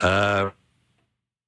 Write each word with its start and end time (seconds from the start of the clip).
Uh, 0.00 0.50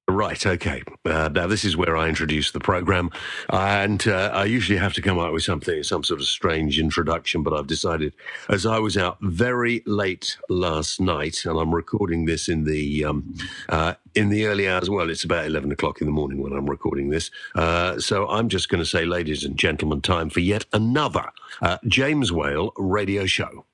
Right, 0.09 0.43
okay. 0.43 0.81
Uh, 1.05 1.29
now, 1.31 1.45
this 1.45 1.63
is 1.63 1.77
where 1.77 1.95
I 1.95 2.09
introduce 2.09 2.51
the 2.51 2.59
program. 2.59 3.11
And 3.49 4.07
uh, 4.07 4.31
I 4.33 4.45
usually 4.45 4.79
have 4.79 4.93
to 4.93 5.03
come 5.03 5.19
up 5.19 5.31
with 5.31 5.43
something, 5.43 5.83
some 5.83 6.03
sort 6.03 6.19
of 6.19 6.25
strange 6.25 6.79
introduction, 6.79 7.43
but 7.43 7.53
I've 7.53 7.67
decided, 7.67 8.13
as 8.49 8.65
I 8.65 8.79
was 8.79 8.97
out 8.97 9.17
very 9.21 9.83
late 9.85 10.35
last 10.49 10.99
night, 10.99 11.45
and 11.45 11.59
I'm 11.59 11.75
recording 11.75 12.25
this 12.25 12.49
in 12.49 12.63
the 12.63 13.05
um, 13.05 13.35
uh, 13.69 13.93
in 14.15 14.29
the 14.29 14.47
early 14.47 14.67
hours. 14.67 14.89
Well, 14.89 15.11
it's 15.11 15.23
about 15.23 15.45
eleven 15.45 15.71
o'clock 15.71 16.01
in 16.01 16.07
the 16.07 16.13
morning 16.13 16.41
when 16.41 16.53
I'm 16.53 16.67
recording 16.67 17.09
this. 17.09 17.29
Uh, 17.53 17.99
so 17.99 18.27
I'm 18.29 18.49
just 18.49 18.67
going 18.67 18.81
to 18.81 18.89
say, 18.89 19.05
ladies 19.05 19.43
and 19.43 19.57
gentlemen, 19.57 20.01
time 20.01 20.31
for 20.31 20.39
yet 20.39 20.65
another 20.73 21.29
uh, 21.61 21.77
James 21.87 22.31
Whale 22.31 22.73
radio 22.77 23.27
show. 23.27 23.65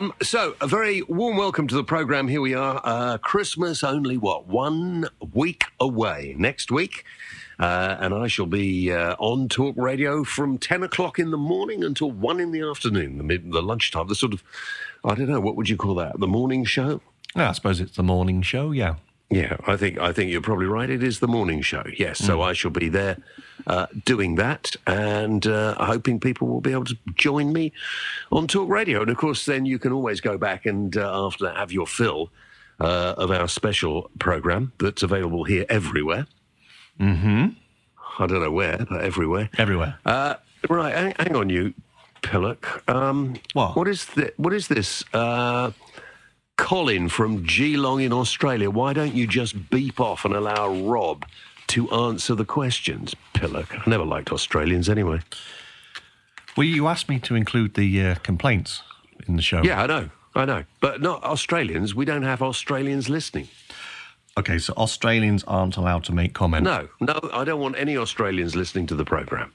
Um, 0.00 0.14
so, 0.22 0.56
a 0.62 0.66
very 0.66 1.02
warm 1.02 1.36
welcome 1.36 1.68
to 1.68 1.74
the 1.74 1.84
program. 1.84 2.26
Here 2.26 2.40
we 2.40 2.54
are. 2.54 2.80
Uh, 2.82 3.18
Christmas 3.18 3.84
only, 3.84 4.16
what, 4.16 4.46
one 4.46 5.06
week 5.34 5.64
away. 5.78 6.34
Next 6.38 6.70
week. 6.72 7.04
Uh, 7.58 7.98
and 8.00 8.14
I 8.14 8.26
shall 8.26 8.46
be 8.46 8.90
uh, 8.90 9.14
on 9.18 9.46
Talk 9.50 9.76
Radio 9.76 10.24
from 10.24 10.56
10 10.56 10.82
o'clock 10.84 11.18
in 11.18 11.30
the 11.30 11.36
morning 11.36 11.84
until 11.84 12.10
1 12.10 12.40
in 12.40 12.50
the 12.50 12.62
afternoon, 12.62 13.18
the, 13.18 13.24
mid- 13.24 13.52
the 13.52 13.60
lunchtime, 13.60 14.08
the 14.08 14.14
sort 14.14 14.32
of, 14.32 14.42
I 15.04 15.14
don't 15.14 15.28
know, 15.28 15.40
what 15.40 15.56
would 15.56 15.68
you 15.68 15.76
call 15.76 15.94
that? 15.96 16.18
The 16.18 16.26
morning 16.26 16.64
show? 16.64 17.02
Yeah, 17.36 17.50
I 17.50 17.52
suppose 17.52 17.78
it's 17.78 17.96
the 17.96 18.02
morning 18.02 18.40
show, 18.40 18.70
yeah. 18.70 18.94
Yeah, 19.28 19.58
I 19.66 19.76
think 19.76 19.98
I 19.98 20.12
think 20.12 20.32
you're 20.32 20.40
probably 20.40 20.66
right. 20.66 20.90
It 20.90 21.04
is 21.04 21.20
the 21.20 21.28
morning 21.28 21.60
show. 21.62 21.84
Yes, 21.96 22.18
so 22.18 22.40
I 22.42 22.52
shall 22.52 22.72
be 22.72 22.88
there 22.88 23.16
uh, 23.66 23.86
doing 24.04 24.36
that, 24.36 24.74
and 24.86 25.46
uh, 25.46 25.74
hoping 25.84 26.20
people 26.20 26.48
will 26.48 26.60
be 26.60 26.72
able 26.72 26.84
to 26.84 26.96
join 27.14 27.52
me 27.52 27.72
on 28.30 28.46
Talk 28.46 28.68
Radio. 28.68 29.02
And 29.02 29.10
of 29.10 29.16
course, 29.16 29.44
then 29.44 29.66
you 29.66 29.78
can 29.78 29.92
always 29.92 30.20
go 30.20 30.38
back 30.38 30.66
and 30.66 30.96
uh, 30.96 31.26
after 31.26 31.44
that 31.44 31.56
have 31.56 31.72
your 31.72 31.86
fill 31.86 32.30
uh, 32.80 33.14
of 33.16 33.30
our 33.30 33.48
special 33.48 34.10
program 34.18 34.72
that's 34.78 35.02
available 35.02 35.44
here 35.44 35.66
everywhere. 35.68 36.26
Mm-hmm. 36.98 37.46
I 38.18 38.26
don't 38.26 38.40
know 38.42 38.50
where, 38.50 38.86
but 38.90 39.00
everywhere. 39.02 39.48
Everywhere. 39.58 39.98
Uh, 40.04 40.34
right, 40.68 40.94
hang, 40.94 41.14
hang 41.18 41.36
on, 41.36 41.48
you 41.48 41.72
pillock. 42.22 42.82
Um, 42.88 43.36
What? 43.54 43.76
What 43.76 43.88
is 43.88 44.04
thi- 44.04 44.32
What 44.36 44.52
is 44.52 44.68
this? 44.68 45.04
Uh, 45.14 45.70
Colin 46.56 47.08
from 47.08 47.42
Geelong 47.44 48.02
in 48.02 48.12
Australia. 48.12 48.70
Why 48.70 48.92
don't 48.92 49.14
you 49.14 49.26
just 49.26 49.70
beep 49.70 49.98
off 49.98 50.26
and 50.26 50.34
allow 50.34 50.68
Rob 50.70 51.24
to 51.70 51.90
answer 51.90 52.34
the 52.34 52.44
questions, 52.44 53.14
Pillock? 53.32 53.74
I 53.74 53.88
never 53.88 54.04
liked 54.04 54.32
Australians 54.32 54.88
anyway. 54.88 55.20
Well, 56.56 56.66
you 56.66 56.88
asked 56.88 57.08
me 57.08 57.20
to 57.20 57.34
include 57.34 57.74
the 57.74 58.06
uh, 58.06 58.14
complaints 58.16 58.82
in 59.28 59.36
the 59.36 59.42
show. 59.42 59.62
Yeah, 59.62 59.82
I 59.82 59.86
know, 59.86 60.10
I 60.34 60.44
know, 60.44 60.64
but 60.80 61.00
not 61.00 61.22
Australians. 61.22 61.94
We 61.94 62.04
don't 62.04 62.24
have 62.24 62.42
Australians 62.42 63.08
listening. 63.08 63.48
Okay, 64.36 64.58
so 64.58 64.72
Australians 64.74 65.44
aren't 65.44 65.76
allowed 65.76 66.04
to 66.04 66.12
make 66.12 66.34
comments. 66.34 66.64
No, 66.64 66.88
no, 67.00 67.18
I 67.32 67.44
don't 67.44 67.60
want 67.60 67.76
any 67.76 67.96
Australians 67.96 68.56
listening 68.56 68.86
to 68.88 68.94
the 68.94 69.04
program. 69.04 69.52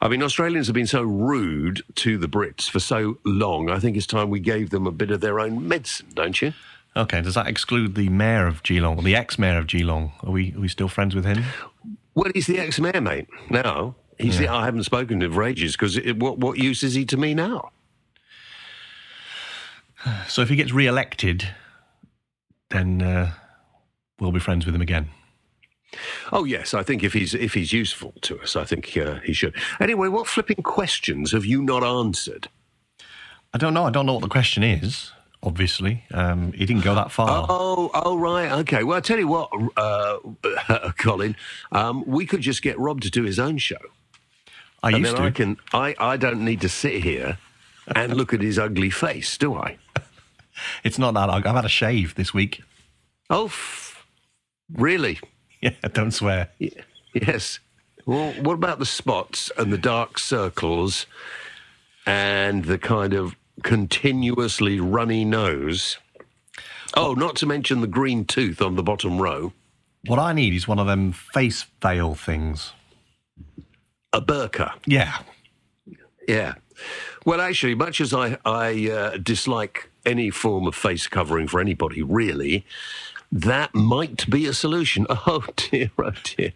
I 0.00 0.08
mean, 0.08 0.22
Australians 0.22 0.66
have 0.66 0.74
been 0.74 0.86
so 0.86 1.02
rude 1.02 1.82
to 1.96 2.18
the 2.18 2.28
Brits 2.28 2.68
for 2.68 2.80
so 2.80 3.18
long. 3.24 3.70
I 3.70 3.78
think 3.78 3.96
it's 3.96 4.06
time 4.06 4.30
we 4.30 4.40
gave 4.40 4.70
them 4.70 4.86
a 4.86 4.92
bit 4.92 5.10
of 5.10 5.20
their 5.20 5.40
own 5.40 5.66
medicine, 5.66 6.08
don't 6.14 6.40
you? 6.40 6.52
Okay, 6.96 7.20
does 7.22 7.34
that 7.34 7.48
exclude 7.48 7.96
the 7.96 8.08
mayor 8.08 8.46
of 8.46 8.62
Geelong, 8.62 8.98
or 8.98 9.02
the 9.02 9.16
ex-mayor 9.16 9.58
of 9.58 9.66
Geelong? 9.66 10.12
Are 10.22 10.30
we 10.30 10.54
are 10.54 10.60
we 10.60 10.68
still 10.68 10.88
friends 10.88 11.14
with 11.14 11.24
him? 11.24 11.44
Well, 12.14 12.30
he's 12.32 12.46
the 12.46 12.58
ex-mayor, 12.58 13.00
mate. 13.00 13.26
Now 13.50 13.96
he's 14.18 14.38
the, 14.38 14.48
I 14.48 14.64
haven't 14.64 14.84
spoken 14.84 15.20
to 15.20 15.26
him 15.26 15.32
for 15.32 15.42
ages 15.42 15.72
because 15.72 15.98
what 16.14 16.38
what 16.38 16.58
use 16.58 16.82
is 16.82 16.94
he 16.94 17.04
to 17.06 17.16
me 17.16 17.34
now? 17.34 17.70
So 20.28 20.42
if 20.42 20.50
he 20.50 20.56
gets 20.56 20.70
re-elected, 20.70 21.48
then 22.68 23.00
uh, 23.00 23.32
we'll 24.20 24.32
be 24.32 24.40
friends 24.40 24.66
with 24.66 24.74
him 24.74 24.82
again. 24.82 25.08
Oh 26.30 26.44
yes, 26.44 26.74
I 26.74 26.82
think 26.82 27.02
if 27.02 27.14
he's 27.14 27.34
if 27.34 27.54
he's 27.54 27.72
useful 27.72 28.12
to 28.22 28.38
us, 28.40 28.54
I 28.54 28.64
think 28.64 28.96
uh, 28.96 29.20
he 29.20 29.32
should. 29.32 29.54
Anyway, 29.80 30.08
what 30.08 30.26
flipping 30.26 30.62
questions 30.62 31.32
have 31.32 31.46
you 31.46 31.62
not 31.62 31.82
answered? 31.82 32.48
I 33.52 33.58
don't 33.58 33.72
know. 33.72 33.84
I 33.84 33.90
don't 33.90 34.04
know 34.06 34.14
what 34.14 34.22
the 34.22 34.28
question 34.28 34.62
is. 34.62 35.12
Obviously, 35.46 36.02
um, 36.12 36.52
he 36.52 36.64
didn't 36.64 36.84
go 36.84 36.94
that 36.94 37.12
far. 37.12 37.46
Oh, 37.50 37.90
oh, 37.92 38.16
right, 38.16 38.50
okay. 38.60 38.82
Well, 38.82 38.96
I 38.96 39.00
tell 39.00 39.18
you 39.18 39.28
what, 39.28 39.50
uh, 39.76 40.18
Colin, 40.96 41.36
um, 41.70 42.02
we 42.06 42.24
could 42.24 42.40
just 42.40 42.62
get 42.62 42.78
Rob 42.78 43.02
to 43.02 43.10
do 43.10 43.24
his 43.24 43.38
own 43.38 43.58
show, 43.58 43.76
I 44.82 44.88
and 44.88 44.98
used 45.00 45.12
then 45.12 45.20
to. 45.20 45.26
I 45.26 45.30
can. 45.30 45.56
I 45.74 45.94
I 45.98 46.16
don't 46.16 46.44
need 46.44 46.62
to 46.62 46.68
sit 46.70 47.02
here 47.02 47.36
and 47.94 48.14
look 48.14 48.32
at 48.32 48.40
his 48.40 48.58
ugly 48.58 48.90
face, 48.90 49.36
do 49.38 49.54
I? 49.54 49.76
It's 50.84 50.98
not 51.00 51.14
that. 51.14 51.28
Ugly. 51.28 51.48
I've 51.50 51.56
had 51.56 51.64
a 51.64 51.68
shave 51.68 52.14
this 52.14 52.32
week. 52.32 52.62
Oh, 53.28 53.46
f- 53.46 54.06
really? 54.72 55.18
Yeah, 55.60 55.70
don't 55.92 56.12
swear. 56.12 56.50
Y- 56.60 56.70
Yes. 57.12 57.58
Well, 58.06 58.32
what 58.40 58.54
about 58.54 58.78
the 58.78 58.86
spots 58.86 59.50
and 59.58 59.72
the 59.72 59.78
dark 59.78 60.18
circles 60.18 61.06
and 62.06 62.64
the 62.66 62.78
kind 62.78 63.14
of 63.14 63.34
continuously 63.62 64.80
runny 64.80 65.24
nose? 65.24 65.98
Oh, 66.96 67.14
not 67.14 67.36
to 67.36 67.46
mention 67.46 67.80
the 67.80 67.86
green 67.86 68.24
tooth 68.24 68.62
on 68.62 68.76
the 68.76 68.82
bottom 68.82 69.20
row. 69.20 69.52
What 70.06 70.18
I 70.18 70.32
need 70.32 70.54
is 70.54 70.68
one 70.68 70.78
of 70.78 70.86
them 70.86 71.12
face 71.12 71.66
veil 71.80 72.14
things. 72.14 72.72
A 74.12 74.20
burqa. 74.20 74.72
Yeah. 74.86 75.18
Yeah. 76.28 76.54
Well, 77.24 77.40
actually, 77.40 77.74
much 77.74 78.00
as 78.00 78.12
I, 78.12 78.38
I 78.44 78.90
uh, 78.90 79.16
dislike 79.16 79.90
any 80.04 80.30
form 80.30 80.66
of 80.66 80.74
face 80.74 81.06
covering 81.06 81.48
for 81.48 81.60
anybody, 81.60 82.02
really, 82.02 82.64
that 83.32 83.74
might 83.74 84.28
be 84.30 84.46
a 84.46 84.52
solution. 84.52 85.06
Oh, 85.26 85.44
dear, 85.56 85.90
oh, 85.98 86.12
dear. 86.22 86.52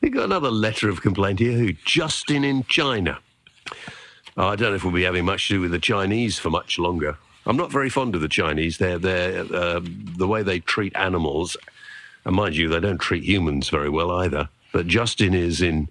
We 0.00 0.10
got 0.10 0.24
another 0.24 0.50
letter 0.50 0.88
of 0.88 1.02
complaint 1.02 1.40
here. 1.40 1.52
Who? 1.52 1.72
Justin 1.84 2.44
in 2.44 2.64
China. 2.64 3.18
Oh, 4.38 4.46
I 4.46 4.54
don't 4.54 4.70
know 4.70 4.76
if 4.76 4.84
we'll 4.84 4.92
be 4.92 5.02
having 5.02 5.24
much 5.24 5.48
to 5.48 5.54
do 5.54 5.60
with 5.62 5.72
the 5.72 5.80
Chinese 5.80 6.38
for 6.38 6.48
much 6.48 6.78
longer. 6.78 7.18
I'm 7.44 7.56
not 7.56 7.72
very 7.72 7.90
fond 7.90 8.14
of 8.14 8.20
the 8.20 8.28
Chinese. 8.28 8.78
They're, 8.78 8.98
they're, 8.98 9.44
uh, 9.52 9.80
the 9.82 10.28
way 10.28 10.44
they 10.44 10.60
treat 10.60 10.94
animals, 10.94 11.56
and 12.24 12.36
mind 12.36 12.56
you, 12.56 12.68
they 12.68 12.78
don't 12.78 12.98
treat 12.98 13.24
humans 13.24 13.68
very 13.68 13.90
well 13.90 14.12
either. 14.12 14.48
But 14.72 14.86
Justin 14.86 15.34
is 15.34 15.60
in 15.60 15.88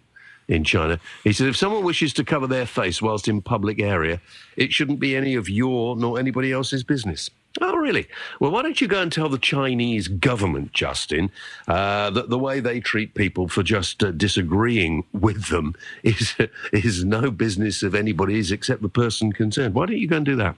in 0.48 0.64
China. 0.64 0.98
He 1.26 1.34
said, 1.34 1.48
if 1.48 1.58
someone 1.58 1.84
wishes 1.84 2.14
to 2.14 2.24
cover 2.24 2.48
their 2.48 2.66
face 2.66 3.02
whilst 3.02 3.28
in 3.28 3.42
public 3.42 3.82
area, 3.82 4.22
it 4.56 4.72
shouldn't 4.72 5.02
be 5.02 5.14
any 5.14 5.36
of 5.36 5.50
your 5.50 5.98
nor 5.98 6.18
anybody 6.18 6.54
else's 6.54 6.86
business. 6.86 7.30
Oh, 7.60 7.76
really? 7.76 8.08
Well, 8.40 8.52
why 8.52 8.62
don't 8.62 8.80
you 8.80 8.88
go 8.88 9.02
and 9.02 9.12
tell 9.12 9.30
the 9.30 9.38
Chinese 9.38 10.08
government, 10.08 10.74
Justin, 10.74 11.32
uh, 11.68 12.10
that 12.12 12.30
the 12.30 12.38
way 12.38 12.60
they 12.60 12.80
treat 12.80 13.14
people 13.14 13.48
for 13.48 13.64
just 13.64 14.04
uh, 14.04 14.12
disagreeing 14.12 15.04
with 15.14 15.48
them 15.48 15.76
is 16.04 16.36
is 16.72 17.04
no 17.04 17.32
business 17.32 17.84
of 17.84 17.96
anybody's 17.96 18.52
except 18.52 18.82
the 18.82 18.90
person 18.90 19.32
concerned. 19.32 19.74
Why 19.74 19.86
don't 19.86 19.98
you 19.98 20.08
go 20.08 20.18
and 20.18 20.26
do 20.26 20.36
that? 20.36 20.56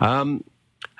Um, 0.00 0.44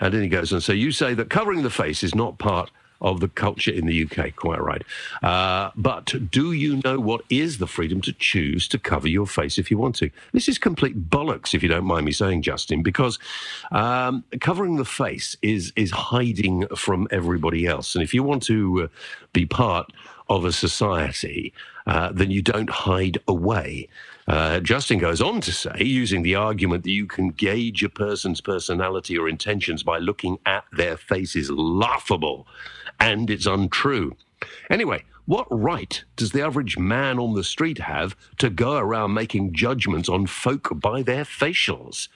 and 0.00 0.12
then 0.12 0.22
he 0.22 0.28
goes 0.28 0.52
on. 0.52 0.60
So 0.60 0.72
you 0.72 0.92
say 0.92 1.14
that 1.14 1.30
covering 1.30 1.62
the 1.62 1.70
face 1.70 2.02
is 2.02 2.14
not 2.14 2.38
part 2.38 2.70
of 3.04 3.20
the 3.20 3.28
culture 3.28 3.70
in 3.70 3.86
the 3.86 4.04
UK. 4.04 4.34
Quite 4.34 4.60
right. 4.60 4.82
Uh, 5.22 5.70
but 5.76 6.30
do 6.30 6.52
you 6.52 6.80
know 6.82 6.98
what 6.98 7.20
is 7.30 7.58
the 7.58 7.66
freedom 7.66 8.00
to 8.00 8.12
choose 8.14 8.66
to 8.68 8.78
cover 8.78 9.06
your 9.06 9.26
face 9.26 9.58
if 9.58 9.70
you 9.70 9.78
want 9.78 9.94
to? 9.96 10.10
This 10.32 10.48
is 10.48 10.58
complete 10.58 11.10
bollocks, 11.10 11.54
if 11.54 11.62
you 11.62 11.68
don't 11.68 11.84
mind 11.84 12.06
me 12.06 12.12
saying, 12.12 12.42
Justin, 12.42 12.82
because 12.82 13.18
um, 13.70 14.24
covering 14.40 14.76
the 14.76 14.84
face 14.84 15.36
is 15.42 15.72
is 15.76 15.90
hiding 15.90 16.66
from 16.74 17.06
everybody 17.10 17.66
else. 17.66 17.94
And 17.94 18.02
if 18.02 18.14
you 18.14 18.22
want 18.22 18.42
to 18.44 18.84
uh, 18.84 18.88
be 19.32 19.44
part 19.44 19.92
of 20.30 20.46
a 20.46 20.52
society, 20.52 21.52
uh, 21.86 22.10
then 22.12 22.30
you 22.30 22.40
don't 22.40 22.70
hide 22.70 23.18
away. 23.28 23.88
Uh, 24.26 24.58
Justin 24.60 24.98
goes 24.98 25.20
on 25.20 25.42
to 25.42 25.52
say, 25.52 25.76
using 25.84 26.22
the 26.22 26.34
argument 26.34 26.84
that 26.84 26.90
you 26.90 27.06
can 27.06 27.28
gauge 27.28 27.84
a 27.84 27.90
person's 27.90 28.40
personality 28.40 29.18
or 29.18 29.28
intentions 29.28 29.82
by 29.82 29.98
looking 29.98 30.38
at 30.46 30.64
their 30.72 30.96
faces, 30.96 31.50
laughable 31.50 32.46
and 33.00 33.30
it's 33.30 33.46
untrue. 33.46 34.16
Anyway, 34.70 35.04
what 35.26 35.46
right 35.50 36.04
does 36.16 36.32
the 36.32 36.42
average 36.42 36.76
man 36.76 37.18
on 37.18 37.34
the 37.34 37.44
street 37.44 37.78
have 37.78 38.14
to 38.38 38.50
go 38.50 38.76
around 38.76 39.14
making 39.14 39.54
judgments 39.54 40.08
on 40.08 40.26
folk 40.26 40.68
by 40.80 41.02
their 41.02 41.24
facials? 41.24 42.08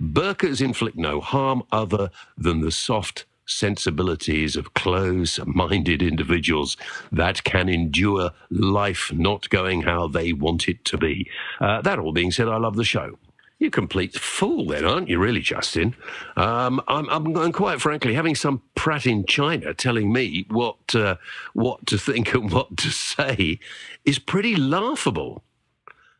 Burkas 0.00 0.60
inflict 0.60 0.96
no 0.96 1.20
harm 1.20 1.62
other 1.70 2.10
than 2.36 2.60
the 2.60 2.72
soft 2.72 3.24
sensibilities 3.46 4.56
of 4.56 4.74
close 4.74 5.38
minded 5.46 6.02
individuals 6.02 6.76
that 7.12 7.44
can 7.44 7.68
endure 7.68 8.30
life 8.50 9.12
not 9.12 9.48
going 9.50 9.82
how 9.82 10.08
they 10.08 10.32
want 10.32 10.68
it 10.68 10.84
to 10.84 10.98
be. 10.98 11.30
Uh, 11.60 11.80
that 11.82 11.98
all 11.98 12.12
being 12.12 12.32
said, 12.32 12.48
I 12.48 12.56
love 12.56 12.76
the 12.76 12.84
show. 12.84 13.18
You 13.58 13.70
complete 13.70 14.18
fool, 14.18 14.66
then, 14.66 14.84
aren't 14.84 15.08
you, 15.08 15.18
really, 15.18 15.40
Justin? 15.40 15.96
Um, 16.36 16.80
I'm, 16.88 17.08
I'm, 17.08 17.52
quite 17.52 17.80
frankly 17.80 18.12
having 18.12 18.34
some 18.34 18.60
prat 18.74 19.06
in 19.06 19.24
China 19.24 19.72
telling 19.72 20.12
me 20.12 20.44
what 20.50 20.94
uh, 20.94 21.16
what 21.54 21.86
to 21.86 21.96
think 21.96 22.34
and 22.34 22.52
what 22.52 22.76
to 22.76 22.90
say 22.90 23.58
is 24.04 24.18
pretty 24.18 24.56
laughable. 24.56 25.42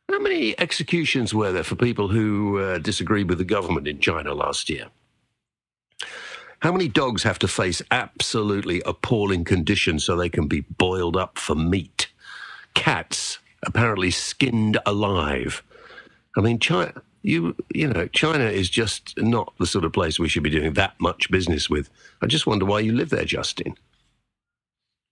How 0.08 0.18
many 0.18 0.58
executions 0.58 1.34
were 1.34 1.52
there 1.52 1.64
for 1.64 1.74
people 1.74 2.08
who 2.08 2.58
uh, 2.58 2.78
disagreed 2.78 3.28
with 3.28 3.38
the 3.38 3.44
government 3.44 3.86
in 3.86 3.98
China 3.98 4.32
last 4.32 4.70
year? 4.70 4.86
How 6.60 6.72
many 6.72 6.88
dogs 6.88 7.22
have 7.24 7.38
to 7.40 7.48
face 7.48 7.82
absolutely 7.90 8.80
appalling 8.86 9.44
conditions 9.44 10.04
so 10.04 10.16
they 10.16 10.30
can 10.30 10.48
be 10.48 10.60
boiled 10.60 11.16
up 11.16 11.38
for 11.38 11.54
meat? 11.54 12.08
Cats 12.72 13.40
apparently 13.62 14.10
skinned 14.10 14.78
alive. 14.86 15.62
I 16.36 16.40
mean, 16.40 16.58
China, 16.58 16.92
you 17.26 17.56
you 17.74 17.88
know, 17.88 18.06
China 18.06 18.44
is 18.44 18.70
just 18.70 19.18
not 19.18 19.52
the 19.58 19.66
sort 19.66 19.84
of 19.84 19.92
place 19.92 20.18
we 20.18 20.28
should 20.28 20.44
be 20.44 20.50
doing 20.50 20.74
that 20.74 20.94
much 21.00 21.28
business 21.30 21.68
with. 21.68 21.90
I 22.22 22.26
just 22.26 22.46
wonder 22.46 22.64
why 22.64 22.80
you 22.80 22.92
live 22.92 23.10
there, 23.10 23.24
Justin. 23.24 23.74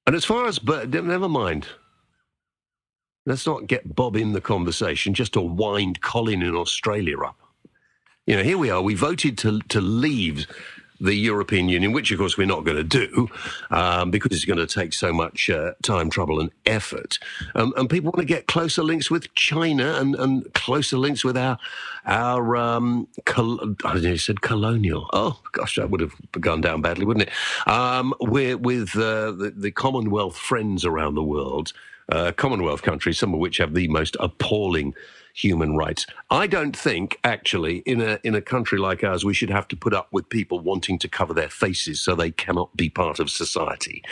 And 0.06 0.14
as 0.14 0.25
far 0.25 0.46
as, 0.46 0.58
but 0.58 0.90
never 0.90 1.28
mind. 1.28 1.66
Let's 3.26 3.46
not 3.46 3.66
get 3.66 3.96
Bob 3.96 4.16
in 4.16 4.32
the 4.32 4.40
conversation 4.40 5.14
just 5.14 5.32
to 5.32 5.40
wind 5.40 6.02
Colin 6.02 6.43
in 6.43 6.55
Australia 6.55 7.19
up. 7.22 7.38
You 8.26 8.37
know, 8.37 8.43
here 8.43 8.58
we 8.58 8.70
are. 8.70 8.82
We 8.82 8.94
voted 8.94 9.37
to 9.38 9.61
to 9.61 9.81
leave 9.81 10.46
the 11.04 11.14
European 11.14 11.68
Union, 11.68 11.92
which 11.92 12.10
of 12.10 12.18
course 12.18 12.38
we're 12.38 12.46
not 12.46 12.64
going 12.64 12.76
to 12.76 12.84
do 12.84 13.28
um, 13.70 14.10
because 14.10 14.32
it's 14.32 14.44
going 14.44 14.58
to 14.58 14.66
take 14.66 14.92
so 14.92 15.12
much 15.12 15.50
uh, 15.50 15.72
time, 15.82 16.10
trouble, 16.10 16.40
and 16.40 16.50
effort. 16.66 17.18
Um, 17.54 17.74
and 17.76 17.88
people 17.88 18.10
want 18.10 18.26
to 18.26 18.34
get 18.34 18.46
closer 18.46 18.82
links 18.82 19.10
with 19.10 19.32
China 19.34 19.94
and, 20.00 20.14
and 20.14 20.52
closer 20.54 20.96
links 20.96 21.24
with 21.24 21.36
our 21.36 21.58
our 22.06 22.56
um, 22.56 23.08
col- 23.24 23.76
I 23.84 23.98
know, 23.98 24.16
said 24.16 24.40
colonial. 24.40 25.08
Oh 25.12 25.40
gosh, 25.52 25.76
that 25.76 25.90
would 25.90 26.00
have 26.00 26.14
gone 26.32 26.60
down 26.60 26.82
badly, 26.82 27.04
wouldn't 27.04 27.28
it? 27.28 27.68
Um, 27.68 28.14
we're 28.20 28.56
with 28.56 28.96
uh, 28.96 29.32
the, 29.32 29.52
the 29.56 29.70
Commonwealth 29.70 30.36
friends 30.36 30.84
around 30.84 31.14
the 31.14 31.22
world. 31.22 31.72
Uh, 32.10 32.32
Commonwealth 32.32 32.82
countries, 32.82 33.18
some 33.18 33.32
of 33.32 33.40
which 33.40 33.56
have 33.56 33.72
the 33.72 33.88
most 33.88 34.14
appalling 34.20 34.94
human 35.34 35.76
rights. 35.76 36.06
I 36.31 36.46
don't 36.46 36.76
think, 36.76 37.19
actually, 37.25 37.78
in 37.78 38.00
a 38.00 38.19
in 38.22 38.34
a 38.34 38.40
country 38.40 38.78
like 38.78 39.04
ours, 39.04 39.25
we 39.25 39.34
should 39.34 39.50
have 39.50 39.69
to 39.69 39.76
put 39.76 39.92
up 39.92 40.08
with 40.12 40.28
people 40.28 40.60
wanting 40.60 40.98
to 41.00 41.08
cover 41.08 41.34
their 41.34 41.50
faces 41.50 42.00
so 42.00 42.14
they 42.14 42.31
cannot 42.31 42.75
be 42.76 42.88
part 42.88 43.19
of 43.19 43.28
society. 43.28 44.02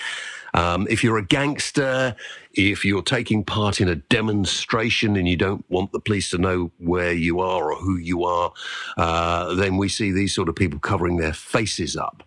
Um, 0.54 0.86
if 0.90 1.02
you're 1.02 1.16
a 1.16 1.24
gangster, 1.24 2.14
if 2.52 2.84
you're 2.84 3.02
taking 3.02 3.42
part 3.42 3.80
in 3.80 3.88
a 3.88 3.94
demonstration 3.94 5.16
and 5.16 5.26
you 5.26 5.36
don't 5.36 5.64
want 5.70 5.92
the 5.92 6.00
police 6.00 6.28
to 6.30 6.38
know 6.38 6.70
where 6.78 7.14
you 7.14 7.40
are 7.40 7.72
or 7.72 7.76
who 7.76 7.96
you 7.96 8.24
are, 8.24 8.52
uh, 8.98 9.54
then 9.54 9.78
we 9.78 9.88
see 9.88 10.12
these 10.12 10.34
sort 10.34 10.50
of 10.50 10.56
people 10.56 10.78
covering 10.78 11.16
their 11.16 11.32
faces 11.32 11.96
up. 11.96 12.22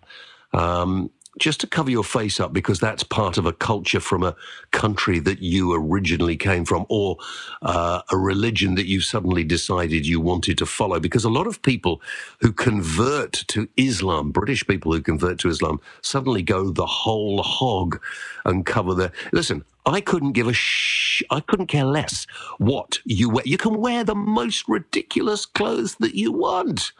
Um, 0.53 1.11
just 1.37 1.59
to 1.61 1.67
cover 1.67 1.91
your 1.91 2.03
face 2.03 2.39
up 2.39 2.53
because 2.53 2.79
that's 2.79 3.03
part 3.03 3.37
of 3.37 3.45
a 3.45 3.53
culture 3.53 3.99
from 3.99 4.23
a 4.23 4.35
country 4.71 5.19
that 5.19 5.41
you 5.41 5.73
originally 5.73 6.37
came 6.37 6.65
from 6.65 6.85
or 6.89 7.17
uh, 7.61 8.01
a 8.11 8.17
religion 8.17 8.75
that 8.75 8.87
you 8.87 9.01
suddenly 9.01 9.43
decided 9.43 10.05
you 10.05 10.19
wanted 10.19 10.57
to 10.57 10.65
follow. 10.65 10.99
Because 10.99 11.25
a 11.25 11.29
lot 11.29 11.47
of 11.47 11.61
people 11.61 12.01
who 12.41 12.53
convert 12.53 13.33
to 13.47 13.67
Islam, 13.77 14.31
British 14.31 14.65
people 14.65 14.93
who 14.93 15.01
convert 15.01 15.39
to 15.39 15.49
Islam, 15.49 15.81
suddenly 16.01 16.41
go 16.41 16.69
the 16.71 16.85
whole 16.85 17.41
hog 17.43 17.99
and 18.45 18.65
cover 18.65 18.93
their. 18.93 19.11
Listen, 19.33 19.63
I 19.85 20.01
couldn't 20.01 20.33
give 20.33 20.47
a 20.47 20.53
sh. 20.53 21.21
I 21.29 21.41
couldn't 21.41 21.67
care 21.67 21.85
less 21.85 22.25
what 22.57 22.99
you 23.05 23.29
wear. 23.29 23.43
You 23.45 23.57
can 23.57 23.79
wear 23.79 24.03
the 24.03 24.15
most 24.15 24.67
ridiculous 24.67 25.45
clothes 25.45 25.95
that 25.99 26.15
you 26.15 26.31
want. 26.31 26.91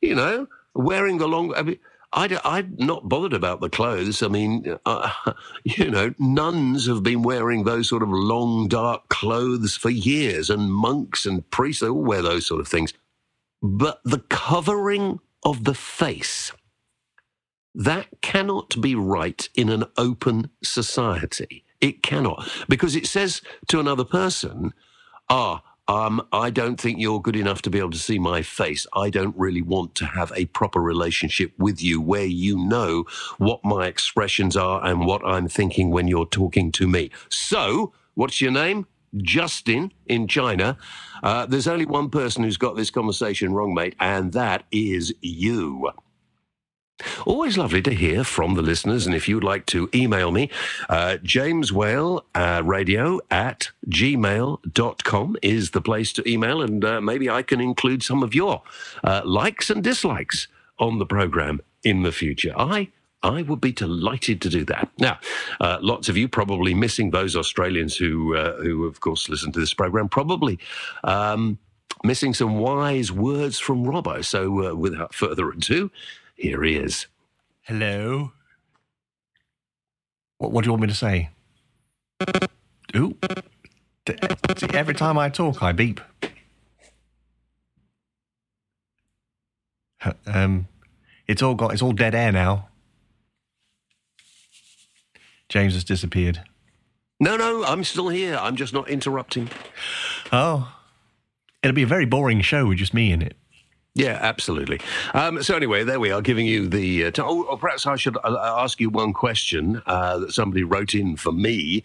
You 0.00 0.14
know, 0.14 0.46
wearing 0.74 1.18
the 1.18 1.28
long. 1.28 1.54
I 1.54 1.62
mean, 1.62 1.78
I, 2.12 2.58
am 2.58 2.74
not 2.78 3.08
bothered 3.08 3.32
about 3.32 3.60
the 3.60 3.68
clothes. 3.68 4.22
I 4.22 4.28
mean, 4.28 4.76
uh, 4.84 5.10
you 5.64 5.90
know, 5.90 6.12
nuns 6.18 6.86
have 6.86 7.02
been 7.02 7.22
wearing 7.22 7.64
those 7.64 7.88
sort 7.88 8.02
of 8.02 8.08
long, 8.10 8.68
dark 8.68 9.08
clothes 9.08 9.76
for 9.76 9.90
years, 9.90 10.50
and 10.50 10.72
monks 10.72 11.24
and 11.24 11.48
priests, 11.50 11.82
they 11.82 11.88
all 11.88 12.02
wear 12.02 12.22
those 12.22 12.46
sort 12.46 12.60
of 12.60 12.68
things. 12.68 12.92
But 13.62 14.00
the 14.04 14.20
covering 14.28 15.20
of 15.44 15.64
the 15.64 15.74
face, 15.74 16.52
that 17.74 18.08
cannot 18.20 18.80
be 18.80 18.94
right 18.94 19.48
in 19.54 19.68
an 19.68 19.84
open 19.96 20.50
society. 20.62 21.64
It 21.80 22.02
cannot. 22.02 22.48
Because 22.68 22.96
it 22.96 23.06
says 23.06 23.40
to 23.68 23.80
another 23.80 24.04
person, 24.04 24.72
ah, 25.28 25.62
um, 25.90 26.24
I 26.32 26.50
don't 26.50 26.80
think 26.80 27.00
you're 27.00 27.20
good 27.20 27.34
enough 27.34 27.62
to 27.62 27.70
be 27.70 27.80
able 27.80 27.90
to 27.90 27.98
see 27.98 28.20
my 28.20 28.42
face. 28.42 28.86
I 28.94 29.10
don't 29.10 29.36
really 29.36 29.60
want 29.60 29.96
to 29.96 30.06
have 30.06 30.32
a 30.36 30.44
proper 30.46 30.80
relationship 30.80 31.52
with 31.58 31.82
you 31.82 32.00
where 32.00 32.24
you 32.24 32.56
know 32.56 33.06
what 33.38 33.64
my 33.64 33.88
expressions 33.88 34.56
are 34.56 34.84
and 34.86 35.04
what 35.04 35.20
I'm 35.26 35.48
thinking 35.48 35.90
when 35.90 36.06
you're 36.06 36.26
talking 36.26 36.70
to 36.72 36.86
me. 36.86 37.10
So, 37.28 37.92
what's 38.14 38.40
your 38.40 38.52
name? 38.52 38.86
Justin 39.16 39.92
in 40.06 40.28
China. 40.28 40.78
Uh, 41.24 41.46
there's 41.46 41.66
only 41.66 41.86
one 41.86 42.08
person 42.08 42.44
who's 42.44 42.56
got 42.56 42.76
this 42.76 42.92
conversation 42.92 43.52
wrong, 43.52 43.74
mate, 43.74 43.96
and 43.98 44.32
that 44.32 44.62
is 44.70 45.12
you. 45.20 45.90
Always 47.26 47.58
lovely 47.58 47.82
to 47.82 47.94
hear 47.94 48.24
from 48.24 48.54
the 48.54 48.62
listeners. 48.62 49.06
And 49.06 49.14
if 49.14 49.28
you'd 49.28 49.44
like 49.44 49.66
to 49.66 49.88
email 49.94 50.30
me, 50.30 50.50
uh, 50.88 51.18
James 51.22 51.72
Whale 51.72 52.24
uh, 52.34 52.62
Radio 52.64 53.20
at 53.30 53.70
gmail.com 53.88 55.36
is 55.42 55.70
the 55.70 55.80
place 55.80 56.12
to 56.14 56.28
email. 56.28 56.62
And 56.62 56.84
uh, 56.84 57.00
maybe 57.00 57.28
I 57.28 57.42
can 57.42 57.60
include 57.60 58.02
some 58.02 58.22
of 58.22 58.34
your 58.34 58.62
uh, 59.04 59.22
likes 59.24 59.70
and 59.70 59.82
dislikes 59.82 60.48
on 60.78 60.98
the 60.98 61.06
program 61.06 61.60
in 61.84 62.02
the 62.02 62.12
future. 62.12 62.52
I 62.56 62.88
I 63.22 63.42
would 63.42 63.60
be 63.60 63.72
delighted 63.72 64.40
to 64.42 64.48
do 64.48 64.64
that. 64.64 64.88
Now, 64.98 65.18
uh, 65.60 65.78
lots 65.82 66.08
of 66.08 66.16
you 66.16 66.28
probably 66.28 66.72
missing 66.72 67.10
those 67.10 67.36
Australians 67.36 67.96
who, 67.96 68.34
uh, 68.34 68.56
who 68.56 68.86
of 68.86 69.00
course, 69.00 69.28
listen 69.28 69.52
to 69.52 69.60
this 69.60 69.74
program, 69.74 70.08
probably 70.08 70.58
um, 71.04 71.58
missing 72.02 72.32
some 72.32 72.58
wise 72.58 73.12
words 73.12 73.58
from 73.58 73.84
Robbo. 73.84 74.24
So, 74.24 74.70
uh, 74.70 74.74
without 74.74 75.14
further 75.14 75.50
ado, 75.50 75.90
here 76.40 76.62
he 76.62 76.74
is. 76.74 77.06
Hello. 77.62 78.32
What, 80.38 80.52
what 80.52 80.64
do 80.64 80.68
you 80.68 80.72
want 80.72 80.82
me 80.82 80.88
to 80.88 80.94
say? 80.94 81.28
Ooh. 82.96 83.16
Every 84.72 84.94
time 84.94 85.18
I 85.18 85.28
talk, 85.28 85.62
I 85.62 85.72
beep. 85.72 86.00
Um, 90.26 90.66
it's 91.28 91.42
all 91.42 91.54
got. 91.54 91.74
It's 91.74 91.82
all 91.82 91.92
dead 91.92 92.14
air 92.14 92.32
now. 92.32 92.68
James 95.50 95.74
has 95.74 95.84
disappeared. 95.84 96.42
No, 97.20 97.36
no, 97.36 97.64
I'm 97.64 97.84
still 97.84 98.08
here. 98.08 98.38
I'm 98.40 98.56
just 98.56 98.72
not 98.72 98.88
interrupting. 98.88 99.50
Oh, 100.32 100.72
it'll 101.62 101.74
be 101.74 101.82
a 101.82 101.86
very 101.86 102.06
boring 102.06 102.40
show 102.40 102.66
with 102.66 102.78
just 102.78 102.94
me 102.94 103.12
in 103.12 103.20
it. 103.20 103.36
Yeah, 103.94 104.18
absolutely. 104.20 104.80
Um, 105.14 105.42
so 105.42 105.56
anyway, 105.56 105.82
there 105.82 105.98
we 105.98 106.12
are, 106.12 106.22
giving 106.22 106.46
you 106.46 106.68
the. 106.68 107.06
Uh, 107.06 107.10
t- 107.10 107.22
oh, 107.22 107.42
or 107.42 107.58
perhaps 107.58 107.86
I 107.86 107.96
should 107.96 108.16
uh, 108.18 108.54
ask 108.58 108.80
you 108.80 108.88
one 108.88 109.12
question 109.12 109.82
uh, 109.86 110.18
that 110.18 110.32
somebody 110.32 110.62
wrote 110.62 110.94
in 110.94 111.16
for 111.16 111.32
me, 111.32 111.82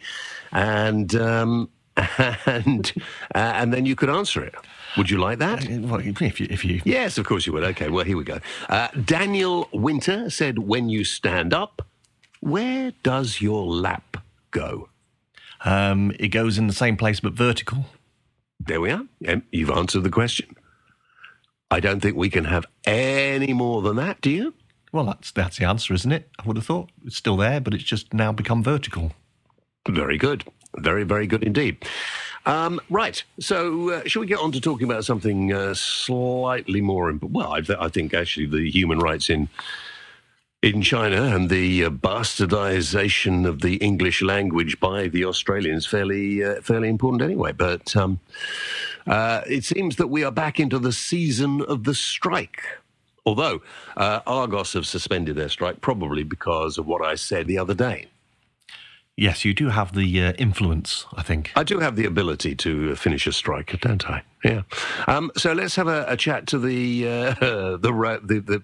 and 0.52 1.16
um, 1.16 1.70
and 2.46 2.94
uh, 3.34 3.38
and 3.56 3.74
then 3.74 3.86
you 3.86 3.96
could 3.96 4.10
answer 4.10 4.44
it. 4.44 4.54
Would 4.98 5.10
you 5.10 5.18
like 5.18 5.40
that? 5.40 5.66
Uh, 5.66 5.80
well, 5.82 6.00
if 6.00 6.40
you, 6.40 6.48
if 6.50 6.64
you, 6.64 6.82
yes, 6.86 7.18
of 7.18 7.26
course 7.26 7.48
you 7.48 7.54
would. 7.54 7.64
Okay, 7.64 7.90
well 7.90 8.06
here 8.06 8.18
we 8.18 8.24
go. 8.24 8.40
Uh, 8.70 8.90
Daniel 9.04 9.68
Winter 9.74 10.30
said, 10.30 10.60
"When 10.60 10.90
you 10.90 11.04
stand 11.06 11.54
up, 11.54 11.82
where 12.40 12.94
does 13.02 13.42
your 13.42 13.66
lap 13.66 14.18
go?" 14.52 14.90
Um, 15.64 16.12
it 16.20 16.28
goes 16.28 16.60
in 16.60 16.68
the 16.68 16.74
same 16.74 16.98
place 16.98 17.20
but 17.20 17.34
vertical. 17.34 17.86
There 18.60 18.80
we 18.80 18.92
are. 18.92 19.04
You've 19.52 19.72
answered 19.72 20.04
the 20.04 20.12
question. 20.12 20.56
I 21.72 21.80
don't 21.80 22.00
think 22.00 22.16
we 22.16 22.30
can 22.30 22.46
have 22.46 22.66
any 22.86 23.54
more 23.54 23.82
than 23.82 23.96
that, 23.98 24.22
do 24.22 24.30
you? 24.30 24.54
Well, 24.92 25.06
that's 25.06 25.32
that's 25.32 25.58
the 25.58 25.66
answer, 25.66 25.94
isn't 25.94 26.12
it? 26.12 26.30
I 26.40 26.44
would 26.48 26.58
have 26.58 26.66
thought 26.66 26.90
it's 27.06 27.18
still 27.18 27.38
there, 27.38 27.60
but 27.60 27.74
it's 27.74 27.84
just 27.84 28.14
now 28.14 28.32
become 28.32 28.64
vertical. 28.64 29.12
Very 29.88 30.18
good, 30.18 30.46
very 30.78 31.04
very 31.04 31.28
good 31.28 31.44
indeed. 31.44 31.86
Um, 32.46 32.80
right, 32.92 33.24
so 33.40 33.90
uh, 33.90 34.02
shall 34.06 34.20
we 34.20 34.28
get 34.28 34.38
on 34.38 34.52
to 34.52 34.62
talking 34.62 34.86
about 34.88 35.04
something 35.04 35.52
uh, 35.52 35.74
slightly 35.74 36.80
more 36.80 37.10
important? 37.10 37.36
Well, 37.36 37.52
I, 37.52 37.62
th- 37.62 37.80
I, 37.82 37.90
think 37.90 38.14
actually 38.14 38.46
the 38.46 38.70
human 38.70 39.00
rights 39.00 39.32
in 39.32 39.50
in 40.62 40.84
China 40.84 41.24
and 41.36 41.50
the 41.50 41.86
uh, 41.86 41.90
bastardization 41.90 43.48
of 43.48 43.62
the 43.62 43.76
English 43.78 44.22
language 44.22 44.80
by 44.80 45.08
the 45.08 45.26
Australians 45.26 45.88
fairly 45.88 46.44
uh, 46.44 46.62
fairly 46.62 46.88
important 46.88 47.24
anyway. 47.24 47.52
But 47.52 47.96
um, 47.96 48.20
uh, 49.08 49.42
it 49.48 49.64
seems 49.64 49.96
that 49.98 50.08
we 50.08 50.24
are 50.24 50.32
back 50.32 50.60
into 50.60 50.80
the 50.80 50.92
season 50.92 51.62
of 51.62 51.84
the 51.84 51.94
strike 51.94 52.62
Although 53.26 53.62
uh, 53.98 54.20
Argos 54.28 54.74
have 54.74 54.86
suspended 54.86 55.36
their 55.36 55.50
strike, 55.50 55.82
probably 55.82 56.24
because 56.24 56.78
of 56.78 56.86
what 56.86 57.04
I 57.04 57.16
said 57.16 57.48
the 57.48 57.58
other 57.58 57.74
day. 57.74 58.08
Yes, 59.18 59.46
you 59.46 59.54
do 59.54 59.70
have 59.70 59.96
the 59.96 60.22
uh, 60.22 60.34
influence, 60.34 61.06
I 61.16 61.24
think. 61.24 61.52
I 61.56 61.64
do 61.64 61.80
have 61.80 61.96
the 61.96 62.06
ability 62.06 62.54
to 62.58 62.96
finish 62.96 63.26
a 63.26 63.32
strike, 63.32 63.80
don't 63.80 64.08
I? 64.10 64.24
Yeah. 64.44 64.64
Um, 65.08 65.32
so 65.38 65.54
let's 65.54 65.76
have 65.78 65.88
a, 65.88 66.06
a 66.08 66.18
chat 66.18 66.48
to 66.48 66.60
the, 66.60 67.08
uh, 67.08 67.34
the, 67.40 68.20
the, 68.24 68.40
the 68.40 68.64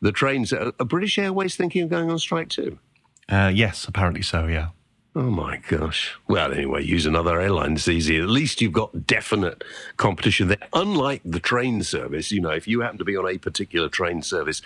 the 0.00 0.10
trains. 0.10 0.52
Are 0.52 0.72
British 0.84 1.16
Airways 1.16 1.54
thinking 1.54 1.82
of 1.82 1.88
going 1.88 2.10
on 2.10 2.18
strike 2.18 2.48
too? 2.48 2.80
Uh, 3.28 3.52
yes, 3.54 3.86
apparently 3.86 4.22
so. 4.22 4.48
Yeah. 4.48 4.70
Oh 5.14 5.28
my 5.28 5.58
gosh. 5.68 6.14
Well, 6.26 6.52
anyway, 6.52 6.84
use 6.84 7.04
another 7.04 7.38
airline. 7.38 7.74
It's 7.74 7.86
easy. 7.86 8.18
At 8.18 8.30
least 8.30 8.62
you've 8.62 8.72
got 8.72 9.06
definite 9.06 9.62
competition 9.98 10.48
there. 10.48 10.56
Unlike 10.72 11.20
the 11.26 11.38
train 11.38 11.82
service, 11.82 12.32
you 12.32 12.40
know, 12.40 12.48
if 12.48 12.66
you 12.66 12.80
happen 12.80 12.96
to 12.96 13.04
be 13.04 13.14
on 13.14 13.28
a 13.28 13.36
particular 13.36 13.90
train 13.90 14.22
service, 14.22 14.62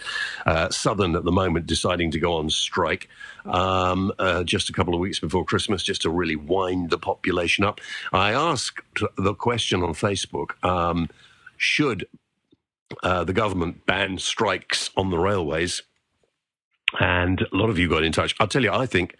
uh, 0.46 0.70
Southern 0.70 1.16
at 1.16 1.24
the 1.24 1.32
moment 1.32 1.66
deciding 1.66 2.12
to 2.12 2.20
go 2.20 2.34
on 2.34 2.48
strike 2.48 3.08
um, 3.44 4.12
uh, 4.20 4.44
just 4.44 4.70
a 4.70 4.72
couple 4.72 4.94
of 4.94 5.00
weeks 5.00 5.18
before 5.18 5.44
Christmas, 5.44 5.82
just 5.82 6.02
to 6.02 6.10
really 6.10 6.36
wind 6.36 6.90
the 6.90 6.98
population 6.98 7.64
up. 7.64 7.80
I 8.12 8.32
asked 8.32 8.80
the 9.18 9.34
question 9.34 9.82
on 9.82 9.94
Facebook 9.94 10.62
um, 10.64 11.08
should 11.56 12.06
uh, 13.02 13.24
the 13.24 13.32
government 13.32 13.84
ban 13.84 14.18
strikes 14.18 14.90
on 14.96 15.10
the 15.10 15.18
railways? 15.18 15.82
And 17.00 17.40
a 17.40 17.56
lot 17.56 17.70
of 17.70 17.78
you 17.78 17.88
got 17.88 18.04
in 18.04 18.12
touch. 18.12 18.34
I'll 18.40 18.48
tell 18.48 18.62
you, 18.62 18.72
I 18.72 18.86
think, 18.86 19.16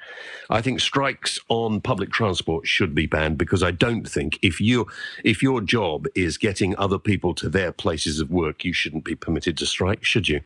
I 0.50 0.60
think 0.60 0.80
strikes 0.80 1.38
on 1.48 1.80
public 1.80 2.10
transport 2.10 2.66
should 2.66 2.94
be 2.94 3.06
banned 3.06 3.38
because 3.38 3.62
I 3.62 3.70
don't 3.70 4.08
think 4.08 4.38
if 4.42 4.60
you 4.60 4.86
if 5.24 5.42
your 5.42 5.60
job 5.60 6.06
is 6.14 6.38
getting 6.38 6.76
other 6.78 6.98
people 6.98 7.34
to 7.34 7.48
their 7.48 7.72
places 7.72 8.20
of 8.20 8.30
work, 8.30 8.64
you 8.64 8.72
shouldn't 8.72 9.04
be 9.04 9.14
permitted 9.14 9.56
to 9.58 9.66
strike, 9.66 10.04
should 10.04 10.28
you? 10.28 10.40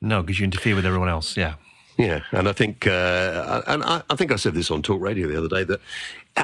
No, 0.00 0.22
because 0.22 0.38
you 0.38 0.44
interfere 0.44 0.74
with 0.74 0.86
everyone 0.86 1.08
else. 1.08 1.36
Yeah. 1.36 1.54
Yeah, 1.98 2.22
and 2.32 2.48
I 2.48 2.52
think, 2.52 2.86
uh, 2.86 3.60
and 3.66 3.82
I, 3.84 4.02
I, 4.08 4.16
think 4.16 4.32
I 4.32 4.36
said 4.36 4.54
this 4.54 4.70
on 4.70 4.80
Talk 4.80 5.02
Radio 5.02 5.28
the 5.28 5.36
other 5.36 5.48
day 5.48 5.64
that, 5.64 5.80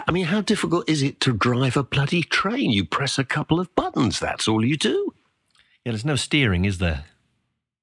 I 0.06 0.10
mean, 0.10 0.26
how 0.26 0.42
difficult 0.42 0.86
is 0.86 1.02
it 1.02 1.18
to 1.20 1.32
drive 1.32 1.78
a 1.78 1.82
bloody 1.82 2.22
train? 2.22 2.72
You 2.72 2.84
press 2.84 3.18
a 3.18 3.24
couple 3.24 3.58
of 3.58 3.74
buttons. 3.74 4.20
That's 4.20 4.48
all 4.48 4.62
you 4.62 4.76
do. 4.76 5.14
Yeah, 5.82 5.92
there's 5.92 6.04
no 6.04 6.16
steering, 6.16 6.66
is 6.66 6.76
there? 6.76 7.06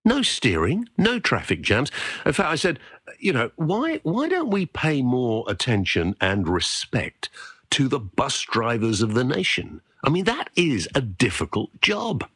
No 0.05 0.21
steering, 0.21 0.87
no 0.97 1.19
traffic 1.19 1.61
jams. 1.61 1.91
In 2.25 2.33
fact, 2.33 2.49
I 2.49 2.55
said, 2.55 2.79
you 3.19 3.33
know, 3.33 3.51
why 3.55 3.99
why 4.03 4.27
don't 4.29 4.49
we 4.49 4.65
pay 4.65 5.01
more 5.01 5.45
attention 5.47 6.15
and 6.19 6.47
respect 6.47 7.29
to 7.71 7.87
the 7.87 7.99
bus 7.99 8.41
drivers 8.41 9.01
of 9.01 9.13
the 9.13 9.23
nation? 9.23 9.81
I 10.03 10.09
mean, 10.09 10.25
that 10.25 10.49
is 10.55 10.87
a 10.93 11.01
difficult 11.01 11.81
job. 11.81 12.27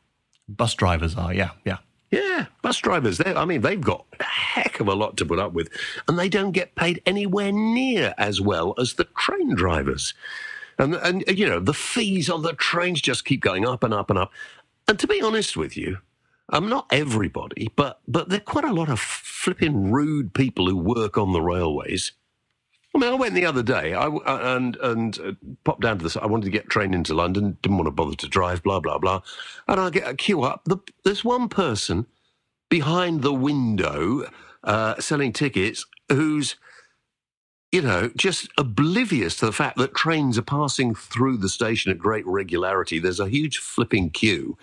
Bus 0.47 0.74
drivers 0.74 1.15
are, 1.15 1.33
yeah, 1.33 1.51
yeah. 1.65 1.77
Yeah, 2.09 2.45
bus 2.62 2.77
drivers. 2.77 3.19
I 3.25 3.43
mean, 3.43 3.59
they've 3.59 3.81
got 3.81 4.05
a 4.17 4.24
heck 4.24 4.79
of 4.79 4.88
a 4.88 4.95
lot 4.95 5.17
to 5.17 5.25
put 5.25 5.39
up 5.39 5.51
with, 5.51 5.69
and 6.07 6.17
they 6.17 6.29
don't 6.29 6.53
get 6.53 6.74
paid 6.75 7.01
anywhere 7.05 7.51
near 7.51 8.13
as 8.17 8.39
well 8.39 8.74
as 8.77 8.93
the 8.93 9.03
train 9.17 9.55
drivers. 9.55 10.13
And, 10.79 10.95
and 10.95 11.25
you 11.27 11.45
know, 11.45 11.59
the 11.59 11.74
fees 11.74 12.29
on 12.29 12.43
the 12.43 12.53
trains 12.53 13.01
just 13.01 13.25
keep 13.25 13.41
going 13.41 13.67
up 13.67 13.83
and 13.83 13.93
up 13.93 14.09
and 14.09 14.17
up. 14.17 14.31
And 14.88 14.97
to 15.00 15.07
be 15.07 15.21
honest 15.21 15.57
with 15.57 15.75
you, 15.75 15.97
um, 16.50 16.70
not 16.70 16.88
everybody, 16.92 17.72
but 17.75 18.00
but 18.08 18.30
there 18.30 18.38
are 18.38 18.42
quite 18.42 18.63
a 18.66 18.74
lot 18.74 18.89
of 18.89 19.00
flipping 19.00 19.92
rude 19.92 20.34
people 20.34 20.68
who 20.68 20.77
work 20.77 21.18
on 21.18 21.34
the 21.34 21.42
railways. 21.42 22.13
I 22.96 23.00
mean, 23.00 23.12
I 23.12 23.16
went 23.16 23.36
the 23.36 23.46
other 23.46 23.63
day, 23.63 23.94
I, 23.94 24.08
uh, 24.08 24.56
and 24.56 24.75
and 24.77 25.20
uh, 25.20 25.32
popped 25.66 25.82
down 25.82 25.98
to 26.00 26.04
this. 26.04 26.18
I 26.18 26.25
wanted 26.25 26.46
to 26.46 26.51
get 26.51 26.66
a 26.66 26.70
train 26.70 26.94
into 26.94 27.13
London, 27.13 27.58
didn't 27.62 27.77
want 27.77 27.88
to 27.88 27.92
bother 27.92 28.16
to 28.16 28.27
drive, 28.27 28.63
blah 28.63 28.80
blah 28.80 28.98
blah, 28.98 29.22
and 29.68 29.80
I 29.80 29.89
get 29.89 30.08
a 30.08 30.16
queue 30.16 30.44
up. 30.44 30.62
The, 30.66 30.77
there's 31.04 31.25
one 31.25 31.50
person 31.50 32.08
behind 32.70 33.22
the 33.22 33.34
window 33.34 34.30
uh, 34.63 35.00
selling 35.00 35.34
tickets 35.34 35.86
who's 36.10 36.56
you 37.72 37.82
know, 37.82 38.10
just 38.16 38.50
oblivious 38.58 39.36
to 39.36 39.46
the 39.46 39.51
fact 39.51 39.77
that 39.77 39.94
trains 39.94 40.38
are 40.38 40.44
passing 40.44 40.96
through 40.96 41.38
the 41.38 41.50
station 41.50 41.92
at 41.92 41.98
great 41.98 42.25
regularity. 42.25 42.98
There's 42.98 43.20
a 43.20 43.27
huge 43.27 43.58
flipping 43.58 44.10
queue 44.10 44.58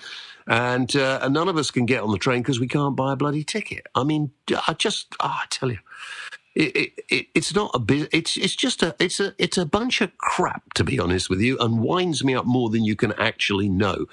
and, 0.47 0.95
uh, 0.97 1.21
and 1.23 1.35
none 1.35 1.49
of 1.49 1.57
us 1.57 1.71
can 1.71 1.87
get 1.87 2.03
on 2.03 2.11
the 2.11 2.19
train 2.19 2.43
because 2.43 2.61
we 2.61 2.69
can't 2.69 2.97
buy 2.97 3.13
a 3.13 3.17
bloody 3.17 3.45
ticket. 3.45 3.87
I 3.95 4.05
mean, 4.05 4.33
I 4.67 4.75
just, 4.75 5.15
oh, 5.21 5.27
I 5.27 5.47
tell 5.51 5.71
you, 5.71 5.79
it, 6.55 6.77
it, 6.77 7.05
it, 7.09 7.27
it's 7.35 7.55
not 7.55 7.71
a 7.75 7.79
bit. 7.79 8.09
It's 8.13 8.37
it's 8.37 8.55
just 8.55 8.83
a 8.83 8.95
it's 9.01 9.19
a 9.19 9.35
it's 9.39 9.59
a 9.59 9.67
bunch 9.67 10.01
of 10.01 10.17
crap 10.19 10.73
to 10.75 10.85
be 10.85 11.01
honest 11.01 11.29
with 11.29 11.41
you, 11.41 11.59
and 11.59 11.81
winds 11.81 12.23
me 12.23 12.35
up 12.35 12.47
more 12.47 12.71
than 12.71 12.85
you 12.85 12.95
can 12.95 13.13
actually 13.15 13.69
know. 13.69 14.07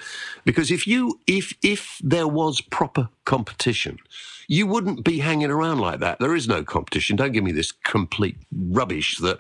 Because 0.44 0.72
if 0.72 0.88
you 0.88 1.20
if 1.28 1.54
if 1.62 2.00
there 2.04 2.28
was 2.28 2.60
proper 2.60 3.10
competition, 3.26 4.00
you 4.48 4.66
wouldn't 4.66 5.04
be 5.04 5.20
hanging 5.20 5.52
around 5.52 5.80
like 5.80 6.00
that. 6.00 6.20
There 6.20 6.36
is 6.36 6.48
no 6.48 6.64
competition. 6.64 7.16
Don't 7.16 7.32
give 7.32 7.44
me 7.44 7.52
this 7.52 7.72
complete 7.72 8.38
rubbish 8.52 9.20
that 9.20 9.40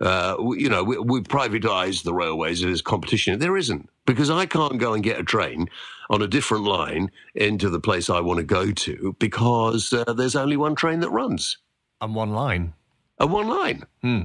uh, 0.00 0.36
you 0.56 0.68
know 0.68 0.84
we, 0.84 0.98
we 0.98 1.20
privatise 1.22 2.04
the 2.04 2.14
railways. 2.14 2.60
There's 2.60 2.82
competition. 2.82 3.40
There 3.40 3.56
isn't 3.56 3.88
because 4.06 4.30
I 4.30 4.46
can't 4.46 4.78
go 4.78 4.94
and 4.94 5.02
get 5.02 5.18
a 5.18 5.24
train 5.24 5.68
on 6.10 6.20
a 6.20 6.26
different 6.26 6.64
line 6.64 7.10
into 7.34 7.70
the 7.70 7.80
place 7.80 8.10
I 8.10 8.20
want 8.20 8.38
to 8.38 8.44
go 8.44 8.72
to 8.72 9.16
because 9.18 9.92
uh, 9.92 10.12
there's 10.12 10.36
only 10.36 10.56
one 10.56 10.74
train 10.74 11.00
that 11.00 11.10
runs. 11.10 11.56
And 12.00 12.14
one 12.14 12.32
line. 12.32 12.74
And 13.18 13.32
one 13.32 13.48
line. 13.48 13.84
Hmm. 14.02 14.22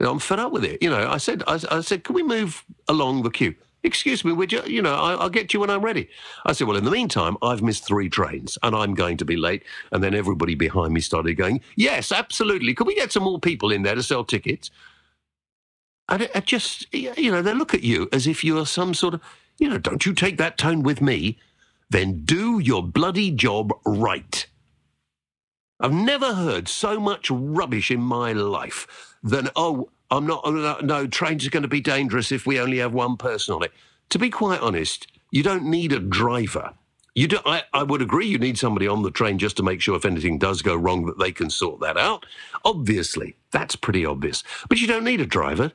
I'm 0.00 0.18
fed 0.18 0.38
up 0.38 0.52
with 0.52 0.64
it. 0.64 0.82
You 0.82 0.90
know, 0.90 1.08
I 1.08 1.18
said, 1.18 1.42
I, 1.46 1.60
I 1.70 1.80
said, 1.80 2.04
can 2.04 2.14
we 2.14 2.22
move 2.22 2.64
along 2.88 3.22
the 3.22 3.30
queue? 3.30 3.54
Excuse 3.84 4.24
me, 4.24 4.32
would 4.32 4.52
you? 4.52 4.62
You 4.64 4.80
know, 4.80 4.94
I, 4.94 5.16
will 5.16 5.28
get 5.28 5.52
you 5.52 5.60
when 5.60 5.70
I'm 5.70 5.84
ready. 5.84 6.08
I 6.46 6.52
said, 6.52 6.68
well, 6.68 6.76
in 6.76 6.84
the 6.84 6.90
meantime, 6.90 7.36
I've 7.42 7.62
missed 7.62 7.84
three 7.84 8.08
trains 8.08 8.56
and 8.62 8.76
I'm 8.76 8.94
going 8.94 9.16
to 9.16 9.24
be 9.24 9.36
late. 9.36 9.64
And 9.90 10.02
then 10.02 10.14
everybody 10.14 10.54
behind 10.54 10.92
me 10.92 11.00
started 11.00 11.34
going, 11.34 11.60
yes, 11.76 12.12
absolutely. 12.12 12.74
Could 12.74 12.86
we 12.86 12.94
get 12.94 13.10
some 13.10 13.24
more 13.24 13.40
people 13.40 13.72
in 13.72 13.82
there 13.82 13.96
to 13.96 14.02
sell 14.02 14.24
tickets? 14.24 14.70
And 16.08 16.22
it, 16.22 16.30
it 16.34 16.46
just, 16.46 16.92
you 16.94 17.30
know, 17.30 17.42
they 17.42 17.54
look 17.54 17.74
at 17.74 17.82
you 17.82 18.08
as 18.12 18.26
if 18.26 18.44
you 18.44 18.58
are 18.58 18.66
some 18.66 18.94
sort 18.94 19.14
of, 19.14 19.20
you 19.62 19.68
know, 19.68 19.78
don't 19.78 20.04
you 20.04 20.12
take 20.12 20.38
that 20.38 20.58
tone 20.58 20.82
with 20.82 21.00
me. 21.00 21.38
Then 21.88 22.24
do 22.24 22.58
your 22.58 22.82
bloody 22.82 23.30
job 23.30 23.72
right. 23.86 24.44
I've 25.78 25.92
never 25.92 26.34
heard 26.34 26.66
so 26.66 26.98
much 26.98 27.30
rubbish 27.30 27.88
in 27.88 28.00
my 28.00 28.32
life 28.32 29.14
than, 29.22 29.50
oh, 29.54 29.88
I'm 30.10 30.26
not, 30.26 30.40
oh, 30.44 30.50
no, 30.50 30.78
no 30.80 31.06
trains 31.06 31.46
are 31.46 31.50
going 31.50 31.62
to 31.62 31.68
be 31.68 31.80
dangerous 31.80 32.32
if 32.32 32.44
we 32.44 32.58
only 32.58 32.78
have 32.78 32.92
one 32.92 33.16
person 33.16 33.54
on 33.54 33.62
it. 33.62 33.70
To 34.08 34.18
be 34.18 34.30
quite 34.30 34.60
honest, 34.60 35.06
you 35.30 35.44
don't 35.44 35.64
need 35.64 35.92
a 35.92 36.00
driver. 36.00 36.72
You 37.14 37.28
do, 37.28 37.38
I, 37.46 37.62
I 37.72 37.84
would 37.84 38.02
agree 38.02 38.26
you 38.26 38.38
need 38.38 38.58
somebody 38.58 38.88
on 38.88 39.02
the 39.02 39.12
train 39.12 39.38
just 39.38 39.56
to 39.58 39.62
make 39.62 39.80
sure 39.80 39.94
if 39.96 40.04
anything 40.04 40.38
does 40.38 40.60
go 40.60 40.74
wrong 40.74 41.06
that 41.06 41.20
they 41.20 41.30
can 41.30 41.50
sort 41.50 41.78
that 41.80 41.96
out. 41.96 42.26
Obviously, 42.64 43.36
that's 43.52 43.76
pretty 43.76 44.04
obvious. 44.04 44.42
But 44.68 44.80
you 44.80 44.88
don't 44.88 45.04
need 45.04 45.20
a 45.20 45.26
driver. 45.26 45.70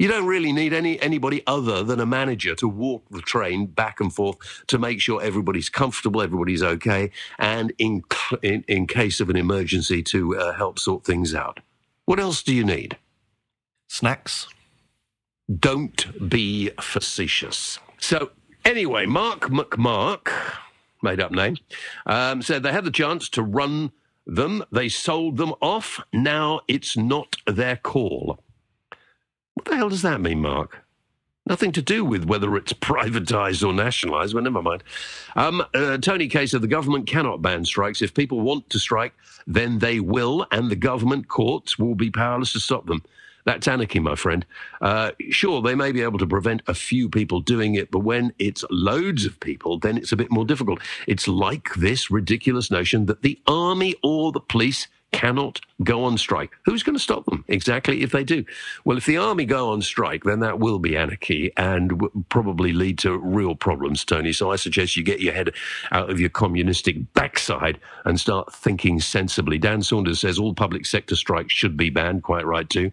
You 0.00 0.08
don't 0.08 0.24
really 0.24 0.50
need 0.50 0.72
any 0.72 0.98
anybody 1.02 1.42
other 1.46 1.84
than 1.84 2.00
a 2.00 2.06
manager 2.06 2.54
to 2.54 2.66
walk 2.66 3.04
the 3.10 3.20
train 3.20 3.66
back 3.66 4.00
and 4.00 4.10
forth 4.10 4.38
to 4.68 4.78
make 4.78 4.98
sure 4.98 5.20
everybody's 5.20 5.68
comfortable, 5.68 6.22
everybody's 6.22 6.62
okay, 6.62 7.10
and 7.38 7.74
in 7.76 8.04
in, 8.42 8.64
in 8.66 8.86
case 8.86 9.20
of 9.20 9.28
an 9.28 9.36
emergency 9.36 10.02
to 10.04 10.38
uh, 10.38 10.54
help 10.54 10.78
sort 10.78 11.04
things 11.04 11.34
out. 11.34 11.60
What 12.06 12.18
else 12.18 12.42
do 12.42 12.54
you 12.54 12.64
need? 12.64 12.96
Snacks. 13.88 14.48
Don't 15.54 16.30
be 16.30 16.70
facetious. 16.80 17.78
So 17.98 18.30
anyway, 18.64 19.04
Mark 19.04 19.50
McMark, 19.50 20.32
made 21.02 21.20
up 21.20 21.30
name, 21.30 21.58
um, 22.06 22.40
said 22.40 22.62
they 22.62 22.72
had 22.72 22.84
the 22.86 22.90
chance 22.90 23.28
to 23.28 23.42
run 23.42 23.92
them. 24.26 24.64
They 24.72 24.88
sold 24.88 25.36
them 25.36 25.52
off. 25.60 26.00
Now 26.10 26.62
it's 26.68 26.96
not 26.96 27.36
their 27.46 27.76
call. 27.76 28.38
What 29.54 29.66
the 29.66 29.76
hell 29.76 29.88
does 29.88 30.02
that 30.02 30.20
mean, 30.20 30.40
Mark? 30.40 30.84
Nothing 31.46 31.72
to 31.72 31.82
do 31.82 32.04
with 32.04 32.24
whether 32.24 32.54
it's 32.56 32.72
privatised 32.72 33.66
or 33.66 33.72
nationalised, 33.72 34.34
but 34.34 34.44
never 34.44 34.62
mind. 34.62 34.84
Um, 35.36 35.64
uh, 35.74 35.98
Tony 35.98 36.28
Case 36.28 36.52
said 36.52 36.62
the 36.62 36.68
government 36.68 37.06
cannot 37.06 37.42
ban 37.42 37.64
strikes. 37.64 38.02
If 38.02 38.14
people 38.14 38.40
want 38.40 38.70
to 38.70 38.78
strike, 38.78 39.14
then 39.46 39.78
they 39.78 40.00
will, 40.00 40.46
and 40.52 40.70
the 40.70 40.76
government 40.76 41.28
courts 41.28 41.78
will 41.78 41.94
be 41.94 42.10
powerless 42.10 42.52
to 42.52 42.60
stop 42.60 42.86
them. 42.86 43.02
That's 43.44 43.66
anarchy, 43.66 43.98
my 44.00 44.14
friend. 44.16 44.44
Uh, 44.80 45.12
sure, 45.30 45.62
they 45.62 45.74
may 45.74 45.92
be 45.92 46.02
able 46.02 46.18
to 46.18 46.26
prevent 46.26 46.62
a 46.66 46.74
few 46.74 47.08
people 47.08 47.40
doing 47.40 47.74
it, 47.74 47.90
but 47.90 48.00
when 48.00 48.32
it's 48.38 48.64
loads 48.70 49.24
of 49.24 49.40
people, 49.40 49.78
then 49.78 49.96
it's 49.96 50.12
a 50.12 50.16
bit 50.16 50.30
more 50.30 50.44
difficult. 50.44 50.80
It's 51.06 51.26
like 51.26 51.74
this 51.74 52.10
ridiculous 52.10 52.70
notion 52.70 53.06
that 53.06 53.22
the 53.22 53.40
army 53.46 53.96
or 54.02 54.30
the 54.30 54.40
police 54.40 54.88
cannot 55.12 55.60
go 55.82 56.04
on 56.04 56.16
strike. 56.18 56.50
Who's 56.64 56.82
going 56.82 56.96
to 56.96 57.02
stop 57.02 57.24
them 57.24 57.44
exactly 57.48 58.02
if 58.02 58.12
they 58.12 58.24
do? 58.24 58.44
Well, 58.84 58.96
if 58.96 59.06
the 59.06 59.16
army 59.16 59.44
go 59.44 59.70
on 59.70 59.82
strike, 59.82 60.24
then 60.24 60.40
that 60.40 60.58
will 60.60 60.78
be 60.78 60.96
anarchy 60.96 61.52
and 61.56 61.90
w- 61.90 62.24
probably 62.28 62.72
lead 62.72 62.98
to 63.00 63.18
real 63.18 63.54
problems, 63.54 64.04
Tony. 64.04 64.32
So 64.32 64.52
I 64.52 64.56
suggest 64.56 64.96
you 64.96 65.02
get 65.02 65.20
your 65.20 65.34
head 65.34 65.50
out 65.90 66.10
of 66.10 66.20
your 66.20 66.30
communistic 66.30 67.12
backside 67.14 67.78
and 68.04 68.20
start 68.20 68.52
thinking 68.52 69.00
sensibly. 69.00 69.58
Dan 69.58 69.82
Saunders 69.82 70.20
says 70.20 70.38
all 70.38 70.54
public 70.54 70.86
sector 70.86 71.16
strikes 71.16 71.52
should 71.52 71.76
be 71.76 71.90
banned. 71.90 72.22
Quite 72.22 72.46
right, 72.46 72.68
too. 72.68 72.92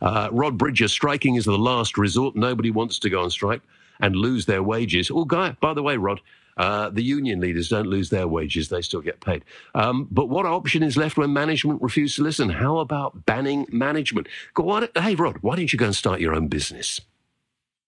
Uh, 0.00 0.28
Rod 0.32 0.56
Bridger, 0.58 0.88
striking 0.88 1.34
is 1.34 1.44
the 1.46 1.58
last 1.58 1.98
resort. 1.98 2.36
Nobody 2.36 2.70
wants 2.70 2.98
to 3.00 3.10
go 3.10 3.22
on 3.22 3.30
strike. 3.30 3.62
and 4.00 4.14
lose 4.14 4.44
their 4.46 4.62
wages. 4.62 5.10
Oh, 5.10 5.24
guy, 5.24 5.56
by 5.60 5.72
the 5.74 5.82
way, 5.82 5.96
Rod, 5.96 6.20
uh, 6.56 6.88
the 6.90 7.02
union 7.02 7.40
leaders 7.40 7.68
don't 7.68 7.86
lose 7.86 8.10
their 8.10 8.26
wages, 8.26 8.68
they 8.68 8.80
still 8.80 9.00
get 9.00 9.20
paid. 9.20 9.44
Um, 9.74 10.08
but 10.10 10.28
what 10.28 10.46
option 10.46 10.82
is 10.82 10.96
left 10.96 11.16
when 11.16 11.32
management 11.32 11.82
refuses 11.82 12.16
to 12.16 12.22
listen? 12.22 12.48
How 12.48 12.78
about 12.78 13.26
banning 13.26 13.66
management? 13.70 14.28
Go, 14.54 14.88
hey, 14.96 15.14
Rod, 15.14 15.38
why 15.42 15.56
don't 15.56 15.72
you 15.72 15.78
go 15.78 15.86
and 15.86 15.96
start 15.96 16.20
your 16.20 16.34
own 16.34 16.48
business? 16.48 17.00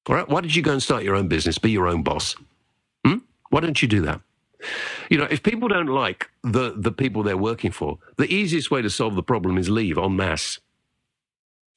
All 0.07 0.17
right, 0.17 0.29
why 0.29 0.41
don't 0.41 0.55
you 0.55 0.63
go 0.63 0.73
and 0.73 0.83
start 0.83 1.03
your 1.03 1.15
own 1.15 1.29
business, 1.29 1.59
be 1.59 1.71
your 1.71 1.87
own 1.87 2.03
boss? 2.03 2.35
Hmm? 3.05 3.19
Why 3.51 3.61
don't 3.61 3.81
you 3.81 3.89
do 3.89 4.03
that? 4.03 4.21
You 5.11 5.19
know, 5.19 5.29
if 5.31 5.43
people 5.43 5.69
don't 5.69 5.87
like 5.87 6.31
the, 6.43 6.75
the 6.77 6.93
people 6.93 7.23
they're 7.23 7.37
working 7.37 7.71
for, 7.71 7.99
the 8.17 8.33
easiest 8.33 8.71
way 8.71 8.83
to 8.83 8.91
solve 8.91 9.15
the 9.15 9.23
problem 9.23 9.57
is 9.57 9.71
leave 9.71 9.99
en 9.99 10.17
masse. 10.17 10.59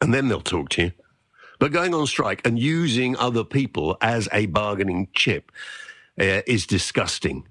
And 0.01 0.13
then 0.13 0.27
they'll 0.27 0.41
talk 0.41 0.69
to 0.69 0.83
you. 0.83 0.91
But 1.59 1.71
going 1.71 1.93
on 1.93 2.07
strike 2.07 2.41
and 2.45 2.57
using 2.57 3.15
other 3.17 3.43
people 3.43 3.97
as 4.01 4.27
a 4.33 4.47
bargaining 4.47 5.09
chip 5.13 5.51
uh, 6.21 6.41
is 6.45 6.65
disgusting. 6.65 7.45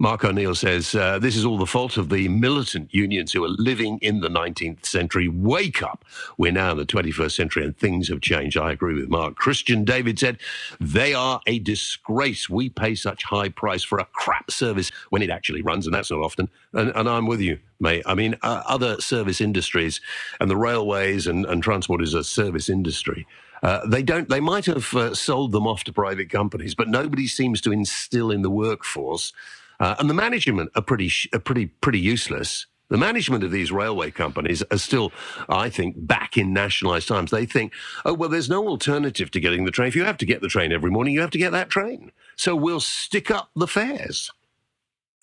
Mark 0.00 0.24
O'Neill 0.24 0.54
says 0.54 0.94
uh, 0.94 1.18
this 1.18 1.34
is 1.34 1.44
all 1.44 1.58
the 1.58 1.66
fault 1.66 1.96
of 1.96 2.08
the 2.08 2.28
militant 2.28 2.94
unions 2.94 3.32
who 3.32 3.44
are 3.44 3.48
living 3.48 3.98
in 3.98 4.20
the 4.20 4.28
19th 4.28 4.86
century. 4.86 5.26
Wake 5.26 5.82
up. 5.82 6.04
We're 6.36 6.52
now 6.52 6.70
in 6.70 6.78
the 6.78 6.86
21st 6.86 7.32
century 7.32 7.64
and 7.64 7.76
things 7.76 8.06
have 8.06 8.20
changed. 8.20 8.56
I 8.56 8.70
agree 8.70 8.94
with 8.94 9.08
Mark. 9.08 9.34
Christian 9.34 9.84
David 9.84 10.16
said 10.16 10.38
they 10.80 11.14
are 11.14 11.40
a 11.48 11.58
disgrace. 11.58 12.48
We 12.48 12.68
pay 12.68 12.94
such 12.94 13.24
high 13.24 13.48
price 13.48 13.82
for 13.82 13.98
a 13.98 14.04
crap 14.04 14.52
service 14.52 14.92
when 15.10 15.20
it 15.20 15.30
actually 15.30 15.62
runs, 15.62 15.84
and 15.84 15.92
that's 15.92 16.12
not 16.12 16.20
often. 16.20 16.48
And, 16.74 16.92
and 16.94 17.08
I'm 17.08 17.26
with 17.26 17.40
you, 17.40 17.58
mate. 17.80 18.04
I 18.06 18.14
mean, 18.14 18.36
uh, 18.42 18.62
other 18.68 19.00
service 19.00 19.40
industries 19.40 20.00
and 20.38 20.48
the 20.48 20.56
railways 20.56 21.26
and, 21.26 21.44
and 21.44 21.60
transport 21.60 22.02
is 22.02 22.14
a 22.14 22.22
service 22.22 22.68
industry. 22.68 23.26
Uh, 23.62 23.86
they 23.86 24.02
don't. 24.02 24.28
They 24.28 24.40
might 24.40 24.66
have 24.66 24.94
uh, 24.94 25.14
sold 25.14 25.52
them 25.52 25.66
off 25.66 25.84
to 25.84 25.92
private 25.92 26.30
companies, 26.30 26.74
but 26.74 26.88
nobody 26.88 27.26
seems 27.26 27.60
to 27.62 27.72
instill 27.72 28.30
in 28.30 28.42
the 28.42 28.50
workforce. 28.50 29.32
Uh, 29.80 29.94
and 29.98 30.10
the 30.10 30.14
management 30.14 30.70
are 30.74 30.82
pretty, 30.82 31.10
are 31.32 31.38
pretty, 31.38 31.66
pretty 31.66 32.00
useless. 32.00 32.66
The 32.88 32.96
management 32.96 33.44
of 33.44 33.50
these 33.50 33.70
railway 33.70 34.10
companies 34.10 34.62
are 34.70 34.78
still, 34.78 35.12
I 35.48 35.68
think, 35.68 35.94
back 36.06 36.38
in 36.38 36.52
nationalised 36.52 37.06
times. 37.06 37.30
They 37.30 37.44
think, 37.44 37.72
oh 38.04 38.14
well, 38.14 38.30
there's 38.30 38.48
no 38.48 38.66
alternative 38.66 39.30
to 39.32 39.40
getting 39.40 39.64
the 39.64 39.70
train. 39.70 39.88
If 39.88 39.96
you 39.96 40.04
have 40.04 40.16
to 40.18 40.26
get 40.26 40.40
the 40.40 40.48
train 40.48 40.72
every 40.72 40.90
morning, 40.90 41.14
you 41.14 41.20
have 41.20 41.30
to 41.30 41.38
get 41.38 41.52
that 41.52 41.68
train. 41.68 42.12
So 42.36 42.56
we'll 42.56 42.80
stick 42.80 43.30
up 43.30 43.50
the 43.54 43.66
fares. 43.66 44.30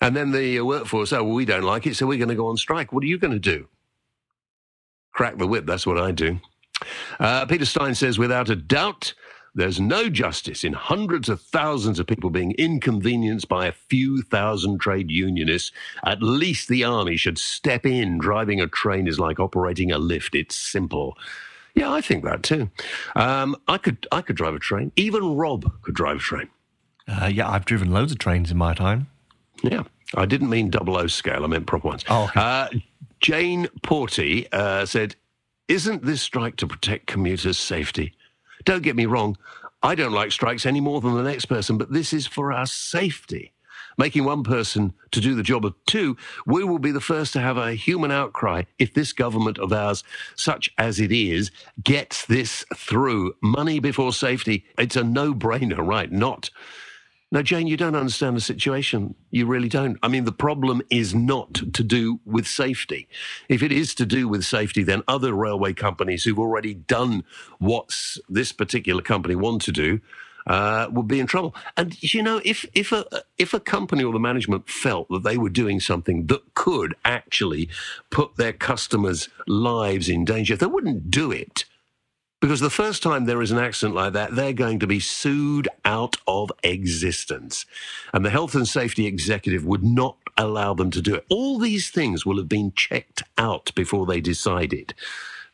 And 0.00 0.14
then 0.14 0.30
the 0.30 0.60
workforce, 0.60 1.12
oh, 1.12 1.24
well, 1.24 1.34
we 1.34 1.44
don't 1.44 1.62
like 1.62 1.86
it, 1.86 1.96
so 1.96 2.06
we're 2.06 2.18
going 2.18 2.28
to 2.28 2.34
go 2.34 2.48
on 2.48 2.56
strike. 2.56 2.92
What 2.92 3.02
are 3.02 3.06
you 3.08 3.18
going 3.18 3.32
to 3.32 3.38
do? 3.38 3.66
Crack 5.12 5.38
the 5.38 5.46
whip. 5.46 5.66
That's 5.66 5.86
what 5.86 5.98
I 5.98 6.12
do. 6.12 6.38
Uh, 7.18 7.46
Peter 7.46 7.64
Stein 7.64 7.94
says, 7.94 8.18
without 8.18 8.50
a 8.50 8.56
doubt, 8.56 9.14
there's 9.54 9.80
no 9.80 10.10
justice 10.10 10.64
in 10.64 10.74
hundreds 10.74 11.30
of 11.30 11.40
thousands 11.40 11.98
of 11.98 12.06
people 12.06 12.28
being 12.28 12.52
inconvenienced 12.58 13.48
by 13.48 13.66
a 13.66 13.72
few 13.72 14.20
thousand 14.22 14.80
trade 14.80 15.10
unionists. 15.10 15.72
At 16.04 16.22
least 16.22 16.68
the 16.68 16.84
army 16.84 17.16
should 17.16 17.38
step 17.38 17.86
in. 17.86 18.18
Driving 18.18 18.60
a 18.60 18.66
train 18.66 19.08
is 19.08 19.18
like 19.18 19.40
operating 19.40 19.90
a 19.92 19.98
lift. 19.98 20.34
It's 20.34 20.54
simple. 20.54 21.16
Yeah, 21.74 21.90
I 21.90 22.02
think 22.02 22.24
that 22.24 22.42
too. 22.42 22.70
Um, 23.14 23.56
I 23.66 23.78
could, 23.78 24.06
I 24.12 24.20
could 24.20 24.36
drive 24.36 24.54
a 24.54 24.58
train. 24.58 24.92
Even 24.96 25.36
Rob 25.36 25.72
could 25.82 25.94
drive 25.94 26.16
a 26.16 26.20
train. 26.20 26.48
Uh, 27.08 27.30
yeah, 27.32 27.48
I've 27.48 27.64
driven 27.64 27.90
loads 27.90 28.12
of 28.12 28.18
trains 28.18 28.50
in 28.50 28.58
my 28.58 28.74
time. 28.74 29.08
Yeah, 29.62 29.84
I 30.14 30.26
didn't 30.26 30.50
mean 30.50 30.68
double 30.68 30.98
O 30.98 31.06
scale. 31.06 31.44
I 31.44 31.46
meant 31.46 31.66
proper 31.66 31.88
ones. 31.88 32.04
Oh, 32.08 32.24
okay. 32.24 32.40
uh, 32.40 32.68
Jane 33.20 33.68
Porty 33.82 34.52
uh, 34.52 34.84
said, 34.84 35.16
isn't 35.68 36.04
this 36.04 36.22
strike 36.22 36.56
to 36.56 36.66
protect 36.66 37.06
commuters' 37.06 37.58
safety? 37.58 38.14
Don't 38.64 38.82
get 38.82 38.96
me 38.96 39.06
wrong, 39.06 39.36
I 39.82 39.94
don't 39.94 40.12
like 40.12 40.32
strikes 40.32 40.66
any 40.66 40.80
more 40.80 41.00
than 41.00 41.14
the 41.14 41.22
next 41.22 41.46
person, 41.46 41.78
but 41.78 41.92
this 41.92 42.12
is 42.12 42.26
for 42.26 42.52
our 42.52 42.66
safety. 42.66 43.52
Making 43.98 44.24
one 44.24 44.42
person 44.42 44.92
to 45.12 45.20
do 45.20 45.34
the 45.34 45.42
job 45.42 45.64
of 45.64 45.74
two, 45.86 46.16
we 46.46 46.64
will 46.64 46.78
be 46.78 46.90
the 46.90 47.00
first 47.00 47.32
to 47.32 47.40
have 47.40 47.56
a 47.56 47.74
human 47.74 48.10
outcry 48.10 48.64
if 48.78 48.92
this 48.92 49.12
government 49.12 49.58
of 49.58 49.72
ours, 49.72 50.04
such 50.34 50.70
as 50.76 51.00
it 51.00 51.12
is, 51.12 51.50
gets 51.82 52.26
this 52.26 52.64
through. 52.74 53.34
Money 53.42 53.78
before 53.78 54.12
safety. 54.12 54.64
It's 54.76 54.96
a 54.96 55.04
no 55.04 55.32
brainer, 55.32 55.86
right? 55.86 56.12
Not 56.12 56.50
now, 57.32 57.42
Jane, 57.42 57.66
you 57.66 57.76
don't 57.76 57.96
understand 57.96 58.36
the 58.36 58.40
situation. 58.40 59.16
You 59.30 59.46
really 59.46 59.68
don't. 59.68 59.98
I 60.00 60.08
mean, 60.08 60.24
the 60.24 60.32
problem 60.32 60.80
is 60.90 61.12
not 61.12 61.54
to 61.54 61.82
do 61.82 62.20
with 62.24 62.46
safety. 62.46 63.08
If 63.48 63.64
it 63.64 63.72
is 63.72 63.96
to 63.96 64.06
do 64.06 64.28
with 64.28 64.44
safety, 64.44 64.84
then 64.84 65.02
other 65.08 65.32
railway 65.32 65.72
companies 65.72 66.22
who've 66.22 66.38
already 66.38 66.74
done 66.74 67.24
what 67.58 67.92
this 68.28 68.52
particular 68.52 69.02
company 69.02 69.34
want 69.34 69.62
to 69.62 69.72
do 69.72 70.00
uh, 70.46 70.86
would 70.92 71.08
be 71.08 71.18
in 71.18 71.26
trouble. 71.26 71.54
And 71.76 72.00
you 72.00 72.22
know, 72.22 72.40
if 72.44 72.64
if 72.74 72.92
a 72.92 73.04
if 73.38 73.52
a 73.52 73.58
company 73.58 74.04
or 74.04 74.12
the 74.12 74.20
management 74.20 74.68
felt 74.68 75.08
that 75.08 75.24
they 75.24 75.36
were 75.36 75.50
doing 75.50 75.80
something 75.80 76.26
that 76.26 76.54
could 76.54 76.94
actually 77.04 77.68
put 78.10 78.36
their 78.36 78.52
customers' 78.52 79.28
lives 79.48 80.08
in 80.08 80.24
danger, 80.24 80.54
they 80.54 80.66
wouldn't 80.66 81.10
do 81.10 81.32
it. 81.32 81.64
Because 82.40 82.60
the 82.60 82.70
first 82.70 83.02
time 83.02 83.24
there 83.24 83.40
is 83.40 83.50
an 83.50 83.58
accident 83.58 83.94
like 83.94 84.12
that, 84.12 84.34
they're 84.34 84.52
going 84.52 84.78
to 84.80 84.86
be 84.86 85.00
sued 85.00 85.68
out 85.84 86.16
of 86.26 86.52
existence. 86.62 87.64
And 88.12 88.24
the 88.24 88.30
health 88.30 88.54
and 88.54 88.68
safety 88.68 89.06
executive 89.06 89.64
would 89.64 89.82
not 89.82 90.16
allow 90.36 90.74
them 90.74 90.90
to 90.90 91.00
do 91.00 91.14
it. 91.14 91.24
All 91.30 91.58
these 91.58 91.90
things 91.90 92.26
will 92.26 92.36
have 92.36 92.48
been 92.48 92.72
checked 92.72 93.22
out 93.38 93.72
before 93.74 94.04
they 94.04 94.20
decided. 94.20 94.94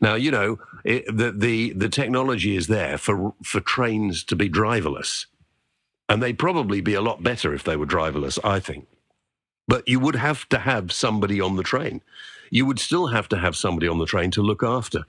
Now, 0.01 0.14
you 0.16 0.33
know, 0.33 0.59
it, 0.85 1.05
the, 1.07 1.31
the, 1.31 1.73
the 1.75 1.88
technology 1.88 2.57
is 2.57 2.66
there 2.66 2.99
for, 2.99 3.35
for 3.45 3.61
trains 3.61 4.25
to 4.25 4.35
be 4.35 4.51
driverless. 4.51 5.27
And 6.09 6.21
they'd 6.21 6.38
probably 6.38 6.81
be 6.81 6.95
a 6.95 7.01
lot 7.01 7.23
better 7.23 7.55
if 7.55 7.62
they 7.62 7.77
were 7.77 7.87
driverless, 7.87 8.40
I 8.42 8.59
think. 8.59 8.88
But 9.68 9.87
you 9.88 10.01
would 10.01 10.16
have 10.16 10.48
to 10.51 10.59
have 10.59 10.92
somebody 10.92 11.40
on 11.40 11.57
the 11.57 11.62
train 11.62 12.03
you 12.53 12.66
would 12.66 12.79
still 12.79 13.07
have 13.07 13.29
to 13.31 13.38
have 13.38 13.57
somebody 13.57 13.88
on 13.88 13.98
the 13.98 14.05
train 14.05 14.31
to 14.31 14.42
look 14.42 14.62
after 14.62 15.05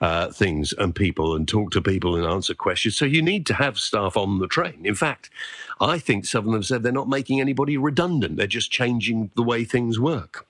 uh, 0.00 0.30
things 0.30 0.72
and 0.78 0.94
people 0.94 1.34
and 1.34 1.46
talk 1.48 1.72
to 1.72 1.82
people 1.82 2.14
and 2.14 2.24
answer 2.24 2.54
questions. 2.54 2.96
So 2.96 3.04
you 3.04 3.20
need 3.20 3.46
to 3.46 3.54
have 3.54 3.78
staff 3.78 4.16
on 4.16 4.38
the 4.38 4.46
train. 4.46 4.80
In 4.84 4.94
fact, 4.94 5.28
I 5.80 5.98
think 5.98 6.24
Southern 6.24 6.52
have 6.52 6.64
said 6.64 6.84
they're 6.84 6.92
not 6.92 7.08
making 7.08 7.40
anybody 7.40 7.76
redundant. 7.76 8.36
They're 8.36 8.46
just 8.46 8.70
changing 8.70 9.32
the 9.34 9.42
way 9.42 9.64
things 9.64 9.98
work. 9.98 10.46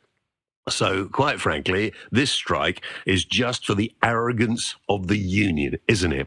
So, 0.68 1.06
quite 1.06 1.40
frankly, 1.40 1.92
this 2.10 2.30
strike 2.30 2.82
is 3.06 3.24
just 3.24 3.66
for 3.66 3.74
the 3.74 3.92
arrogance 4.02 4.76
of 4.88 5.08
the 5.08 5.18
union, 5.18 5.78
isn't 5.88 6.12
it? 6.12 6.26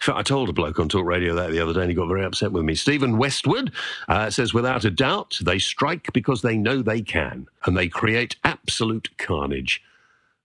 Fact, 0.00 0.18
I 0.18 0.22
told 0.22 0.48
a 0.48 0.52
bloke 0.52 0.78
on 0.78 0.88
Talk 0.88 1.04
Radio 1.04 1.34
that 1.34 1.50
the 1.50 1.60
other 1.60 1.72
day, 1.72 1.80
and 1.80 1.90
he 1.90 1.94
got 1.94 2.08
very 2.08 2.24
upset 2.24 2.52
with 2.52 2.64
me. 2.64 2.74
Stephen 2.74 3.18
Westwood 3.18 3.72
uh, 4.08 4.30
says, 4.30 4.54
without 4.54 4.84
a 4.84 4.90
doubt, 4.90 5.38
they 5.42 5.58
strike 5.58 6.12
because 6.12 6.42
they 6.42 6.56
know 6.56 6.82
they 6.82 7.02
can, 7.02 7.48
and 7.64 7.76
they 7.76 7.88
create 7.88 8.36
absolute 8.44 9.08
carnage. 9.18 9.82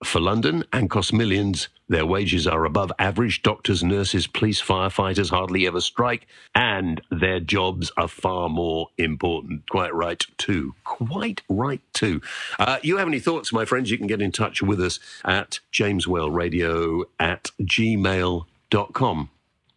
For 0.04 0.20
London 0.20 0.64
and 0.74 0.90
cost 0.90 1.14
millions, 1.14 1.70
their 1.88 2.08
wages 2.08 2.48
are 2.48 2.66
above 2.66 2.92
average. 2.98 3.44
Doctors, 3.44 3.84
nurses, 3.84 4.26
police, 4.26 4.60
firefighters 4.60 5.30
hardly 5.30 5.68
ever 5.68 5.80
strike, 5.80 6.26
and 6.56 7.02
their 7.12 7.40
jobs 7.40 7.92
are 7.98 8.08
far 8.08 8.50
more 8.50 8.88
important. 8.98 9.70
Quite 9.70 9.94
right, 9.94 10.26
too. 10.38 10.74
Quite 10.86 11.44
right, 11.50 11.82
too. 11.94 12.20
Uh, 12.58 12.80
you 12.82 12.98
have 12.98 13.08
any 13.08 13.20
thoughts, 13.20 13.54
my 13.54 13.66
friends? 13.66 13.92
You 13.92 13.98
can 14.00 14.08
get 14.08 14.24
in 14.24 14.32
touch 14.32 14.64
with 14.64 14.82
us 14.82 15.00
at 15.24 15.60
jameswhaleradio 15.72 17.04
at 17.20 17.52
gmail.com 17.62 19.30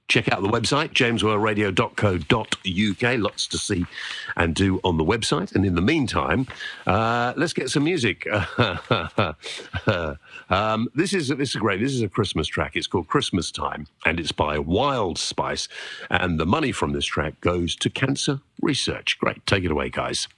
check 0.08 0.32
out 0.32 0.40
the 0.42 0.48
website, 0.48 0.92
jameswhaleradio.co.uk. 0.92 3.18
Lots 3.18 3.46
to 3.48 3.58
see 3.58 3.84
and 4.36 4.54
do 4.54 4.80
on 4.84 4.98
the 4.98 5.04
website. 5.04 5.54
And 5.54 5.64
in 5.64 5.74
the 5.74 5.82
meantime, 5.82 6.46
uh, 6.86 7.32
let's 7.36 7.52
get 7.52 7.70
some 7.70 7.84
music. 7.84 8.26
um, 10.50 10.88
this, 10.94 11.14
is, 11.14 11.28
this 11.28 11.50
is 11.50 11.56
great. 11.56 11.80
This 11.80 11.92
is 11.92 12.02
a 12.02 12.08
Christmas 12.08 12.46
track. 12.46 12.76
It's 12.76 12.86
called 12.86 13.08
Christmas 13.08 13.50
Time, 13.50 13.86
and 14.04 14.20
it's 14.20 14.32
by 14.32 14.58
Wild 14.58 15.18
Spice. 15.18 15.68
And 16.10 16.38
the 16.38 16.46
money 16.46 16.72
from 16.72 16.92
this 16.92 17.06
track 17.06 17.40
goes 17.40 17.74
to 17.76 17.90
cancer 17.90 18.40
research. 18.60 19.18
Great. 19.18 19.44
Take 19.46 19.64
it 19.64 19.70
away, 19.70 19.90
guys. 19.90 20.28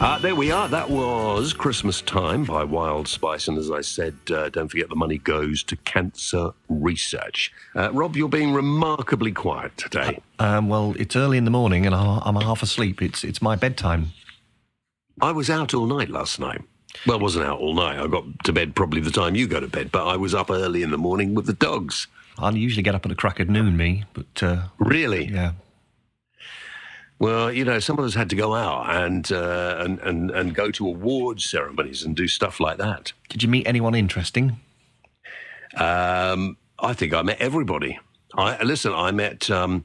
Uh, 0.00 0.16
there 0.20 0.36
we 0.36 0.52
are. 0.52 0.68
That 0.68 0.88
was 0.90 1.52
Christmas 1.52 2.00
Time 2.00 2.44
by 2.44 2.62
Wild 2.62 3.08
Spice. 3.08 3.48
And 3.48 3.58
as 3.58 3.68
I 3.70 3.80
said, 3.80 4.14
uh, 4.30 4.48
don't 4.48 4.68
forget 4.68 4.88
the 4.88 4.94
money 4.94 5.18
goes 5.18 5.64
to 5.64 5.76
cancer 5.78 6.50
research. 6.68 7.52
Uh, 7.74 7.90
Rob, 7.92 8.14
you're 8.16 8.28
being 8.28 8.52
remarkably 8.52 9.32
quiet 9.32 9.76
today. 9.76 10.20
Um, 10.38 10.68
well, 10.68 10.94
it's 10.98 11.16
early 11.16 11.36
in 11.36 11.44
the 11.44 11.50
morning 11.50 11.84
and 11.84 11.96
I'm 11.96 12.36
half 12.36 12.62
asleep. 12.62 13.02
It's 13.02 13.24
it's 13.24 13.42
my 13.42 13.56
bedtime. 13.56 14.12
I 15.20 15.32
was 15.32 15.50
out 15.50 15.74
all 15.74 15.86
night 15.86 16.10
last 16.10 16.38
night. 16.38 16.62
Well, 17.04 17.18
I 17.18 17.22
wasn't 17.22 17.46
out 17.46 17.58
all 17.58 17.74
night. 17.74 17.98
I 17.98 18.06
got 18.06 18.24
to 18.44 18.52
bed 18.52 18.76
probably 18.76 19.00
the 19.00 19.10
time 19.10 19.34
you 19.34 19.48
go 19.48 19.58
to 19.58 19.66
bed, 19.66 19.90
but 19.90 20.06
I 20.06 20.16
was 20.16 20.32
up 20.32 20.48
early 20.48 20.84
in 20.84 20.92
the 20.92 20.98
morning 20.98 21.34
with 21.34 21.46
the 21.46 21.52
dogs. 21.54 22.06
I 22.38 22.50
usually 22.50 22.84
get 22.84 22.94
up 22.94 23.04
at 23.04 23.10
a 23.10 23.16
crack 23.16 23.40
of 23.40 23.48
noon, 23.50 23.76
me, 23.76 24.04
but 24.12 24.42
uh, 24.44 24.62
Really? 24.78 25.26
yeah. 25.26 25.52
Well, 27.20 27.52
you 27.52 27.64
know, 27.64 27.80
some 27.80 27.98
of 27.98 28.04
us 28.04 28.14
had 28.14 28.30
to 28.30 28.36
go 28.36 28.54
out 28.54 28.88
and, 28.94 29.30
uh, 29.32 29.76
and, 29.80 29.98
and, 30.00 30.30
and 30.30 30.54
go 30.54 30.70
to 30.70 30.86
awards 30.86 31.44
ceremonies 31.44 32.04
and 32.04 32.14
do 32.14 32.28
stuff 32.28 32.60
like 32.60 32.78
that. 32.78 33.12
Did 33.28 33.42
you 33.42 33.48
meet 33.48 33.66
anyone 33.66 33.96
interesting? 33.96 34.60
Um, 35.76 36.56
I 36.78 36.92
think 36.92 37.12
I 37.12 37.22
met 37.22 37.40
everybody. 37.40 37.98
I 38.36 38.62
listen. 38.62 38.92
I 38.92 39.10
met 39.10 39.50
um, 39.50 39.84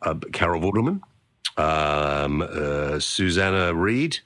uh, 0.00 0.14
Carol 0.32 0.62
Vorderman, 0.62 1.00
um, 1.56 2.40
uh, 2.40 2.98
Susanna 3.00 3.74
Reid, 3.74 4.20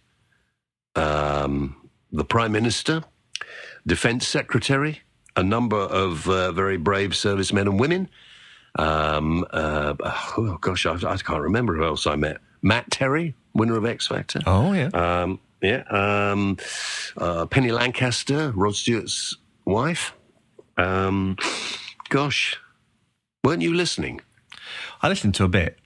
um, 0.95 1.89
the 2.13 2.25
Prime 2.25 2.53
Minister, 2.53 3.03
Defence 3.87 4.27
Secretary, 4.27 5.01
a 5.35 5.43
number 5.43 5.79
of 5.79 6.29
uh, 6.29 6.53
very 6.53 6.77
brave 6.77 7.17
servicemen 7.17 7.67
and 7.67 7.81
women. 7.81 8.09
Um, 8.79 9.45
uh, 9.51 9.95
oh 10.37 10.59
gosh, 10.61 10.87
I, 10.87 10.95
I 10.95 11.17
can't 11.17 11.43
remember 11.43 11.75
who 11.77 11.85
else 11.85 12.07
I 12.07 12.17
met. 12.17 12.39
Matt 12.63 12.91
Terry, 12.91 13.35
winner 13.55 13.77
of 13.77 13.85
X 13.87 14.07
Factor. 14.09 14.41
Oh 14.47 14.73
yeah. 14.73 14.89
Um, 14.89 15.41
yeah. 15.63 15.83
Um, 15.89 16.59
uh, 17.17 17.47
Penny 17.47 17.73
Lancaster, 17.73 18.53
Rod 18.55 18.75
Stewart's 18.77 19.37
wife. 19.65 20.13
Um, 20.77 21.37
gosh, 22.09 22.59
weren't 23.43 23.63
you 23.63 23.73
listening? 23.75 24.21
I 25.03 25.09
listened 25.09 25.35
to 25.37 25.45
a 25.45 25.49
bit. 25.49 25.79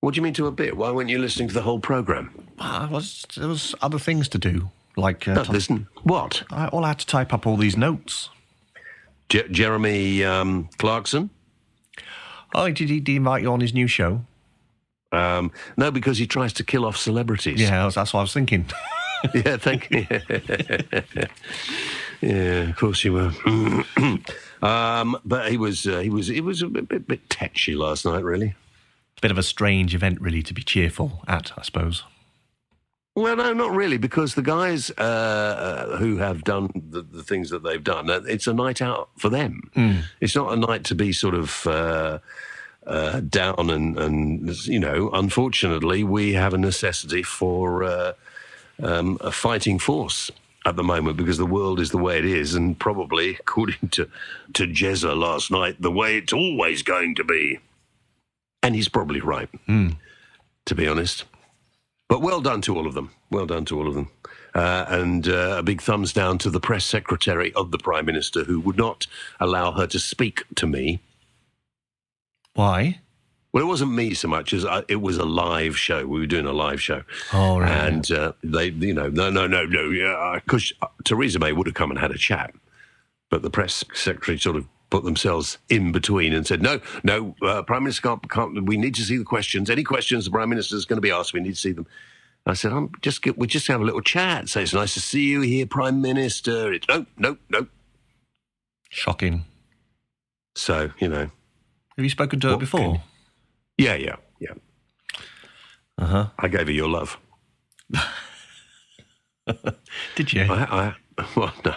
What 0.00 0.14
do 0.14 0.18
you 0.18 0.22
mean 0.22 0.34
to 0.34 0.46
a 0.46 0.52
bit? 0.52 0.76
Why 0.76 0.90
weren't 0.92 1.10
you 1.10 1.18
listening 1.18 1.48
to 1.48 1.54
the 1.54 1.62
whole 1.62 1.80
program? 1.80 2.48
I 2.58 2.86
was 2.86 3.26
there 3.36 3.48
was 3.48 3.74
other 3.82 3.98
things 3.98 4.28
to 4.28 4.38
do, 4.38 4.70
like 4.96 5.26
uh, 5.26 5.34
No, 5.34 5.42
listen. 5.42 5.88
What? 6.04 6.44
I, 6.50 6.68
all 6.68 6.84
I 6.84 6.88
had 6.88 7.00
to 7.00 7.06
type 7.06 7.34
up 7.34 7.46
all 7.46 7.56
these 7.56 7.76
notes. 7.76 8.30
Je- 9.28 9.48
Jeremy 9.50 10.24
um, 10.24 10.68
Clarkson? 10.78 11.30
Oh, 12.54 12.70
did 12.70 12.88
he, 12.88 13.00
did 13.00 13.12
he 13.12 13.16
invite 13.16 13.42
you 13.42 13.52
on 13.52 13.60
his 13.60 13.74
new 13.74 13.86
show? 13.86 14.22
Um, 15.12 15.52
no, 15.76 15.90
because 15.90 16.18
he 16.18 16.26
tries 16.26 16.52
to 16.54 16.64
kill 16.64 16.84
off 16.84 16.96
celebrities. 16.96 17.60
Yeah, 17.60 17.82
that's 17.82 17.94
that's 17.94 18.12
what 18.12 18.20
I 18.20 18.22
was 18.22 18.32
thinking. 18.32 18.66
yeah, 19.34 19.56
thank 19.56 19.90
you. 19.90 20.06
yeah, 22.20 22.68
of 22.68 22.76
course 22.76 23.04
you 23.04 23.14
were. 23.14 23.32
um, 24.62 25.18
but 25.24 25.50
he 25.50 25.56
was, 25.56 25.86
uh, 25.86 26.00
he 26.00 26.10
was, 26.10 26.26
he 26.28 26.40
was 26.40 26.62
a 26.62 26.68
bit, 26.68 26.88
bit, 26.88 27.06
bit 27.06 27.28
tetchy 27.30 27.74
last 27.74 28.04
night, 28.04 28.22
really. 28.22 28.54
Bit 29.20 29.30
of 29.30 29.38
a 29.38 29.42
strange 29.42 29.94
event, 29.94 30.20
really, 30.20 30.42
to 30.42 30.54
be 30.54 30.62
cheerful 30.62 31.24
at, 31.26 31.52
I 31.56 31.62
suppose. 31.62 32.04
Well, 33.18 33.34
no, 33.34 33.52
not 33.52 33.72
really, 33.72 33.98
because 33.98 34.34
the 34.36 34.42
guys 34.42 34.92
uh, 34.92 35.02
uh, 35.02 35.96
who 35.96 36.18
have 36.18 36.44
done 36.44 36.70
the, 36.74 37.02
the 37.02 37.24
things 37.24 37.50
that 37.50 37.64
they've 37.64 37.82
done, 37.82 38.08
uh, 38.08 38.20
it's 38.28 38.46
a 38.46 38.54
night 38.54 38.80
out 38.80 39.10
for 39.16 39.28
them. 39.28 39.70
It's 40.20 40.36
not 40.36 40.52
a 40.52 40.56
night 40.56 40.84
to 40.84 40.94
be 40.94 41.12
sort 41.12 41.34
of 41.34 41.66
uh, 41.66 42.18
uh, 42.86 43.20
down 43.20 43.70
and, 43.70 43.98
and, 43.98 44.66
you 44.66 44.78
know, 44.78 45.10
unfortunately, 45.12 46.04
we 46.04 46.34
have 46.34 46.54
a 46.54 46.58
necessity 46.58 47.24
for 47.24 47.82
uh, 47.82 48.12
um, 48.80 49.18
a 49.20 49.32
fighting 49.32 49.80
force 49.80 50.30
at 50.64 50.76
the 50.76 50.84
moment 50.84 51.16
because 51.16 51.38
the 51.38 51.46
world 51.46 51.80
is 51.80 51.90
the 51.90 51.98
way 51.98 52.18
it 52.18 52.24
is, 52.24 52.54
and 52.54 52.78
probably, 52.78 53.36
according 53.40 53.88
to, 53.90 54.08
to 54.52 54.64
Jezza 54.64 55.16
last 55.18 55.50
night, 55.50 55.82
the 55.82 55.90
way 55.90 56.18
it's 56.18 56.32
always 56.32 56.82
going 56.82 57.16
to 57.16 57.24
be. 57.24 57.58
And 58.62 58.76
he's 58.76 58.88
probably 58.88 59.20
right, 59.20 59.48
to 60.66 60.74
be 60.74 60.86
honest. 60.86 61.24
But 62.08 62.22
well 62.22 62.40
done 62.40 62.62
to 62.62 62.76
all 62.76 62.86
of 62.86 62.94
them. 62.94 63.10
Well 63.30 63.46
done 63.46 63.64
to 63.66 63.78
all 63.78 63.86
of 63.86 63.94
them. 63.94 64.10
Uh, 64.54 64.86
and 64.88 65.28
uh, 65.28 65.56
a 65.58 65.62
big 65.62 65.82
thumbs 65.82 66.12
down 66.12 66.38
to 66.38 66.50
the 66.50 66.60
press 66.60 66.84
secretary 66.84 67.52
of 67.52 67.70
the 67.70 67.78
Prime 67.78 68.06
Minister 68.06 68.44
who 68.44 68.58
would 68.60 68.78
not 68.78 69.06
allow 69.38 69.72
her 69.72 69.86
to 69.86 69.98
speak 69.98 70.44
to 70.56 70.66
me. 70.66 71.00
Why? 72.54 73.00
Well, 73.52 73.62
it 73.62 73.66
wasn't 73.66 73.92
me 73.92 74.14
so 74.14 74.28
much 74.28 74.52
as 74.52 74.64
I, 74.64 74.84
it 74.88 75.00
was 75.00 75.16
a 75.16 75.24
live 75.24 75.78
show. 75.78 76.06
We 76.06 76.20
were 76.20 76.26
doing 76.26 76.46
a 76.46 76.52
live 76.52 76.82
show. 76.82 77.02
Oh, 77.32 77.60
right. 77.60 77.70
And 77.70 78.10
uh, 78.10 78.32
they, 78.42 78.68
you 78.68 78.94
know, 78.94 79.08
no, 79.08 79.30
no, 79.30 79.46
no, 79.46 79.64
no. 79.64 79.90
Yeah, 79.90 80.40
because 80.44 80.72
Theresa 81.04 81.38
May 81.38 81.52
would 81.52 81.66
have 81.66 81.74
come 81.74 81.90
and 81.90 81.98
had 81.98 82.10
a 82.10 82.18
chat, 82.18 82.54
but 83.30 83.42
the 83.42 83.50
press 83.50 83.84
secretary 83.94 84.38
sort 84.38 84.56
of 84.56 84.66
put 84.90 85.04
themselves 85.04 85.58
in 85.68 85.92
between 85.92 86.32
and 86.32 86.46
said, 86.46 86.62
"No, 86.62 86.80
no, 87.02 87.34
uh, 87.42 87.62
Prime 87.62 87.82
Minister 87.84 88.02
can't, 88.02 88.30
can't. 88.30 88.64
We 88.66 88.76
need 88.76 88.94
to 88.96 89.02
see 89.02 89.16
the 89.18 89.24
questions. 89.24 89.68
Any 89.70 89.84
questions 89.84 90.24
the 90.24 90.30
Prime 90.30 90.48
Minister 90.48 90.76
is 90.76 90.84
going 90.84 90.96
to 90.96 91.02
be 91.02 91.10
asked, 91.10 91.32
we 91.32 91.40
need 91.40 91.54
to 91.54 91.60
see 91.60 91.72
them." 91.72 91.86
I 92.46 92.54
said, 92.54 92.72
"I'm 92.72 92.90
just 93.02 93.22
get, 93.22 93.36
we 93.36 93.46
just 93.46 93.66
have 93.66 93.80
a 93.80 93.84
little 93.84 94.00
chat. 94.00 94.48
Say 94.48 94.62
it's 94.62 94.72
nice 94.72 94.94
to 94.94 95.00
see 95.00 95.24
you 95.24 95.42
here, 95.42 95.66
Prime 95.66 96.00
Minister." 96.00 96.72
It's 96.72 96.86
no, 96.88 97.04
no, 97.18 97.36
no. 97.50 97.66
Shocking. 98.90 99.44
So 100.54 100.90
you 100.98 101.08
know, 101.08 101.30
Have 101.96 102.04
you 102.04 102.08
spoken 102.10 102.40
to 102.40 102.48
her 102.50 102.56
before? 102.56 102.80
can- 102.80 103.00
yeah, 103.76 103.94
yeah, 103.94 104.16
yeah. 104.40 104.54
Uh 105.98 106.06
huh. 106.06 106.26
I 106.38 106.48
gave 106.48 106.66
her 106.66 106.72
your 106.72 106.88
love. 106.88 107.18
Did 110.16 110.32
you? 110.32 110.42
I, 110.42 110.94
I 111.18 111.26
well, 111.36 111.52
no. 111.64 111.74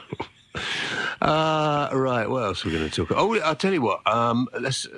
Uh, 1.22 1.90
right. 1.94 2.30
What 2.30 2.44
else 2.44 2.66
are 2.66 2.70
we 2.70 2.76
going 2.76 2.90
to 2.90 3.06
talk? 3.06 3.16
Oh, 3.18 3.40
I'll 3.42 3.56
tell 3.56 3.74
you 3.74 3.82
what. 3.82 4.06
Um, 4.08 4.48
let's. 4.60 4.88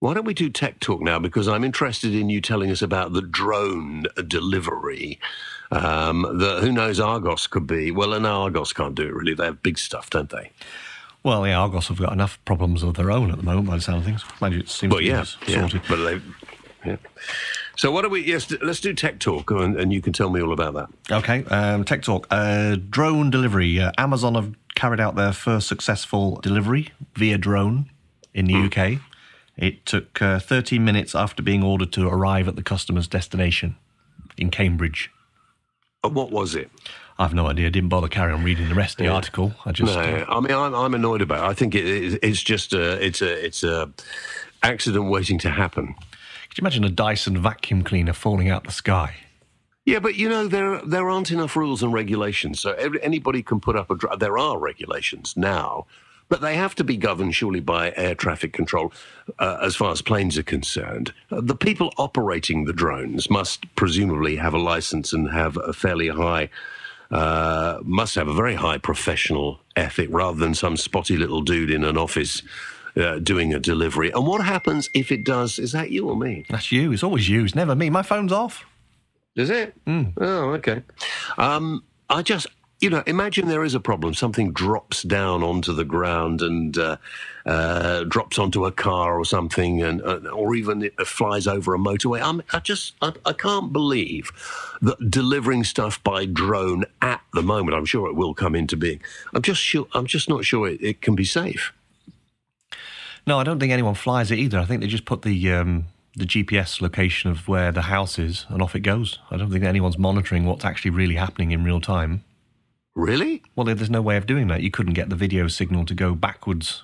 Why 0.00 0.14
don't 0.14 0.24
we 0.26 0.34
do 0.34 0.48
tech 0.48 0.78
talk 0.78 1.00
now? 1.00 1.18
Because 1.18 1.48
I'm 1.48 1.64
interested 1.64 2.14
in 2.14 2.30
you 2.30 2.40
telling 2.40 2.70
us 2.70 2.82
about 2.82 3.14
the 3.14 3.20
drone 3.22 4.04
delivery. 4.28 5.18
Um, 5.72 6.22
the 6.38 6.60
who 6.60 6.70
knows 6.70 7.00
Argos 7.00 7.48
could 7.48 7.66
be. 7.66 7.90
Well, 7.90 8.12
and 8.14 8.24
Argos 8.24 8.72
can't 8.72 8.94
do 8.94 9.02
it 9.02 9.12
really. 9.12 9.34
They 9.34 9.46
have 9.46 9.60
big 9.60 9.76
stuff, 9.76 10.08
don't 10.08 10.30
they? 10.30 10.52
Well, 11.24 11.44
yeah, 11.48 11.58
Argos 11.58 11.88
have 11.88 11.98
got 11.98 12.12
enough 12.12 12.38
problems 12.44 12.84
of 12.84 12.94
their 12.94 13.10
own 13.10 13.32
at 13.32 13.38
the 13.38 13.42
moment, 13.42 13.66
by 13.66 13.74
the 13.74 13.82
sound 13.82 13.98
of 13.98 14.04
things. 14.04 14.24
Mind 14.40 14.54
you, 14.54 14.60
it 14.60 14.68
seems 14.68 14.92
Well, 14.92 15.00
to 15.00 15.04
be 15.04 15.10
yeah, 15.10 15.24
yeah. 15.48 15.60
sorted. 15.68 15.82
But 15.88 15.96
they, 16.04 16.20
yeah. 16.86 16.96
So 17.76 17.90
what 17.90 18.02
do 18.02 18.08
we? 18.08 18.24
Yes, 18.24 18.50
let's 18.62 18.80
do 18.80 18.94
tech 18.94 19.18
talk, 19.18 19.50
and, 19.50 19.76
and 19.78 19.92
you 19.92 20.00
can 20.00 20.12
tell 20.12 20.30
me 20.30 20.40
all 20.40 20.52
about 20.52 20.74
that. 20.74 20.88
Okay, 21.12 21.44
um, 21.46 21.84
tech 21.84 22.02
talk. 22.02 22.28
Uh, 22.30 22.76
drone 22.88 23.30
delivery. 23.30 23.80
Uh, 23.80 23.90
Amazon 23.98 24.36
have 24.36 24.54
carried 24.78 25.00
out 25.00 25.16
their 25.16 25.32
first 25.32 25.66
successful 25.68 26.36
delivery 26.42 26.88
via 27.14 27.36
drone 27.36 27.90
in 28.32 28.46
the 28.46 28.54
UK. 28.54 29.00
It 29.56 29.84
took 29.84 30.22
uh, 30.22 30.38
13 30.38 30.84
minutes 30.84 31.14
after 31.14 31.42
being 31.42 31.62
ordered 31.64 31.92
to 31.94 32.08
arrive 32.08 32.46
at 32.48 32.54
the 32.56 32.62
customer's 32.62 33.08
destination 33.08 33.76
in 34.36 34.50
Cambridge. 34.50 35.10
Uh, 36.04 36.08
What 36.10 36.30
was 36.30 36.54
it? 36.54 36.70
I've 37.18 37.34
no 37.34 37.48
idea. 37.48 37.68
Didn't 37.70 37.88
bother 37.88 38.06
carrying 38.06 38.38
on 38.38 38.44
reading 38.44 38.68
the 38.68 38.76
rest 38.76 39.00
of 39.00 39.04
the 39.06 39.12
article. 39.12 39.52
I 39.66 39.72
just 39.72 39.96
uh, 39.96 40.00
No, 40.00 40.24
I 40.28 40.38
mean 40.40 40.52
I'm, 40.52 40.72
I'm 40.74 40.94
annoyed 40.94 41.20
about. 41.20 41.44
it. 41.44 41.50
I 41.50 41.54
think 41.54 41.74
it, 41.74 41.84
it, 41.84 42.18
it's 42.22 42.40
just 42.40 42.72
a 42.72 43.04
it's 43.04 43.20
a 43.20 43.44
it's 43.44 43.64
a 43.64 43.90
accident 44.62 45.10
waiting 45.10 45.38
to 45.40 45.50
happen. 45.50 45.86
could 46.48 46.58
you 46.58 46.62
imagine 46.62 46.84
a 46.84 46.90
Dyson 46.90 47.36
vacuum 47.42 47.82
cleaner 47.82 48.12
falling 48.12 48.48
out 48.48 48.62
the 48.64 48.70
sky? 48.70 49.16
Yeah, 49.88 50.00
but 50.00 50.16
you 50.16 50.28
know 50.28 50.46
there 50.48 50.82
there 50.84 51.08
aren't 51.08 51.30
enough 51.30 51.56
rules 51.56 51.82
and 51.82 51.94
regulations, 51.94 52.60
so 52.60 52.72
every, 52.72 53.02
anybody 53.02 53.42
can 53.42 53.58
put 53.58 53.74
up 53.74 53.90
a. 53.90 53.96
dr- 53.96 54.18
There 54.18 54.36
are 54.36 54.58
regulations 54.58 55.34
now, 55.34 55.86
but 56.28 56.42
they 56.42 56.56
have 56.56 56.74
to 56.74 56.84
be 56.84 56.98
governed 56.98 57.34
surely 57.34 57.60
by 57.60 57.94
air 57.96 58.14
traffic 58.14 58.52
control, 58.52 58.92
uh, 59.38 59.56
as 59.62 59.76
far 59.76 59.90
as 59.90 60.02
planes 60.02 60.36
are 60.36 60.42
concerned. 60.42 61.14
Uh, 61.30 61.40
the 61.40 61.54
people 61.54 61.90
operating 61.96 62.66
the 62.66 62.74
drones 62.74 63.30
must 63.30 63.64
presumably 63.76 64.36
have 64.36 64.52
a 64.52 64.58
license 64.58 65.14
and 65.14 65.30
have 65.30 65.56
a 65.56 65.72
fairly 65.72 66.08
high. 66.08 66.50
Uh, 67.10 67.78
must 67.82 68.14
have 68.14 68.28
a 68.28 68.34
very 68.34 68.56
high 68.56 68.76
professional 68.76 69.58
ethic 69.74 70.08
rather 70.12 70.38
than 70.38 70.54
some 70.54 70.76
spotty 70.76 71.16
little 71.16 71.40
dude 71.40 71.70
in 71.70 71.82
an 71.82 71.96
office 71.96 72.42
uh, 72.98 73.18
doing 73.20 73.54
a 73.54 73.58
delivery. 73.58 74.10
And 74.10 74.26
what 74.26 74.44
happens 74.44 74.90
if 74.92 75.10
it 75.10 75.24
does? 75.24 75.58
Is 75.58 75.72
that 75.72 75.90
you 75.90 76.10
or 76.10 76.14
me? 76.16 76.44
That's 76.50 76.70
you. 76.70 76.92
It's 76.92 77.02
always 77.02 77.26
you. 77.30 77.44
It's 77.46 77.54
never 77.54 77.74
me. 77.74 77.88
My 77.88 78.02
phone's 78.02 78.32
off. 78.32 78.66
Is 79.38 79.50
it? 79.50 79.72
Oh, 80.20 80.50
okay. 80.54 80.82
Um, 81.38 81.84
I 82.10 82.22
just, 82.22 82.48
you 82.80 82.90
know, 82.90 83.04
imagine 83.06 83.46
there 83.46 83.62
is 83.62 83.74
a 83.74 83.80
problem. 83.80 84.12
Something 84.14 84.52
drops 84.52 85.04
down 85.04 85.44
onto 85.44 85.72
the 85.72 85.84
ground 85.84 86.42
and 86.42 86.76
uh, 86.76 86.96
uh, 87.46 88.02
drops 88.02 88.36
onto 88.36 88.64
a 88.64 88.72
car 88.72 89.16
or 89.16 89.24
something, 89.24 89.80
and 89.80 90.02
uh, 90.02 90.28
or 90.32 90.56
even 90.56 90.82
it 90.82 91.06
flies 91.06 91.46
over 91.46 91.72
a 91.72 91.78
motorway. 91.78 92.20
I'm, 92.20 92.42
I 92.52 92.58
just, 92.58 92.94
I, 93.00 93.12
I 93.24 93.32
can't 93.32 93.72
believe 93.72 94.32
that 94.82 95.08
delivering 95.08 95.62
stuff 95.62 96.02
by 96.02 96.24
drone 96.26 96.84
at 97.00 97.20
the 97.32 97.42
moment. 97.42 97.76
I'm 97.76 97.86
sure 97.86 98.08
it 98.08 98.16
will 98.16 98.34
come 98.34 98.56
into 98.56 98.76
being. 98.76 99.00
I'm 99.34 99.42
just 99.42 99.62
sure. 99.62 99.86
I'm 99.92 100.06
just 100.06 100.28
not 100.28 100.44
sure 100.44 100.66
it, 100.66 100.82
it 100.82 101.00
can 101.00 101.14
be 101.14 101.24
safe. 101.24 101.72
No, 103.24 103.38
I 103.38 103.44
don't 103.44 103.60
think 103.60 103.72
anyone 103.72 103.94
flies 103.94 104.32
it 104.32 104.38
either. 104.40 104.58
I 104.58 104.64
think 104.64 104.80
they 104.80 104.88
just 104.88 105.04
put 105.04 105.22
the 105.22 105.52
um, 105.52 105.84
the 106.18 106.26
GPS 106.26 106.80
location 106.80 107.30
of 107.30 107.48
where 107.48 107.72
the 107.72 107.82
house 107.82 108.18
is, 108.18 108.46
and 108.48 108.60
off 108.60 108.74
it 108.74 108.80
goes. 108.80 109.18
I 109.30 109.36
don't 109.36 109.50
think 109.50 109.64
anyone's 109.64 109.98
monitoring 109.98 110.44
what's 110.44 110.64
actually 110.64 110.90
really 110.90 111.14
happening 111.14 111.52
in 111.52 111.64
real 111.64 111.80
time. 111.80 112.24
Really? 112.94 113.42
Well, 113.54 113.64
there's 113.64 113.90
no 113.90 114.02
way 114.02 114.16
of 114.16 114.26
doing 114.26 114.48
that. 114.48 114.62
You 114.62 114.70
couldn't 114.70 114.94
get 114.94 115.08
the 115.08 115.16
video 115.16 115.48
signal 115.48 115.84
to 115.86 115.94
go 115.94 116.14
backwards. 116.14 116.82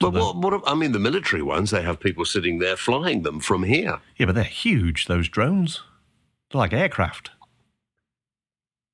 But 0.00 0.10
the- 0.10 0.20
what, 0.20 0.36
what? 0.36 0.62
I 0.66 0.74
mean, 0.74 0.92
the 0.92 0.98
military 0.98 1.42
ones, 1.42 1.70
they 1.70 1.82
have 1.82 2.00
people 2.00 2.24
sitting 2.24 2.58
there 2.58 2.76
flying 2.76 3.22
them 3.22 3.40
from 3.40 3.62
here. 3.62 4.00
Yeah, 4.16 4.26
but 4.26 4.34
they're 4.34 4.44
huge. 4.44 5.06
Those 5.06 5.28
drones, 5.28 5.80
they're 6.50 6.58
like 6.58 6.72
aircraft. 6.72 7.30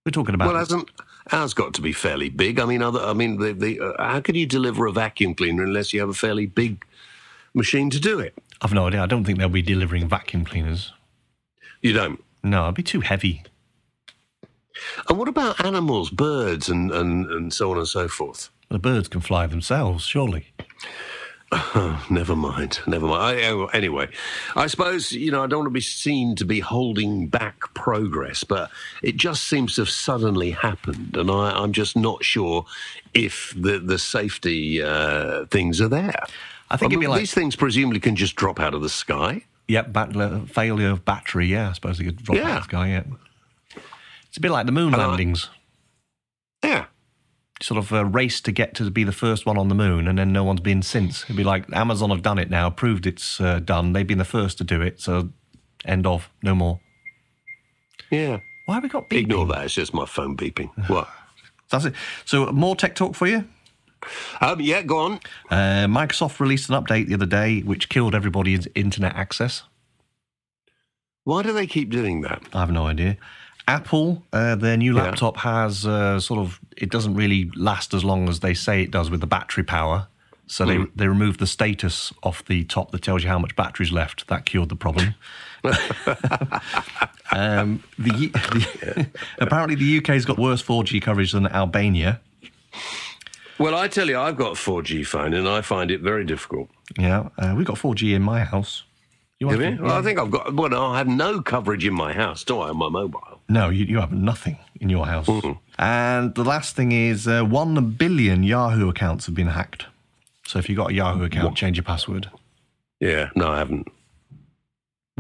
We're 0.04 0.12
talking 0.12 0.34
about. 0.34 0.48
Well, 0.48 0.56
hasn't 0.56 0.90
ours 1.32 1.54
got 1.54 1.74
to 1.74 1.82
be 1.82 1.92
fairly 1.92 2.28
big? 2.28 2.58
I 2.60 2.66
mean, 2.66 2.82
other, 2.82 3.00
I 3.00 3.12
mean, 3.12 3.38
the, 3.38 3.52
the, 3.52 3.80
uh, 3.80 4.02
how 4.02 4.20
could 4.20 4.36
you 4.36 4.46
deliver 4.46 4.86
a 4.86 4.92
vacuum 4.92 5.34
cleaner 5.34 5.62
unless 5.62 5.92
you 5.92 6.00
have 6.00 6.08
a 6.08 6.14
fairly 6.14 6.46
big 6.46 6.84
machine 7.54 7.90
to 7.90 8.00
do 8.00 8.18
it? 8.20 8.36
I've 8.62 8.74
no 8.74 8.86
idea. 8.86 9.02
I 9.02 9.06
don't 9.06 9.24
think 9.24 9.38
they'll 9.38 9.48
be 9.48 9.62
delivering 9.62 10.08
vacuum 10.08 10.44
cleaners. 10.44 10.92
You 11.80 11.92
don't. 11.92 12.22
No, 12.42 12.64
it'd 12.64 12.74
be 12.74 12.82
too 12.82 13.00
heavy. 13.00 13.42
And 15.08 15.18
what 15.18 15.28
about 15.28 15.64
animals, 15.64 16.10
birds, 16.10 16.68
and, 16.68 16.90
and, 16.90 17.26
and 17.30 17.52
so 17.52 17.70
on 17.70 17.78
and 17.78 17.88
so 17.88 18.08
forth? 18.08 18.50
The 18.68 18.78
birds 18.78 19.08
can 19.08 19.20
fly 19.20 19.46
themselves, 19.46 20.04
surely. 20.04 20.52
Oh, 21.52 22.06
never 22.10 22.36
mind. 22.36 22.80
Never 22.86 23.06
mind. 23.06 23.40
I, 23.40 23.48
oh, 23.48 23.66
anyway, 23.66 24.08
I 24.54 24.68
suppose, 24.68 25.12
you 25.12 25.30
know, 25.30 25.42
I 25.42 25.46
don't 25.46 25.60
want 25.60 25.66
to 25.66 25.74
be 25.74 25.80
seen 25.80 26.36
to 26.36 26.44
be 26.44 26.60
holding 26.60 27.26
back 27.26 27.74
progress, 27.74 28.44
but 28.44 28.70
it 29.02 29.16
just 29.16 29.44
seems 29.44 29.74
to 29.74 29.82
have 29.82 29.90
suddenly 29.90 30.52
happened. 30.52 31.16
And 31.16 31.30
I, 31.30 31.50
I'm 31.50 31.72
just 31.72 31.96
not 31.96 32.24
sure 32.24 32.64
if 33.14 33.52
the, 33.56 33.78
the 33.80 33.98
safety 33.98 34.82
uh, 34.82 35.46
things 35.46 35.80
are 35.80 35.88
there. 35.88 36.22
I 36.70 36.76
think 36.76 36.92
it'd 36.92 37.00
be 37.00 37.06
like 37.08 37.20
these 37.20 37.34
things 37.34 37.56
presumably 37.56 38.00
can 38.00 38.14
just 38.16 38.36
drop 38.36 38.60
out 38.60 38.74
of 38.74 38.82
the 38.82 38.88
sky. 38.88 39.44
Yep, 39.68 39.92
bat- 39.92 40.48
failure 40.48 40.90
of 40.90 41.04
battery. 41.04 41.46
Yeah, 41.46 41.70
I 41.70 41.72
suppose 41.72 41.98
they 41.98 42.04
could 42.04 42.22
drop 42.22 42.36
Yeah. 42.38 42.44
out 42.44 42.48
of 42.50 42.56
the 42.56 42.68
sky. 42.68 42.88
Yeah, 42.88 43.02
it's 44.28 44.36
a 44.36 44.40
bit 44.40 44.50
like 44.50 44.66
the 44.66 44.72
moon 44.72 44.92
And 44.94 45.02
I- 45.02 45.06
landings. 45.06 45.48
Yeah. 46.64 46.86
Sort 47.62 47.78
of 47.78 47.92
a 47.92 48.04
race 48.04 48.40
to 48.42 48.52
get 48.52 48.74
to 48.76 48.90
be 48.90 49.04
the 49.04 49.12
first 49.12 49.44
one 49.46 49.58
on 49.58 49.68
the 49.68 49.74
moon, 49.74 50.08
and 50.08 50.18
then 50.18 50.32
no 50.32 50.44
one's 50.44 50.60
been 50.60 50.82
since. 50.82 51.24
It'd 51.24 51.36
be 51.36 51.44
like 51.44 51.64
Amazon 51.74 52.10
have 52.10 52.22
done 52.22 52.38
it 52.38 52.48
now, 52.50 52.70
proved 52.70 53.06
it's 53.06 53.40
uh, 53.40 53.58
done. 53.60 53.92
They've 53.92 54.06
been 54.06 54.18
the 54.18 54.24
first 54.24 54.56
to 54.58 54.64
do 54.64 54.80
it, 54.80 55.00
so 55.00 55.30
end 55.84 56.06
of, 56.06 56.30
no 56.42 56.54
more. 56.54 56.80
Yeah. 58.10 58.38
Why 58.66 58.74
have 58.74 58.82
we 58.82 58.88
got 58.88 59.08
beeping? 59.10 59.18
Ignore 59.20 59.46
that. 59.48 59.64
It's 59.66 59.74
just 59.74 59.92
my 59.94 60.06
phone 60.06 60.36
beeping. 60.36 60.70
What? 60.88 61.08
That's 61.70 61.84
it. 61.86 61.94
So 62.24 62.50
more 62.50 62.74
tech 62.76 62.94
talk 62.94 63.14
for 63.14 63.26
you. 63.26 63.44
Um, 64.40 64.60
yeah, 64.60 64.82
go 64.82 64.98
on. 64.98 65.20
Uh, 65.50 65.86
Microsoft 65.86 66.40
released 66.40 66.68
an 66.70 66.82
update 66.82 67.06
the 67.06 67.14
other 67.14 67.26
day 67.26 67.60
which 67.60 67.88
killed 67.88 68.14
everybody's 68.14 68.66
internet 68.74 69.14
access. 69.14 69.62
Why 71.24 71.42
do 71.42 71.52
they 71.52 71.66
keep 71.66 71.90
doing 71.90 72.22
that? 72.22 72.42
I 72.52 72.60
have 72.60 72.70
no 72.70 72.86
idea. 72.86 73.16
Apple, 73.68 74.22
uh, 74.32 74.56
their 74.56 74.76
new 74.76 74.96
Yeah. 74.96 75.02
laptop 75.04 75.36
has 75.38 75.86
uh, 75.86 76.18
sort 76.18 76.40
of, 76.40 76.58
it 76.76 76.90
doesn't 76.90 77.14
really 77.14 77.50
last 77.54 77.94
as 77.94 78.04
long 78.04 78.28
as 78.28 78.40
they 78.40 78.54
say 78.54 78.82
it 78.82 78.90
does 78.90 79.10
with 79.10 79.20
the 79.20 79.26
battery 79.26 79.62
power. 79.62 80.08
So 80.46 80.64
they, 80.66 80.78
they 80.96 81.06
removed 81.06 81.38
the 81.38 81.46
status 81.46 82.12
off 82.24 82.44
the 82.44 82.64
top 82.64 82.90
that 82.90 83.02
tells 83.02 83.22
you 83.22 83.28
how 83.28 83.38
much 83.38 83.54
battery's 83.54 83.92
left. 83.92 84.26
That 84.26 84.46
cured 84.46 84.68
the 84.68 84.74
problem. 84.74 85.14
um, 87.30 87.84
the, 87.96 88.10
the, 88.32 89.06
apparently, 89.38 89.76
the 89.76 89.98
UK's 89.98 90.24
got 90.24 90.38
worse 90.38 90.60
4G 90.62 91.00
coverage 91.00 91.30
than 91.30 91.46
Albania. 91.46 92.20
Well, 93.60 93.74
I 93.74 93.88
tell 93.88 94.08
you, 94.08 94.18
I've 94.18 94.38
got 94.38 94.52
a 94.52 94.54
4G 94.54 95.06
phone 95.06 95.34
and 95.34 95.46
I 95.46 95.60
find 95.60 95.90
it 95.90 96.00
very 96.00 96.24
difficult. 96.24 96.70
Yeah, 96.98 97.28
uh, 97.36 97.52
we've 97.54 97.66
got 97.66 97.76
4G 97.76 98.14
in 98.14 98.22
my 98.22 98.40
house. 98.42 98.84
You 99.38 99.48
Have 99.48 99.60
you? 99.60 99.78
Well, 99.82 99.92
I 99.92 100.00
think 100.00 100.18
I've 100.18 100.30
got, 100.30 100.54
well, 100.54 100.74
I 100.74 100.96
have 100.96 101.06
no 101.06 101.42
coverage 101.42 101.84
in 101.84 101.92
my 101.92 102.14
house, 102.14 102.42
do 102.42 102.58
I, 102.58 102.70
on 102.70 102.78
my 102.78 102.88
mobile? 102.88 103.42
No, 103.50 103.68
you, 103.68 103.84
you 103.84 104.00
have 104.00 104.12
nothing 104.12 104.56
in 104.80 104.88
your 104.88 105.04
house. 105.04 105.26
Mm-hmm. 105.26 105.52
And 105.78 106.34
the 106.34 106.42
last 106.42 106.74
thing 106.74 106.92
is 106.92 107.28
uh, 107.28 107.42
1 107.44 107.90
billion 107.92 108.44
Yahoo 108.44 108.88
accounts 108.88 109.26
have 109.26 109.34
been 109.34 109.48
hacked. 109.48 109.84
So 110.46 110.58
if 110.58 110.70
you've 110.70 110.78
got 110.78 110.90
a 110.90 110.94
Yahoo 110.94 111.24
account, 111.24 111.54
change 111.54 111.76
your 111.76 111.84
password. 111.84 112.30
Yeah, 112.98 113.28
no, 113.34 113.48
I 113.48 113.58
haven't. 113.58 113.88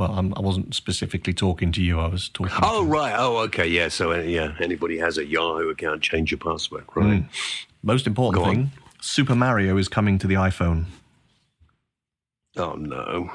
Well, 0.00 0.12
I'm, 0.18 0.32
I 0.34 0.40
wasn't 0.40 0.74
specifically 0.74 1.34
talking 1.34 1.72
to 1.72 1.82
you. 1.82 2.00
I 2.00 2.06
was 2.08 2.30
talking. 2.30 2.54
Oh, 2.62 2.84
right. 2.86 3.14
Oh, 3.18 3.36
okay. 3.44 3.66
Yeah. 3.68 3.88
So, 3.88 4.12
uh, 4.12 4.16
yeah, 4.20 4.54
anybody 4.58 4.96
has 4.96 5.18
a 5.18 5.26
Yahoo 5.26 5.68
account, 5.68 6.00
change 6.02 6.30
your 6.30 6.38
password, 6.38 6.84
right? 6.96 7.22
most 7.82 8.06
important 8.06 8.42
Go 8.42 8.48
on. 8.48 8.54
thing: 8.56 8.70
Super 9.02 9.34
Mario 9.34 9.76
is 9.76 9.88
coming 9.88 10.18
to 10.18 10.26
the 10.26 10.34
iPhone 10.34 10.86
Oh, 12.56 12.72
no. 12.74 13.30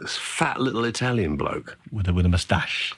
This 0.00 0.16
fat 0.16 0.60
little 0.60 0.84
Italian 0.84 1.36
bloke. 1.36 1.78
with 1.92 2.08
a 2.08 2.12
with 2.12 2.26
a 2.26 2.28
moustache. 2.28 2.94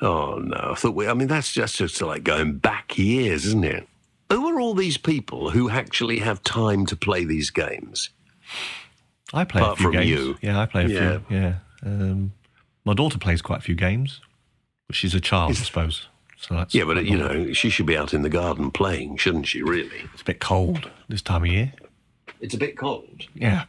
Oh, 0.00 0.36
no. 0.36 0.70
I 0.72 0.74
thought 0.74 0.94
we, 0.94 1.06
I 1.06 1.12
mean, 1.14 1.28
that's 1.28 1.52
just, 1.52 1.76
just 1.76 2.00
like 2.02 2.24
going 2.24 2.56
back 2.58 2.96
years, 2.98 3.44
isn't 3.46 3.64
it? 3.64 3.86
Who 4.32 4.48
are 4.48 4.58
all 4.60 4.74
these 4.74 4.96
people 4.96 5.50
who 5.50 5.68
actually 5.70 6.18
have 6.20 6.42
time 6.42 6.86
to 6.86 6.96
play 6.96 7.24
these 7.24 7.50
games? 7.50 8.10
I 9.34 9.44
play 9.44 9.60
Apart 9.60 9.74
a 9.74 9.76
few 9.76 9.84
from 9.84 9.92
games. 9.92 10.08
you. 10.08 10.38
Yeah, 10.40 10.60
I 10.60 10.66
play 10.66 10.84
a 10.86 10.88
Yeah. 10.88 11.18
few. 11.28 11.36
Yeah, 11.36 11.54
um, 11.84 12.32
my 12.88 12.94
daughter 12.94 13.18
plays 13.18 13.42
quite 13.42 13.58
a 13.58 13.62
few 13.62 13.74
games. 13.74 14.20
But 14.86 14.96
she's 14.96 15.14
a 15.14 15.20
child, 15.20 15.50
I 15.50 15.54
suppose. 15.54 16.08
So 16.38 16.54
that's 16.54 16.74
Yeah, 16.74 16.84
but, 16.84 17.04
you 17.04 17.18
know, 17.18 17.52
she 17.52 17.68
should 17.68 17.84
be 17.84 17.96
out 17.96 18.14
in 18.14 18.22
the 18.22 18.30
garden 18.30 18.70
playing, 18.70 19.18
shouldn't 19.18 19.46
she, 19.46 19.62
really? 19.62 20.08
it's 20.12 20.22
a 20.22 20.24
bit 20.24 20.40
cold 20.40 20.90
this 21.08 21.20
time 21.20 21.42
of 21.42 21.50
year. 21.50 21.74
It's 22.40 22.54
a 22.54 22.58
bit 22.58 22.78
cold. 22.78 23.26
Yeah, 23.34 23.64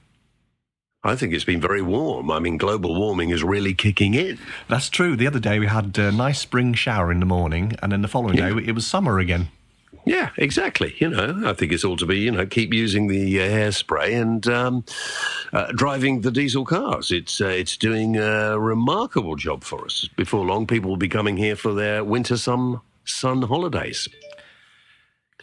I 1.04 1.16
think 1.16 1.34
it's 1.34 1.44
been 1.44 1.60
very 1.60 1.82
warm. 1.82 2.30
I 2.32 2.40
mean, 2.40 2.58
global 2.58 2.98
warming 2.98 3.30
is 3.30 3.44
really 3.44 3.74
kicking 3.74 4.14
in. 4.14 4.38
That's 4.68 4.90
true. 4.90 5.16
The 5.16 5.28
other 5.28 5.40
day 5.40 5.60
we 5.60 5.68
had 5.68 5.98
a 5.98 6.12
nice 6.12 6.40
spring 6.40 6.74
shower 6.74 7.12
in 7.12 7.20
the 7.20 7.26
morning, 7.26 7.74
and 7.82 7.92
then 7.92 8.02
the 8.02 8.08
following 8.08 8.36
day 8.36 8.50
it 8.50 8.74
was 8.74 8.86
summer 8.86 9.20
again. 9.20 9.50
Yeah, 10.10 10.32
exactly. 10.38 10.96
You 10.98 11.10
know, 11.10 11.44
I 11.46 11.54
think 11.54 11.72
it's 11.72 11.84
all 11.84 11.96
to 11.98 12.06
be, 12.08 12.18
you 12.18 12.32
know, 12.32 12.48
keep 12.48 12.74
using 12.74 13.10
the 13.10 13.42
uh, 13.42 13.44
hairspray 13.44 14.20
and 14.20 14.48
um, 14.48 14.84
uh, 15.54 15.72
driving 15.74 16.22
the 16.22 16.32
diesel 16.32 16.66
cars. 16.66 17.12
It's 17.12 17.40
uh, 17.40 17.46
it's 17.46 17.78
doing 17.78 18.18
a 18.18 18.58
remarkable 18.58 19.36
job 19.36 19.64
for 19.64 19.86
us. 19.86 20.10
Before 20.16 20.44
long, 20.44 20.66
people 20.66 20.90
will 20.90 20.98
be 20.98 21.10
coming 21.10 21.38
here 21.38 21.56
for 21.56 21.76
their 21.76 22.04
winter 22.04 22.38
sun 22.38 22.82
sun 23.06 23.44
holidays. 23.44 24.10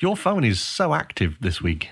Your 0.00 0.16
phone 0.16 0.42
is 0.42 0.60
so 0.60 0.94
active 0.94 1.36
this 1.40 1.62
week. 1.62 1.90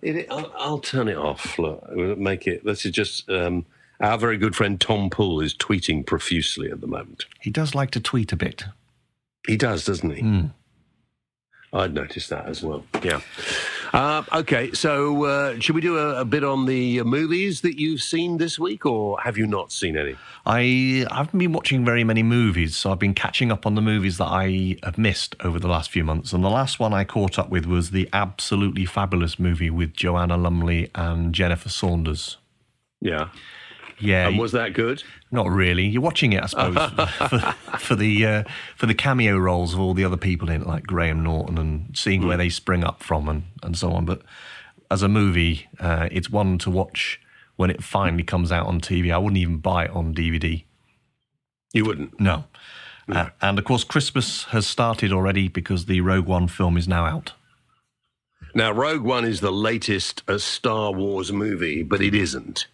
It, 0.00 0.26
I'll, 0.30 0.50
I'll 0.56 0.78
turn 0.78 1.06
it 1.06 1.18
off. 1.18 1.58
Look, 1.58 1.84
we'll 1.90 2.16
make 2.16 2.46
it. 2.46 2.64
This 2.64 2.86
is 2.86 2.92
just 2.92 3.28
um, 3.28 3.66
Our 4.00 4.16
very 4.16 4.38
good 4.38 4.56
friend 4.56 4.80
Tom 4.80 5.10
Poole 5.10 5.42
is 5.42 5.54
tweeting 5.54 6.06
profusely 6.06 6.70
at 6.70 6.80
the 6.80 6.86
moment. 6.86 7.26
He 7.40 7.50
does 7.50 7.74
like 7.74 7.90
to 7.90 8.00
tweet 8.00 8.32
a 8.32 8.36
bit. 8.36 8.64
He 9.46 9.58
does, 9.58 9.84
doesn't 9.84 10.10
he? 10.10 10.22
Hmm. 10.22 10.46
I'd 11.72 11.94
noticed 11.94 12.30
that 12.30 12.46
as 12.46 12.62
well. 12.62 12.84
Yeah. 13.02 13.20
Uh, 13.92 14.24
okay, 14.32 14.72
so 14.72 15.24
uh, 15.24 15.58
should 15.60 15.74
we 15.74 15.80
do 15.80 15.98
a, 15.98 16.20
a 16.20 16.24
bit 16.24 16.42
on 16.42 16.66
the 16.66 17.02
movies 17.02 17.60
that 17.60 17.78
you've 17.78 18.02
seen 18.02 18.38
this 18.38 18.58
week, 18.58 18.86
or 18.86 19.20
have 19.20 19.38
you 19.38 19.46
not 19.46 19.70
seen 19.70 19.96
any? 19.96 20.16
I 20.46 21.06
haven't 21.10 21.38
been 21.38 21.52
watching 21.52 21.84
very 21.84 22.02
many 22.02 22.22
movies, 22.22 22.76
so 22.76 22.90
I've 22.90 22.98
been 22.98 23.14
catching 23.14 23.52
up 23.52 23.66
on 23.66 23.76
the 23.76 23.82
movies 23.82 24.18
that 24.18 24.28
I 24.28 24.78
have 24.82 24.98
missed 24.98 25.36
over 25.40 25.58
the 25.60 25.68
last 25.68 25.90
few 25.90 26.02
months. 26.04 26.32
And 26.32 26.42
the 26.42 26.50
last 26.50 26.80
one 26.80 26.92
I 26.92 27.04
caught 27.04 27.38
up 27.38 27.50
with 27.50 27.66
was 27.66 27.90
the 27.90 28.08
absolutely 28.12 28.84
fabulous 28.84 29.38
movie 29.38 29.70
with 29.70 29.92
Joanna 29.92 30.36
Lumley 30.36 30.90
and 30.94 31.32
Jennifer 31.32 31.68
Saunders. 31.68 32.36
Yeah. 33.00 33.28
Yeah, 34.00 34.28
And 34.28 34.38
was 34.38 34.52
that 34.52 34.72
good? 34.72 35.02
not 35.30 35.48
really. 35.50 35.86
You're 35.86 36.02
watching 36.02 36.32
it, 36.32 36.42
I 36.42 36.46
suppose, 36.46 36.74
for, 37.28 37.38
for 37.78 37.94
the 37.94 38.26
uh, 38.26 38.44
for 38.76 38.86
the 38.86 38.94
cameo 38.94 39.36
roles 39.36 39.74
of 39.74 39.80
all 39.80 39.94
the 39.94 40.04
other 40.04 40.16
people 40.16 40.50
in 40.50 40.62
it, 40.62 40.66
like 40.66 40.84
Graham 40.86 41.22
Norton, 41.22 41.58
and 41.58 41.96
seeing 41.96 42.26
where 42.26 42.36
they 42.36 42.48
spring 42.48 42.82
up 42.84 43.02
from, 43.02 43.28
and, 43.28 43.44
and 43.62 43.76
so 43.76 43.92
on. 43.92 44.04
But 44.04 44.22
as 44.90 45.02
a 45.02 45.08
movie, 45.08 45.68
uh, 45.78 46.08
it's 46.10 46.30
one 46.30 46.58
to 46.58 46.70
watch 46.70 47.20
when 47.56 47.70
it 47.70 47.82
finally 47.84 48.22
comes 48.24 48.50
out 48.50 48.66
on 48.66 48.80
TV. 48.80 49.12
I 49.12 49.18
wouldn't 49.18 49.38
even 49.38 49.58
buy 49.58 49.84
it 49.84 49.90
on 49.90 50.14
DVD. 50.14 50.64
You 51.72 51.84
wouldn't. 51.84 52.18
No. 52.18 52.44
Uh, 53.08 53.30
and 53.42 53.58
of 53.58 53.64
course, 53.64 53.84
Christmas 53.84 54.44
has 54.44 54.66
started 54.66 55.12
already 55.12 55.48
because 55.48 55.86
the 55.86 56.00
Rogue 56.00 56.26
One 56.26 56.48
film 56.48 56.76
is 56.76 56.86
now 56.88 57.04
out. 57.06 57.32
Now, 58.54 58.72
Rogue 58.72 59.02
One 59.02 59.24
is 59.24 59.40
the 59.40 59.52
latest 59.52 60.22
uh, 60.26 60.38
Star 60.38 60.92
Wars 60.92 61.32
movie, 61.32 61.82
but 61.82 62.00
it 62.00 62.14
isn't. 62.14 62.66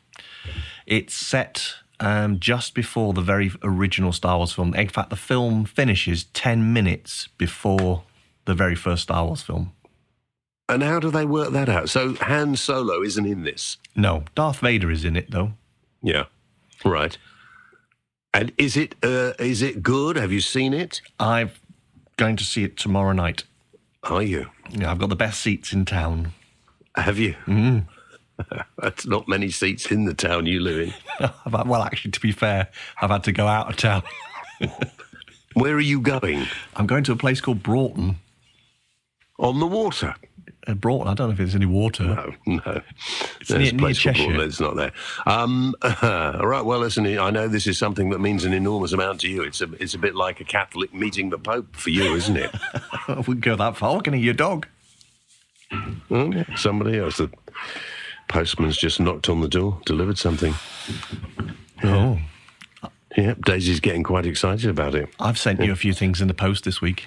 It's 0.86 1.14
set 1.14 1.74
um, 2.00 2.38
just 2.38 2.74
before 2.74 3.12
the 3.12 3.20
very 3.22 3.50
original 3.62 4.12
Star 4.12 4.38
Wars 4.38 4.52
film. 4.52 4.74
In 4.74 4.88
fact, 4.88 5.10
the 5.10 5.16
film 5.16 5.64
finishes 5.64 6.24
10 6.24 6.72
minutes 6.72 7.28
before 7.38 8.04
the 8.44 8.54
very 8.54 8.74
first 8.74 9.04
Star 9.04 9.24
Wars 9.26 9.42
film. 9.42 9.72
And 10.68 10.82
how 10.82 10.98
do 10.98 11.10
they 11.10 11.24
work 11.24 11.52
that 11.52 11.68
out? 11.68 11.88
So 11.88 12.14
Han 12.14 12.56
Solo 12.56 13.02
isn't 13.02 13.26
in 13.26 13.44
this. 13.44 13.76
No, 13.94 14.24
Darth 14.34 14.58
Vader 14.58 14.90
is 14.90 15.04
in 15.04 15.16
it, 15.16 15.30
though. 15.30 15.52
Yeah. 16.02 16.24
Right. 16.84 17.16
And 18.34 18.52
is 18.58 18.76
it 18.76 18.96
uh, 19.02 19.32
is 19.38 19.62
it 19.62 19.82
good? 19.82 20.16
Have 20.16 20.30
you 20.30 20.40
seen 20.40 20.74
it? 20.74 21.00
I'm 21.18 21.50
going 22.16 22.36
to 22.36 22.44
see 22.44 22.64
it 22.64 22.76
tomorrow 22.76 23.12
night. 23.12 23.44
Are 24.02 24.22
you? 24.22 24.50
Yeah, 24.70 24.90
I've 24.90 24.98
got 24.98 25.08
the 25.08 25.16
best 25.16 25.40
seats 25.40 25.72
in 25.72 25.84
town. 25.84 26.32
Have 26.96 27.18
you? 27.18 27.34
Mm. 27.46 27.86
That's 28.78 29.06
not 29.06 29.26
many 29.28 29.50
seats 29.50 29.90
in 29.90 30.04
the 30.04 30.14
town 30.14 30.46
you 30.46 30.60
live 30.60 30.78
in. 30.88 30.94
Well, 31.66 31.82
actually, 31.82 32.10
to 32.12 32.20
be 32.20 32.32
fair, 32.32 32.68
I've 33.00 33.10
had 33.10 33.24
to 33.24 33.32
go 33.32 33.46
out 33.46 33.70
of 33.70 33.76
town. 33.76 34.02
Where 35.54 35.74
are 35.74 35.80
you 35.80 36.00
going? 36.00 36.46
I'm 36.74 36.86
going 36.86 37.04
to 37.04 37.12
a 37.12 37.16
place 37.16 37.40
called 37.40 37.62
Broughton. 37.62 38.16
On 39.38 39.58
the 39.60 39.66
water? 39.66 40.14
Uh, 40.66 40.74
Broughton, 40.74 41.08
I 41.08 41.14
don't 41.14 41.28
know 41.28 41.32
if 41.32 41.38
there's 41.38 41.54
any 41.54 41.64
water. 41.66 42.02
No, 42.04 42.34
no. 42.46 42.82
It's 43.40 43.48
There's 43.48 43.72
near- 43.72 43.74
a 43.74 43.78
place 43.78 44.04
near 44.04 44.12
Cheshire. 44.14 44.42
It's 44.42 44.60
not 44.60 44.76
there. 44.76 44.92
Um, 45.24 45.74
all 45.82 46.46
right. 46.46 46.64
Well, 46.64 46.80
listen. 46.80 47.06
I 47.06 47.30
know 47.30 47.48
this 47.48 47.66
is 47.66 47.78
something 47.78 48.10
that 48.10 48.18
means 48.18 48.44
an 48.44 48.52
enormous 48.52 48.92
amount 48.92 49.20
to 49.20 49.28
you. 49.28 49.42
It's 49.42 49.60
a 49.60 49.70
it's 49.80 49.94
a 49.94 49.98
bit 49.98 50.14
like 50.14 50.40
a 50.40 50.44
Catholic 50.44 50.92
meeting 50.92 51.30
the 51.30 51.38
Pope 51.38 51.74
for 51.76 51.90
you, 51.90 52.14
isn't 52.16 52.36
it? 52.36 52.50
I 53.08 53.14
wouldn't 53.18 53.40
go 53.42 53.56
that 53.56 53.76
far. 53.76 53.96
I 53.98 54.00
can 54.00 54.12
hear 54.14 54.22
your 54.24 54.34
dog. 54.34 54.66
Yeah, 56.10 56.56
somebody 56.56 56.98
else. 56.98 57.18
The 57.18 57.30
postman's 58.28 58.76
just 58.76 59.00
knocked 59.00 59.28
on 59.28 59.40
the 59.40 59.48
door, 59.48 59.80
delivered 59.86 60.18
something. 60.18 60.54
Oh. 61.84 62.18
Yeah, 63.16 63.34
Daisy's 63.40 63.80
getting 63.80 64.02
quite 64.02 64.26
excited 64.26 64.68
about 64.68 64.94
it. 64.94 65.08
I've 65.18 65.38
sent 65.38 65.60
you 65.60 65.72
a 65.72 65.76
few 65.76 65.94
things 65.94 66.20
in 66.20 66.28
the 66.28 66.34
post 66.34 66.64
this 66.64 66.80
week. 66.82 67.06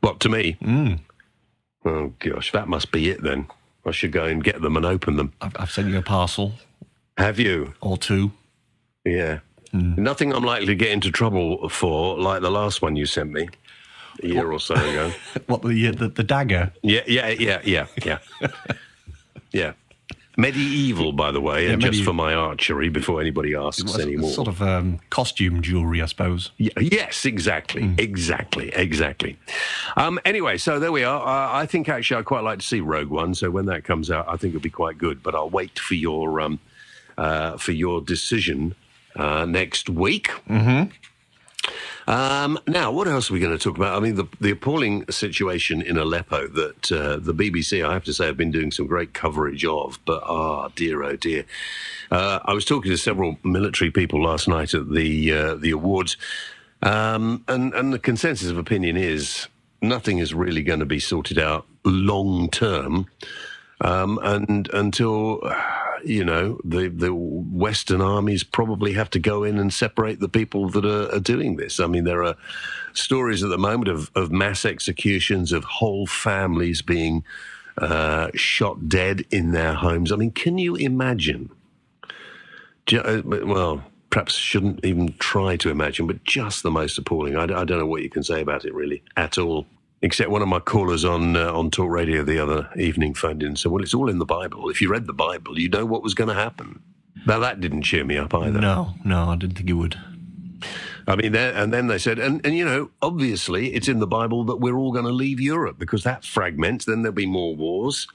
What 0.00 0.20
to 0.20 0.28
me? 0.28 0.56
Mm. 0.62 1.00
Oh 1.84 2.12
gosh, 2.20 2.52
that 2.52 2.68
must 2.68 2.92
be 2.92 3.10
it 3.10 3.22
then. 3.22 3.48
I 3.84 3.90
should 3.90 4.12
go 4.12 4.24
and 4.24 4.42
get 4.42 4.60
them 4.60 4.76
and 4.76 4.86
open 4.86 5.16
them. 5.16 5.32
I've, 5.40 5.56
I've 5.58 5.70
sent 5.70 5.88
you 5.88 5.98
a 5.98 6.02
parcel 6.02 6.52
Have 7.16 7.38
you? 7.38 7.74
or 7.80 7.96
two. 7.96 8.32
Yeah. 9.04 9.40
Nothing 9.72 10.32
I'm 10.32 10.42
likely 10.42 10.66
to 10.66 10.74
get 10.74 10.90
into 10.90 11.10
trouble 11.10 11.68
for, 11.68 12.18
like 12.18 12.40
the 12.40 12.50
last 12.50 12.80
one 12.80 12.96
you 12.96 13.04
sent 13.04 13.30
me 13.32 13.48
a 14.22 14.26
year 14.26 14.50
or 14.50 14.58
so 14.58 14.74
ago. 14.74 15.12
What 15.46 15.62
the 15.62 15.90
the, 15.90 16.08
the 16.08 16.22
dagger? 16.22 16.72
Yeah, 16.82 17.02
yeah, 17.06 17.28
yeah, 17.28 17.60
yeah, 17.62 17.86
yeah. 18.04 18.18
yeah. 19.52 19.72
Medieval, 20.36 21.12
by 21.12 21.30
the 21.32 21.40
way, 21.40 21.68
and 21.68 21.80
just 21.80 22.04
for 22.04 22.12
my 22.12 22.34
archery 22.34 22.88
before 22.90 23.20
anybody 23.20 23.54
asks 23.54 23.98
anymore. 23.98 24.30
Sort 24.30 24.48
of 24.48 24.60
um, 24.60 25.00
costume 25.08 25.62
jewelry, 25.62 26.02
I 26.02 26.06
suppose. 26.06 26.50
Y- 26.60 26.68
yes, 26.80 27.24
exactly, 27.24 27.94
exactly, 27.96 28.70
exactly. 28.74 29.38
Um, 29.96 30.18
anyway, 30.26 30.58
so 30.58 30.78
there 30.78 30.92
we 30.92 31.04
are. 31.04 31.20
Uh, 31.26 31.56
I 31.58 31.64
think 31.66 31.88
actually 31.88 32.18
I'd 32.18 32.26
quite 32.26 32.44
like 32.44 32.58
to 32.58 32.66
see 32.66 32.80
Rogue 32.80 33.08
One. 33.08 33.34
So 33.34 33.50
when 33.50 33.66
that 33.66 33.84
comes 33.84 34.10
out, 34.10 34.26
I 34.28 34.36
think 34.36 34.54
it'll 34.54 34.62
be 34.62 34.68
quite 34.70 34.98
good. 34.98 35.22
But 35.22 35.34
I'll 35.34 35.48
wait 35.50 35.78
for 35.78 35.94
your 35.94 36.40
um, 36.40 36.60
uh, 37.16 37.56
for 37.56 37.72
your 37.72 38.02
decision 38.02 38.74
uh, 39.16 39.46
next 39.46 39.88
week. 39.88 40.30
Um, 42.06 42.58
now, 42.68 42.92
what 42.92 43.08
else 43.08 43.30
are 43.30 43.34
we 43.34 43.40
going 43.40 43.56
to 43.56 43.62
talk 43.62 43.76
about? 43.76 43.96
I 43.96 44.00
mean, 44.00 44.14
the, 44.14 44.26
the 44.40 44.52
appalling 44.52 45.04
situation 45.10 45.82
in 45.82 45.98
Aleppo 45.98 46.46
that 46.48 46.92
uh, 46.92 47.16
the 47.16 47.34
BBC, 47.34 47.84
I 47.84 47.92
have 47.92 48.04
to 48.04 48.12
say, 48.12 48.26
have 48.26 48.36
been 48.36 48.52
doing 48.52 48.70
some 48.70 48.86
great 48.86 49.12
coverage 49.12 49.64
of. 49.64 49.98
But 50.04 50.22
ah, 50.24 50.68
dear, 50.76 51.02
oh 51.02 51.16
dear. 51.16 51.44
Uh, 52.10 52.38
I 52.44 52.52
was 52.52 52.64
talking 52.64 52.90
to 52.92 52.96
several 52.96 53.38
military 53.42 53.90
people 53.90 54.22
last 54.22 54.46
night 54.46 54.72
at 54.74 54.92
the 54.92 55.32
uh, 55.32 55.54
the 55.56 55.72
awards, 55.72 56.16
um, 56.82 57.44
and 57.48 57.74
and 57.74 57.92
the 57.92 57.98
consensus 57.98 58.50
of 58.50 58.58
opinion 58.58 58.96
is 58.96 59.48
nothing 59.82 60.18
is 60.18 60.32
really 60.32 60.62
going 60.62 60.78
to 60.78 60.86
be 60.86 61.00
sorted 61.00 61.38
out 61.38 61.66
long 61.84 62.48
term, 62.48 63.06
um, 63.80 64.20
and 64.22 64.68
until 64.72 65.40
you 66.06 66.24
know 66.24 66.58
the 66.64 66.88
the 66.88 67.14
Western 67.14 68.00
armies 68.00 68.44
probably 68.44 68.92
have 68.92 69.10
to 69.10 69.18
go 69.18 69.44
in 69.44 69.58
and 69.58 69.72
separate 69.72 70.20
the 70.20 70.28
people 70.28 70.68
that 70.70 70.84
are, 70.84 71.14
are 71.14 71.20
doing 71.20 71.56
this. 71.56 71.80
I 71.80 71.86
mean, 71.86 72.04
there 72.04 72.24
are 72.24 72.36
stories 72.92 73.42
at 73.42 73.50
the 73.50 73.58
moment 73.58 73.88
of 73.88 74.10
of 74.14 74.30
mass 74.30 74.64
executions 74.64 75.52
of 75.52 75.64
whole 75.64 76.06
families 76.06 76.82
being 76.82 77.24
uh, 77.78 78.28
shot 78.34 78.88
dead 78.88 79.24
in 79.30 79.52
their 79.52 79.74
homes. 79.74 80.12
I 80.12 80.16
mean, 80.16 80.30
can 80.30 80.58
you 80.58 80.76
imagine? 80.76 81.50
Uh, 82.92 83.22
well, 83.24 83.84
perhaps 84.10 84.34
shouldn't 84.34 84.84
even 84.84 85.12
try 85.18 85.56
to 85.56 85.70
imagine, 85.70 86.06
but 86.06 86.22
just 86.24 86.62
the 86.62 86.70
most 86.70 86.96
appalling. 86.96 87.36
I 87.36 87.46
don't 87.46 87.70
know 87.70 87.86
what 87.86 88.02
you 88.02 88.10
can 88.10 88.22
say 88.22 88.40
about 88.40 88.64
it 88.64 88.74
really 88.74 89.02
at 89.16 89.38
all. 89.38 89.66
Except 90.06 90.30
one 90.30 90.40
of 90.40 90.46
my 90.46 90.60
callers 90.60 91.04
on 91.04 91.34
uh, 91.34 91.52
on 91.52 91.68
talk 91.68 91.90
radio 91.90 92.22
the 92.22 92.38
other 92.38 92.70
evening 92.76 93.12
phoned 93.12 93.42
in 93.42 93.48
and 93.48 93.58
said, 93.58 93.72
"Well, 93.72 93.82
it's 93.82 93.92
all 93.92 94.08
in 94.08 94.18
the 94.18 94.24
Bible. 94.24 94.70
If 94.70 94.80
you 94.80 94.88
read 94.88 95.08
the 95.08 95.12
Bible, 95.12 95.58
you 95.58 95.68
know 95.68 95.84
what 95.84 96.04
was 96.04 96.14
going 96.14 96.28
to 96.28 96.34
happen." 96.34 96.80
Now 97.26 97.40
that 97.40 97.60
didn't 97.60 97.82
cheer 97.82 98.04
me 98.04 98.16
up 98.16 98.32
either. 98.32 98.60
No, 98.60 98.94
no, 99.04 99.30
I 99.30 99.34
didn't 99.34 99.56
think 99.56 99.68
it 99.68 99.72
would. 99.72 99.98
I 101.08 101.16
mean, 101.16 101.34
and 101.34 101.72
then 101.72 101.88
they 101.88 101.98
said, 101.98 102.20
and, 102.20 102.40
and 102.46 102.54
you 102.54 102.64
know, 102.64 102.90
obviously 103.02 103.74
it's 103.74 103.88
in 103.88 103.98
the 103.98 104.06
Bible 104.06 104.44
that 104.44 104.56
we're 104.56 104.76
all 104.76 104.92
going 104.92 105.06
to 105.06 105.10
leave 105.12 105.40
Europe 105.40 105.76
because 105.76 106.04
that 106.04 106.24
fragments, 106.24 106.84
then 106.84 107.02
there'll 107.02 107.12
be 107.12 107.26
more 107.26 107.56
wars. 107.56 108.06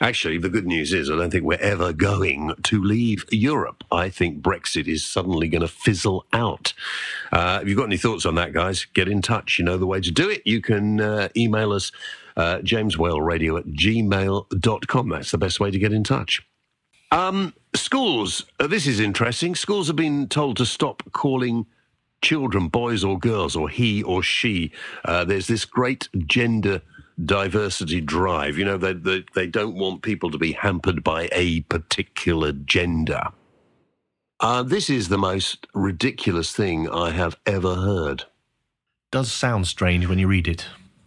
Actually, 0.00 0.38
the 0.38 0.48
good 0.48 0.66
news 0.66 0.92
is 0.92 1.10
I 1.10 1.16
don't 1.16 1.30
think 1.30 1.44
we're 1.44 1.58
ever 1.58 1.92
going 1.92 2.54
to 2.64 2.82
leave 2.82 3.24
Europe. 3.30 3.84
I 3.90 4.08
think 4.08 4.42
Brexit 4.42 4.86
is 4.86 5.04
suddenly 5.04 5.48
going 5.48 5.62
to 5.62 5.68
fizzle 5.68 6.26
out. 6.32 6.72
Uh, 7.32 7.60
if 7.62 7.68
you've 7.68 7.78
got 7.78 7.84
any 7.84 7.96
thoughts 7.96 8.26
on 8.26 8.34
that, 8.34 8.52
guys, 8.52 8.86
get 8.94 9.08
in 9.08 9.22
touch. 9.22 9.58
You 9.58 9.64
know 9.64 9.78
the 9.78 9.86
way 9.86 10.00
to 10.00 10.10
do 10.10 10.28
it. 10.28 10.42
You 10.44 10.60
can 10.60 11.00
uh, 11.00 11.28
email 11.36 11.72
us, 11.72 11.92
uh, 12.36 12.58
jameswhaleradio 12.58 13.58
at 13.58 13.66
gmail.com. 13.66 15.08
That's 15.08 15.30
the 15.30 15.38
best 15.38 15.60
way 15.60 15.70
to 15.70 15.78
get 15.78 15.92
in 15.92 16.04
touch. 16.04 16.46
Um, 17.12 17.54
schools, 17.74 18.44
uh, 18.58 18.66
this 18.66 18.86
is 18.86 18.98
interesting. 18.98 19.54
Schools 19.54 19.86
have 19.86 19.96
been 19.96 20.28
told 20.28 20.56
to 20.56 20.66
stop 20.66 21.02
calling 21.12 21.66
children 22.22 22.68
boys 22.68 23.04
or 23.04 23.18
girls 23.18 23.54
or 23.54 23.68
he 23.68 24.02
or 24.02 24.22
she. 24.22 24.72
Uh, 25.04 25.24
there's 25.24 25.46
this 25.46 25.64
great 25.64 26.08
gender 26.26 26.82
diversity 27.22 28.00
drive. 28.00 28.58
You 28.58 28.64
know, 28.64 28.76
they, 28.76 28.92
they, 28.92 29.24
they 29.34 29.46
don't 29.46 29.76
want 29.76 30.02
people 30.02 30.30
to 30.30 30.38
be 30.38 30.52
hampered 30.52 31.04
by 31.04 31.28
a 31.32 31.60
particular 31.62 32.52
gender. 32.52 33.22
Uh, 34.40 34.62
this 34.62 34.90
is 34.90 35.08
the 35.08 35.18
most 35.18 35.66
ridiculous 35.74 36.52
thing 36.52 36.88
I 36.90 37.10
have 37.10 37.36
ever 37.46 37.76
heard. 37.76 38.24
Does 39.10 39.30
sound 39.30 39.66
strange 39.66 40.08
when 40.08 40.18
you 40.18 40.26
read 40.26 40.48
it. 40.48 40.66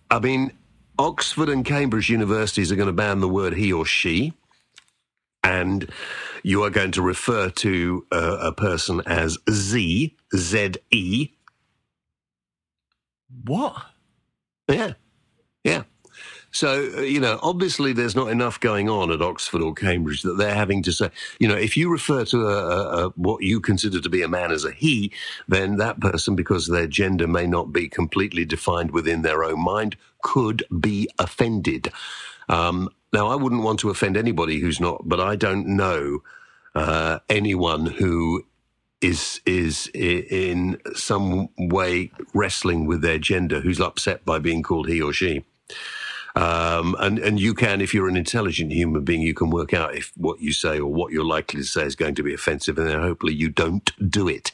I 0.10 0.20
mean, 0.20 0.54
Oxford 0.98 1.50
and 1.50 1.66
Cambridge 1.66 2.10
universities 2.10 2.72
are 2.72 2.76
going 2.78 2.88
to 2.88 2.94
ban 2.94 3.20
the 3.20 3.28
word 3.28 3.54
he 3.54 3.72
or 3.72 3.86
she, 3.86 4.34
and 5.44 5.92
you 6.42 6.64
are 6.64 6.70
going 6.70 6.92
to 6.92 7.02
refer 7.02 7.50
to 7.50 8.08
uh, 8.12 8.38
a 8.42 8.52
person 8.54 9.02
as 9.06 9.38
Z, 9.50 10.16
Z 10.36 10.74
E. 10.92 11.32
What? 13.44 13.76
Yeah, 14.70 14.94
yeah. 15.64 15.84
So, 16.52 16.92
uh, 16.98 17.02
you 17.02 17.20
know, 17.20 17.40
obviously 17.44 17.94
there's 17.94 18.16
not 18.16 18.30
enough 18.30 18.60
going 18.60 18.90
on 18.90 19.12
at 19.12 19.22
Oxford 19.22 19.62
or 19.62 19.74
Cambridge 19.74 20.22
that 20.24 20.38
they're 20.38 20.56
having 20.56 20.82
to 20.84 20.92
say, 20.92 21.10
you 21.40 21.48
know, 21.48 21.56
if 21.56 21.76
you 21.76 21.90
refer 21.90 22.26
to 22.26 22.48
a, 22.48 22.56
a, 22.56 23.08
a, 23.08 23.10
what 23.12 23.44
you 23.44 23.60
consider 23.60 24.00
to 24.00 24.10
be 24.10 24.22
a 24.22 24.28
man 24.28 24.52
as 24.52 24.66
a 24.66 24.72
he, 24.72 25.12
then 25.48 25.78
that 25.78 26.00
person, 26.00 26.36
because 26.36 26.68
their 26.68 26.88
gender 26.88 27.28
may 27.28 27.46
not 27.46 27.72
be 27.72 27.88
completely 27.90 28.46
defined 28.46 28.92
within 28.92 29.22
their 29.22 29.44
own 29.44 29.64
mind, 29.64 29.98
could 30.22 30.64
be 30.80 31.10
offended. 31.20 31.92
Um, 32.50 32.90
now, 33.14 33.28
I 33.28 33.36
wouldn't 33.36 33.64
want 33.64 33.80
to 33.82 33.90
offend 33.90 34.18
anybody 34.18 34.60
who's 34.60 34.80
not, 34.80 35.08
but 35.08 35.20
I 35.20 35.36
don't 35.36 35.68
know 35.68 36.20
uh, 36.76 37.20
anyone 37.30 37.86
who 37.86 38.46
is 39.02 39.42
is 39.46 39.90
in 39.94 40.80
some 40.96 41.50
way 41.58 42.12
wrestling 42.34 42.88
with 42.88 43.02
their 43.02 43.20
gender 43.20 43.60
who's 43.62 43.80
upset 43.80 44.26
by 44.26 44.40
being 44.40 44.64
called 44.64 44.88
he 44.88 45.02
or 45.02 45.14
she. 45.14 45.44
Um, 46.38 46.96
and 47.00 47.18
and 47.18 47.40
you 47.40 47.56
can, 47.56 47.82
if 47.82 47.94
you're 47.94 48.08
an 48.08 48.16
intelligent 48.18 48.72
human 48.72 49.04
being, 49.04 49.22
you 49.22 49.34
can 49.34 49.50
work 49.50 49.74
out 49.74 49.96
if 49.96 50.12
what 50.16 50.40
you 50.40 50.54
say 50.54 50.80
or 50.80 50.94
what 50.94 51.12
you're 51.12 51.26
likely 51.26 51.62
to 51.62 51.66
say 51.66 51.84
is 51.84 51.96
going 51.96 52.16
to 52.16 52.24
be 52.24 52.34
offensive, 52.34 52.78
and 52.78 52.88
then 52.88 53.02
hopefully 53.02 53.34
you 53.34 53.50
don't 53.50 53.92
do 54.12 54.28
it. 54.28 54.52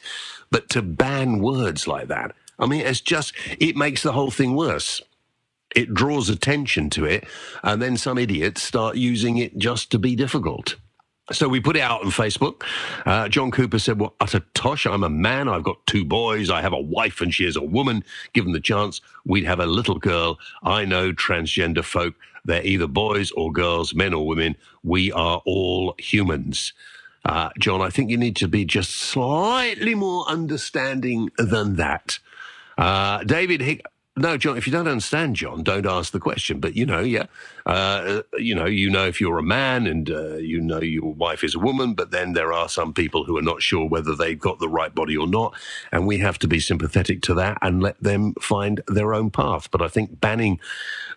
But 0.50 0.70
to 0.70 0.80
ban 0.80 1.40
words 1.40 1.86
like 1.86 2.08
that, 2.08 2.34
I 2.58 2.66
mean, 2.66 2.80
it's 2.80 3.02
just 3.02 3.34
it 3.60 3.76
makes 3.76 4.02
the 4.02 4.12
whole 4.12 4.30
thing 4.30 4.56
worse 4.56 5.02
it 5.74 5.92
draws 5.92 6.30
attention 6.30 6.88
to 6.90 7.04
it, 7.04 7.26
and 7.62 7.82
then 7.82 7.96
some 7.96 8.16
idiots 8.16 8.62
start 8.62 8.96
using 8.96 9.36
it 9.36 9.58
just 9.58 9.90
to 9.90 9.98
be 9.98 10.16
difficult. 10.16 10.76
So 11.32 11.48
we 11.48 11.58
put 11.58 11.76
it 11.76 11.80
out 11.80 12.02
on 12.04 12.10
Facebook. 12.10 12.64
Uh, 13.06 13.28
John 13.28 13.50
Cooper 13.50 13.78
said, 13.78 13.98
Well, 13.98 14.14
utter 14.20 14.40
tosh. 14.52 14.84
I'm 14.84 15.02
a 15.02 15.08
man. 15.08 15.48
I've 15.48 15.62
got 15.62 15.86
two 15.86 16.04
boys. 16.04 16.50
I 16.50 16.60
have 16.60 16.74
a 16.74 16.80
wife, 16.80 17.22
and 17.22 17.34
she 17.34 17.46
is 17.46 17.56
a 17.56 17.62
woman. 17.62 18.04
Given 18.34 18.52
the 18.52 18.60
chance, 18.60 19.00
we'd 19.24 19.44
have 19.44 19.58
a 19.58 19.66
little 19.66 19.98
girl. 19.98 20.38
I 20.62 20.84
know 20.84 21.12
transgender 21.12 21.82
folk. 21.82 22.14
They're 22.44 22.64
either 22.64 22.86
boys 22.86 23.30
or 23.32 23.50
girls, 23.52 23.94
men 23.94 24.12
or 24.12 24.26
women. 24.26 24.56
We 24.82 25.12
are 25.12 25.40
all 25.46 25.94
humans. 25.98 26.74
Uh, 27.24 27.48
John, 27.58 27.80
I 27.80 27.88
think 27.88 28.10
you 28.10 28.18
need 28.18 28.36
to 28.36 28.48
be 28.48 28.66
just 28.66 28.90
slightly 28.90 29.94
more 29.94 30.26
understanding 30.28 31.30
than 31.38 31.76
that. 31.76 32.18
Uh, 32.76 33.24
David 33.24 33.62
Hick. 33.62 33.82
No, 34.16 34.36
John, 34.36 34.56
if 34.56 34.64
you 34.64 34.72
don't 34.72 34.86
understand, 34.86 35.34
John, 35.34 35.64
don't 35.64 35.86
ask 35.86 36.12
the 36.12 36.20
question. 36.20 36.60
But, 36.60 36.76
you 36.76 36.86
know, 36.86 37.00
yeah, 37.00 37.26
uh, 37.66 38.22
you 38.38 38.54
know, 38.54 38.64
you 38.64 38.88
know 38.88 39.06
if 39.06 39.20
you're 39.20 39.38
a 39.38 39.42
man 39.42 39.88
and 39.88 40.08
uh, 40.08 40.36
you 40.36 40.60
know 40.60 40.80
your 40.80 41.12
wife 41.12 41.42
is 41.42 41.56
a 41.56 41.58
woman, 41.58 41.94
but 41.94 42.12
then 42.12 42.32
there 42.32 42.52
are 42.52 42.68
some 42.68 42.94
people 42.94 43.24
who 43.24 43.36
are 43.36 43.42
not 43.42 43.60
sure 43.60 43.88
whether 43.88 44.14
they've 44.14 44.38
got 44.38 44.60
the 44.60 44.68
right 44.68 44.94
body 44.94 45.16
or 45.16 45.26
not. 45.26 45.54
And 45.90 46.06
we 46.06 46.18
have 46.18 46.38
to 46.40 46.48
be 46.48 46.60
sympathetic 46.60 47.22
to 47.22 47.34
that 47.34 47.58
and 47.60 47.82
let 47.82 48.00
them 48.00 48.34
find 48.40 48.82
their 48.86 49.14
own 49.14 49.30
path. 49.30 49.68
But 49.72 49.82
I 49.82 49.88
think 49.88 50.20
banning 50.20 50.60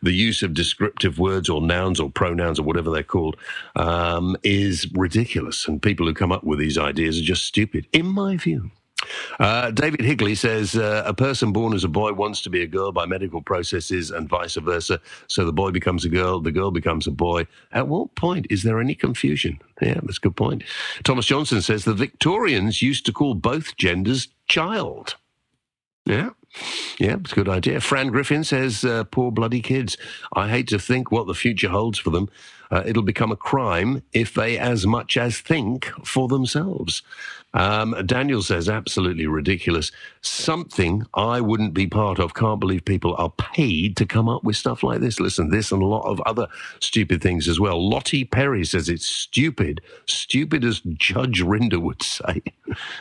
the 0.02 0.14
use 0.14 0.42
of 0.42 0.56
descriptive 0.56 1.20
words 1.20 1.50
or 1.50 1.62
nouns 1.62 2.00
or 2.00 2.10
pronouns 2.10 2.60
or 2.60 2.64
whatever 2.64 2.90
they're 2.90 3.04
called 3.04 3.38
um, 3.76 4.36
is 4.42 4.92
ridiculous. 4.94 5.68
And 5.68 5.80
people 5.84 6.08
who 6.08 6.16
come 6.16 6.32
up 6.32 6.44
with 6.44 6.58
these 6.58 6.80
ideas 6.80 7.20
are 7.20 7.24
just 7.24 7.46
stupid, 7.46 7.86
in 7.94 8.08
my 8.08 8.38
view. 8.38 8.72
Uh, 9.40 9.72
David 9.72 10.02
Higley 10.02 10.36
says 10.36 10.76
uh, 10.76 11.04
a 11.06 11.14
person 11.14 11.52
born 11.52 11.74
as 11.74 11.84
a 11.84 11.90
boy 11.90 12.14
wants 12.14 12.42
to 12.42 12.50
be 12.50 12.62
a 12.62 12.68
girl 12.68 12.92
by 12.92 13.06
medical 13.06 13.42
processes 13.42 14.12
and 14.12 14.30
vice 14.30 14.56
versa. 14.56 15.00
So 15.28 15.46
the 15.46 15.54
boy 15.54 15.72
becomes 15.72 16.06
a 16.06 16.10
girl, 16.10 16.40
the 16.40 16.52
girl 16.52 16.72
becomes 16.72 17.08
a 17.08 17.12
boy. 17.12 17.48
At 17.72 17.88
what 17.88 18.16
point 18.16 18.48
is 18.50 18.64
there 18.64 18.80
any 18.80 18.96
confusion? 18.96 19.60
Yeah, 19.82 20.00
that's 20.04 20.18
a 20.18 20.22
good 20.22 20.36
point. 20.36 20.64
Thomas 21.04 21.26
Johnson 21.26 21.62
says 21.62 21.86
the 21.86 21.94
Victorians 21.94 22.82
used 22.82 23.06
to 23.06 23.14
call 23.14 23.36
both 23.36 23.78
genders 23.78 24.28
child. 24.48 25.16
Yeah. 26.06 26.30
Yeah, 27.00 27.18
it's 27.20 27.32
a 27.32 27.36
good 27.36 27.50
idea. 27.50 27.80
Fran 27.80 28.08
Griffin 28.08 28.44
says, 28.44 28.84
uh, 28.84 29.04
poor 29.06 29.32
bloody 29.32 29.62
kids. 29.62 29.98
I 30.34 30.50
hate 30.50 30.68
to 30.70 30.80
think 30.80 31.12
what 31.12 31.28
the 31.28 31.34
future 31.34 31.70
holds 31.70 32.00
for 32.00 32.10
them. 32.10 32.30
Uh, 32.70 32.84
it'll 32.86 33.04
become 33.04 33.32
a 33.32 33.38
crime 33.38 34.04
if 34.14 34.34
they 34.34 34.58
as 34.58 34.86
much 34.86 35.16
as 35.16 35.40
think 35.40 35.86
for 36.04 36.28
themselves. 36.28 37.02
Um, 37.54 37.96
Daniel 38.06 38.42
says, 38.42 38.68
absolutely 38.68 39.26
ridiculous. 39.26 39.92
Something 40.22 41.06
I 41.14 41.40
wouldn't 41.40 41.74
be 41.74 41.88
part 41.88 42.20
of. 42.20 42.34
Can't 42.34 42.60
believe 42.60 42.84
people 42.84 43.16
are 43.18 43.32
paid 43.32 43.96
to 43.98 44.06
come 44.06 44.28
up 44.28 44.44
with 44.44 44.58
stuff 44.58 44.84
like 44.84 45.00
this. 45.00 45.20
Listen, 45.20 45.50
this 45.50 45.72
and 45.72 45.82
a 45.82 45.86
lot 45.86 46.06
of 46.06 46.22
other 46.26 46.48
stupid 46.80 47.22
things 47.22 47.48
as 47.48 47.60
well. 47.60 47.90
Lottie 47.90 48.26
Perry 48.26 48.66
says 48.66 48.90
it's 48.90 49.08
stupid. 49.08 49.82
Stupid 50.06 50.66
as 50.66 50.82
Judge 50.82 51.42
Rinder 51.42 51.82
would 51.82 52.04
say. 52.04 52.42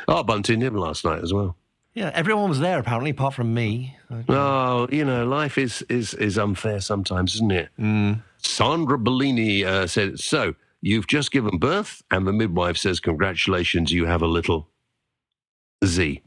oh, 0.06 0.24
into 0.32 0.56
him 0.56 0.76
last 0.76 1.04
night 1.04 1.22
as 1.22 1.32
well. 1.32 1.56
Yeah, 1.96 2.10
everyone 2.12 2.50
was 2.50 2.60
there 2.60 2.78
apparently, 2.78 3.10
apart 3.10 3.32
from 3.32 3.54
me. 3.54 3.96
Oh, 4.28 4.86
you 4.92 5.02
know, 5.02 5.26
life 5.26 5.56
is 5.56 5.80
is 5.88 6.12
is 6.12 6.36
unfair 6.36 6.82
sometimes, 6.82 7.36
isn't 7.36 7.52
it? 7.52 7.70
Mm. 7.80 8.20
Sandra 8.36 8.98
Bellini 8.98 9.64
uh, 9.64 9.86
said, 9.86 10.20
"So 10.20 10.54
you've 10.82 11.06
just 11.06 11.32
given 11.32 11.56
birth," 11.56 12.02
and 12.10 12.26
the 12.26 12.34
midwife 12.34 12.76
says, 12.76 13.00
"Congratulations, 13.00 13.92
you 13.92 14.04
have 14.04 14.20
a 14.20 14.26
little 14.26 14.68
Z." 15.86 16.20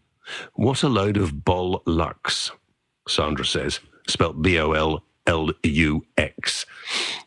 What 0.55 0.81
a 0.81 0.89
load 0.89 1.17
of 1.17 1.33
bollux, 1.33 2.49
Sandra 3.07 3.45
says, 3.45 3.79
spelt 4.07 4.41
B 4.41 4.57
O 4.57 4.71
L 4.71 5.03
L 5.27 5.51
U 5.63 6.03
X. 6.17 6.65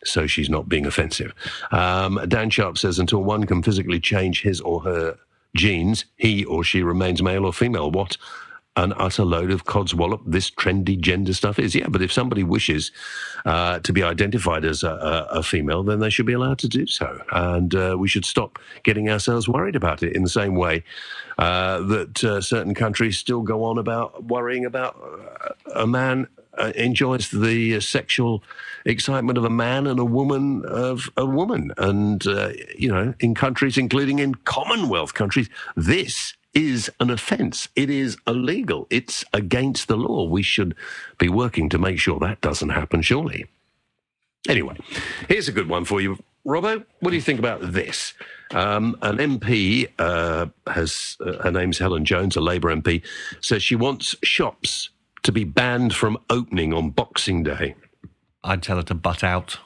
So 0.05 0.27
she's 0.27 0.51
not 0.51 0.69
being 0.69 0.87
offensive. 0.87 1.33
Um, 1.71 2.19
Dan 2.27 2.51
Sharp 2.51 2.77
says, 2.77 2.99
until 2.99 3.23
one 3.23 3.45
can 3.45 3.63
physically 3.63 4.01
change 4.01 4.43
his 4.43 4.61
or 4.61 4.81
her 4.81 5.17
genes, 5.55 6.05
he 6.17 6.45
or 6.45 6.65
she 6.65 6.83
remains 6.83 7.23
male 7.23 7.45
or 7.45 7.53
female. 7.53 7.91
What 7.91 8.17
an 8.77 8.95
utter 8.97 9.25
load 9.25 9.51
of 9.51 9.65
codswallop 9.65 10.23
this 10.25 10.51
trendy 10.51 10.99
gender 10.99 11.35
stuff 11.35 11.59
is. 11.59 11.75
Yeah, 11.75 11.89
but 11.89 12.01
if 12.01 12.11
somebody 12.11 12.43
wishes 12.43 12.91
uh, 13.45 13.81
to 13.81 13.93
be 13.93 14.03
identified 14.03 14.65
as 14.65 14.83
a, 14.83 14.91
a, 14.91 15.39
a 15.39 15.43
female, 15.43 15.83
then 15.83 16.01
they 16.01 16.09
should 16.09 16.27
be 16.27 16.33
allowed 16.33 16.59
to 16.61 16.69
do 16.69 16.87
so. 16.87 17.23
And 17.33 17.75
uh, 17.75 17.97
we 17.99 18.09
should 18.09 18.25
stop 18.25 18.59
getting 18.83 19.11
ourselves 19.11 19.47
worried 19.47 19.77
about 19.77 20.03
it 20.03 20.17
in 20.17 20.23
the 20.23 20.29
same 20.29 20.55
way 20.55 20.85
uh, 21.39 21.83
that 21.83 22.25
uh, 22.25 22.41
certain 22.41 22.75
countries 22.75 23.19
still 23.19 23.43
go 23.43 23.65
on 23.65 23.77
about 23.77 24.25
worrying 24.25 24.65
about 24.65 24.97
uh, 24.97 25.81
a 25.81 25.87
man. 25.87 26.29
Uh, 26.59 26.71
enjoys 26.75 27.31
the 27.31 27.77
uh, 27.77 27.81
sexual 27.81 28.43
excitement 28.85 29.39
of 29.39 29.45
a 29.45 29.51
man 29.51 29.87
and 29.87 29.99
a 29.99 30.05
woman 30.05 30.63
of 30.67 31.09
a 31.17 31.25
woman, 31.25 31.73
and 31.79 32.27
uh, 32.27 32.51
you 32.77 32.91
know, 32.91 33.15
in 33.21 33.35
countries, 33.35 33.79
including 33.79 34.19
in 34.19 34.35
Commonwealth 34.35 35.15
countries, 35.15 35.49
this 35.77 36.35
is 36.55 36.91
an 37.01 37.11
offence. 37.11 37.69
It 37.75 37.89
is 37.89 38.17
illegal. 38.27 38.87
It's 38.91 39.25
against 39.33 39.89
the 39.89 39.97
law. 39.97 40.29
We 40.29 40.43
should 40.43 40.75
be 41.19 41.29
working 41.29 41.69
to 41.71 41.79
make 41.79 41.99
sure 41.99 42.19
that 42.21 42.41
doesn't 42.41 42.69
happen, 42.69 43.03
surely. 43.03 43.47
Anyway, 44.49 44.77
here's 45.29 45.49
a 45.49 45.53
good 45.53 45.69
one 45.69 45.85
for 45.85 46.01
you. 46.01 46.19
Robbo, 46.45 46.85
what 47.01 47.11
do 47.11 47.17
you 47.17 47.23
think 47.23 47.39
about 47.39 47.61
this? 47.73 48.15
Um, 48.51 48.97
an 49.01 49.19
MP 49.19 49.89
uh, 49.99 50.47
has, 50.67 51.17
uh, 51.25 51.43
her 51.45 51.53
name's 51.53 51.79
Helen 51.79 52.05
Jones, 52.05 52.35
a 52.35 52.41
Labour 52.41 52.75
MP, 52.75 53.03
says 53.41 53.63
she 53.63 53.77
wants 53.77 54.17
shops 54.25 54.91
to 55.23 55.33
be 55.33 55.45
banned 55.45 55.95
from 55.95 56.19
opening 56.31 56.73
on 56.73 56.91
Boxing 56.91 57.43
Day. 57.43 57.75
I'd 58.45 58.63
tell 58.63 58.77
her 58.77 58.83
to 58.85 58.95
butt 58.95 59.23
out. 59.23 59.59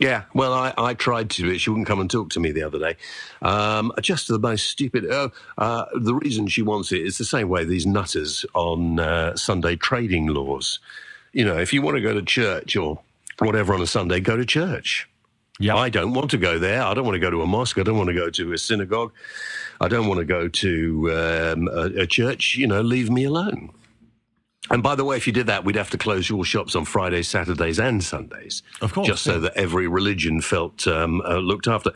Yeah, 0.00 0.24
well, 0.34 0.52
I, 0.52 0.72
I 0.76 0.94
tried 0.94 1.30
to 1.30 1.50
but. 1.50 1.58
She 1.58 1.70
wouldn't 1.70 1.86
come 1.86 2.00
and 2.00 2.10
talk 2.10 2.30
to 2.30 2.40
me 2.40 2.50
the 2.50 2.62
other 2.62 2.78
day. 2.78 2.96
Um, 3.42 3.92
just 4.00 4.28
the 4.28 4.38
most 4.38 4.68
stupid. 4.68 5.08
Uh, 5.08 5.28
uh, 5.56 5.84
the 5.94 6.14
reason 6.14 6.48
she 6.48 6.62
wants 6.62 6.90
it 6.92 7.02
is 7.02 7.18
the 7.18 7.24
same 7.24 7.48
way 7.48 7.64
these 7.64 7.86
nutters 7.86 8.44
on 8.54 8.98
uh, 8.98 9.36
Sunday 9.36 9.76
trading 9.76 10.26
laws. 10.26 10.80
You 11.32 11.44
know, 11.44 11.58
if 11.58 11.72
you 11.72 11.82
want 11.82 11.96
to 11.96 12.00
go 12.00 12.12
to 12.14 12.22
church 12.22 12.76
or 12.76 13.00
whatever 13.38 13.74
on 13.74 13.82
a 13.82 13.86
Sunday, 13.86 14.20
go 14.20 14.36
to 14.36 14.44
church. 14.44 15.08
Yeah. 15.60 15.76
I 15.76 15.88
don't 15.88 16.12
want 16.12 16.30
to 16.32 16.38
go 16.38 16.58
there. 16.58 16.82
I 16.82 16.94
don't 16.94 17.04
want 17.04 17.14
to 17.14 17.20
go 17.20 17.30
to 17.30 17.42
a 17.42 17.46
mosque. 17.46 17.78
I 17.78 17.84
don't 17.84 17.96
want 17.96 18.08
to 18.08 18.14
go 18.14 18.30
to 18.30 18.52
a 18.52 18.58
synagogue. 18.58 19.12
I 19.80 19.86
don't 19.86 20.08
want 20.08 20.18
to 20.18 20.24
go 20.24 20.48
to 20.48 21.12
um, 21.12 21.68
a, 21.68 22.02
a 22.02 22.06
church. 22.06 22.56
You 22.56 22.66
know, 22.66 22.80
leave 22.80 23.10
me 23.10 23.24
alone. 23.24 23.70
And 24.74 24.82
by 24.82 24.96
the 24.96 25.04
way, 25.04 25.16
if 25.16 25.28
you 25.28 25.32
did 25.32 25.46
that, 25.46 25.64
we'd 25.64 25.76
have 25.76 25.90
to 25.90 25.98
close 25.98 26.28
your 26.28 26.44
shops 26.44 26.74
on 26.74 26.84
Fridays, 26.84 27.28
Saturdays, 27.28 27.78
and 27.78 28.02
Sundays. 28.02 28.64
Of 28.80 28.92
course, 28.92 29.06
Just 29.06 29.22
so 29.22 29.34
yeah. 29.34 29.38
that 29.38 29.56
every 29.56 29.86
religion 29.86 30.40
felt 30.40 30.88
um, 30.88 31.20
uh, 31.20 31.36
looked 31.36 31.68
after. 31.68 31.92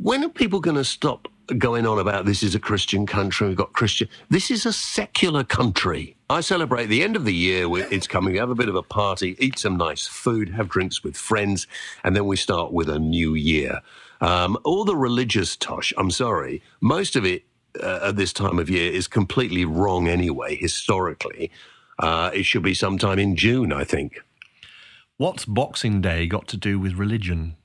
When 0.00 0.22
are 0.22 0.28
people 0.28 0.60
going 0.60 0.76
to 0.76 0.84
stop 0.84 1.26
going 1.58 1.88
on 1.88 1.98
about 1.98 2.26
this 2.26 2.44
is 2.44 2.54
a 2.54 2.60
Christian 2.60 3.04
country? 3.04 3.48
We've 3.48 3.56
got 3.56 3.72
Christian. 3.72 4.08
This 4.28 4.48
is 4.48 4.64
a 4.64 4.72
secular 4.72 5.42
country. 5.42 6.14
I 6.30 6.40
celebrate 6.40 6.86
the 6.86 7.02
end 7.02 7.16
of 7.16 7.24
the 7.24 7.34
year. 7.34 7.66
It's 7.92 8.06
coming. 8.06 8.34
We 8.34 8.38
have 8.38 8.50
a 8.50 8.54
bit 8.54 8.68
of 8.68 8.76
a 8.76 8.82
party, 8.84 9.34
eat 9.40 9.58
some 9.58 9.76
nice 9.76 10.06
food, 10.06 10.50
have 10.50 10.68
drinks 10.68 11.02
with 11.02 11.16
friends, 11.16 11.66
and 12.04 12.14
then 12.14 12.26
we 12.26 12.36
start 12.36 12.72
with 12.72 12.88
a 12.88 13.00
new 13.00 13.34
year. 13.34 13.80
Um, 14.20 14.56
all 14.62 14.84
the 14.84 14.94
religious 14.94 15.56
tosh, 15.56 15.92
I'm 15.98 16.12
sorry, 16.12 16.62
most 16.80 17.16
of 17.16 17.26
it 17.26 17.42
uh, 17.82 17.98
at 18.04 18.16
this 18.16 18.32
time 18.32 18.60
of 18.60 18.70
year 18.70 18.92
is 18.92 19.08
completely 19.08 19.64
wrong 19.64 20.06
anyway, 20.06 20.54
historically. 20.54 21.50
Uh, 22.00 22.30
it 22.32 22.44
should 22.44 22.62
be 22.62 22.74
sometime 22.74 23.18
in 23.18 23.36
June, 23.36 23.72
I 23.72 23.84
think. 23.84 24.20
What's 25.18 25.44
Boxing 25.44 26.00
Day 26.00 26.26
got 26.26 26.48
to 26.48 26.56
do 26.56 26.78
with 26.78 26.94
religion? 26.94 27.56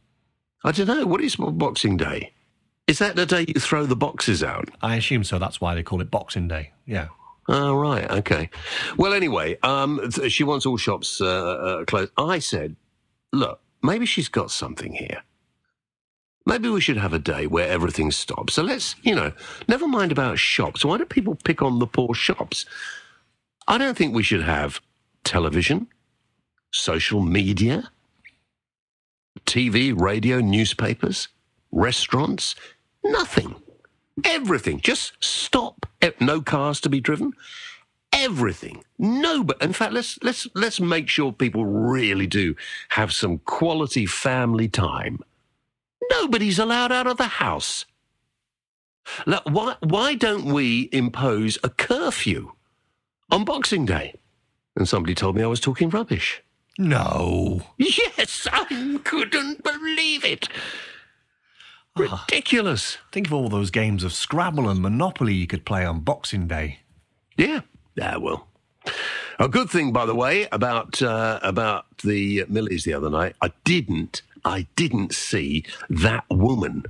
I 0.63 0.71
don't 0.71 0.87
know. 0.87 1.05
What 1.05 1.21
is 1.21 1.37
Boxing 1.37 1.95
Day? 1.95 2.33
Is 2.87 2.99
that 2.99 3.15
the 3.15 3.25
day 3.25 3.45
you 3.47 3.59
throw 3.59 3.85
the 3.85 3.95
boxes 3.95 4.43
out? 4.43 4.69
I 4.81 4.97
assume 4.97 5.23
so. 5.23 5.39
That's 5.39 5.59
why 5.59 5.73
they 5.73 5.81
call 5.83 6.01
it 6.01 6.11
Boxing 6.11 6.47
Day. 6.47 6.71
Yeah. 6.85 7.07
Oh, 7.47 7.75
right. 7.75 8.09
Okay. 8.09 8.49
Well, 8.97 9.13
anyway, 9.13 9.57
um, 9.63 10.01
th- 10.11 10.31
she 10.31 10.43
wants 10.43 10.65
all 10.65 10.77
shops 10.77 11.21
uh, 11.21 11.25
uh, 11.25 11.85
closed. 11.85 12.11
I 12.17 12.39
said, 12.39 12.75
look, 13.31 13.59
maybe 13.81 14.05
she's 14.05 14.29
got 14.29 14.51
something 14.51 14.93
here. 14.93 15.23
Maybe 16.45 16.69
we 16.69 16.81
should 16.81 16.97
have 16.97 17.13
a 17.13 17.19
day 17.19 17.47
where 17.47 17.67
everything 17.67 18.11
stops. 18.11 18.53
So 18.53 18.61
let's, 18.61 18.95
you 19.01 19.15
know, 19.15 19.31
never 19.67 19.87
mind 19.87 20.11
about 20.11 20.37
shops. 20.37 20.85
Why 20.85 20.97
do 20.97 21.05
people 21.05 21.35
pick 21.43 21.61
on 21.61 21.79
the 21.79 21.87
poor 21.87 22.13
shops? 22.13 22.65
I 23.67 23.77
don't 23.77 23.97
think 23.97 24.13
we 24.13 24.23
should 24.23 24.43
have 24.43 24.81
television, 25.23 25.87
social 26.71 27.21
media, 27.21 27.89
TV, 29.45 29.99
radio, 29.99 30.39
newspapers, 30.39 31.27
restaurants, 31.71 32.55
nothing. 33.03 33.55
Everything. 34.23 34.79
Just 34.79 35.13
stop. 35.19 35.85
Eh, 36.01 36.11
No 36.19 36.41
cars 36.41 36.79
to 36.81 36.89
be 36.89 37.01
driven. 37.01 37.33
Everything. 38.13 38.83
No, 38.97 39.43
but 39.43 39.61
in 39.61 39.73
fact, 39.73 39.91
let's 39.91 40.17
let's 40.23 40.47
let's 40.55 40.79
make 40.79 41.09
sure 41.09 41.33
people 41.33 41.65
really 41.65 42.27
do 42.27 42.55
have 42.89 43.11
some 43.11 43.39
quality 43.39 44.05
family 44.05 44.69
time. 44.69 45.19
Nobody's 46.11 46.59
allowed 46.59 46.93
out 46.93 47.07
of 47.07 47.17
the 47.17 47.27
house. 47.27 47.85
Look, 49.25 49.43
why 49.45 49.75
why 49.81 50.15
don't 50.15 50.45
we 50.45 50.87
impose 50.93 51.57
a 51.61 51.69
curfew 51.69 52.53
on 53.31 53.45
Boxing 53.45 53.85
Day? 53.85 54.15
And 54.75 54.87
somebody 54.87 55.15
told 55.15 55.35
me 55.35 55.43
I 55.43 55.47
was 55.47 55.59
talking 55.59 55.89
rubbish. 55.89 56.41
No. 56.77 57.61
Yes, 57.77 58.47
I 58.51 58.99
couldn't 59.03 59.63
believe 59.63 60.25
it. 60.25 60.49
Ridiculous. 61.95 62.97
Think 63.13 63.27
of 63.27 63.33
all 63.33 63.47
those 63.47 63.71
games 63.71 64.03
of 64.03 64.11
Scrabble 64.11 64.67
and 64.69 64.81
Monopoly 64.81 65.33
you 65.33 65.47
could 65.47 65.65
play 65.65 65.85
on 65.85 66.01
Boxing 66.01 66.47
Day. 66.47 66.79
Yeah. 67.37 67.61
Yeah, 67.95 68.17
well. 68.17 68.47
A 69.39 69.47
good 69.47 69.69
thing, 69.69 69.93
by 69.93 70.05
the 70.05 70.15
way, 70.15 70.47
about 70.51 71.01
uh, 71.01 71.39
about 71.41 71.97
the 71.99 72.45
Millies 72.49 72.83
the 72.83 72.93
other 72.93 73.09
night, 73.09 73.35
I 73.41 73.51
didn't, 73.63 74.21
I 74.43 74.67
didn't 74.75 75.13
see 75.13 75.65
that 75.89 76.25
woman, 76.29 76.83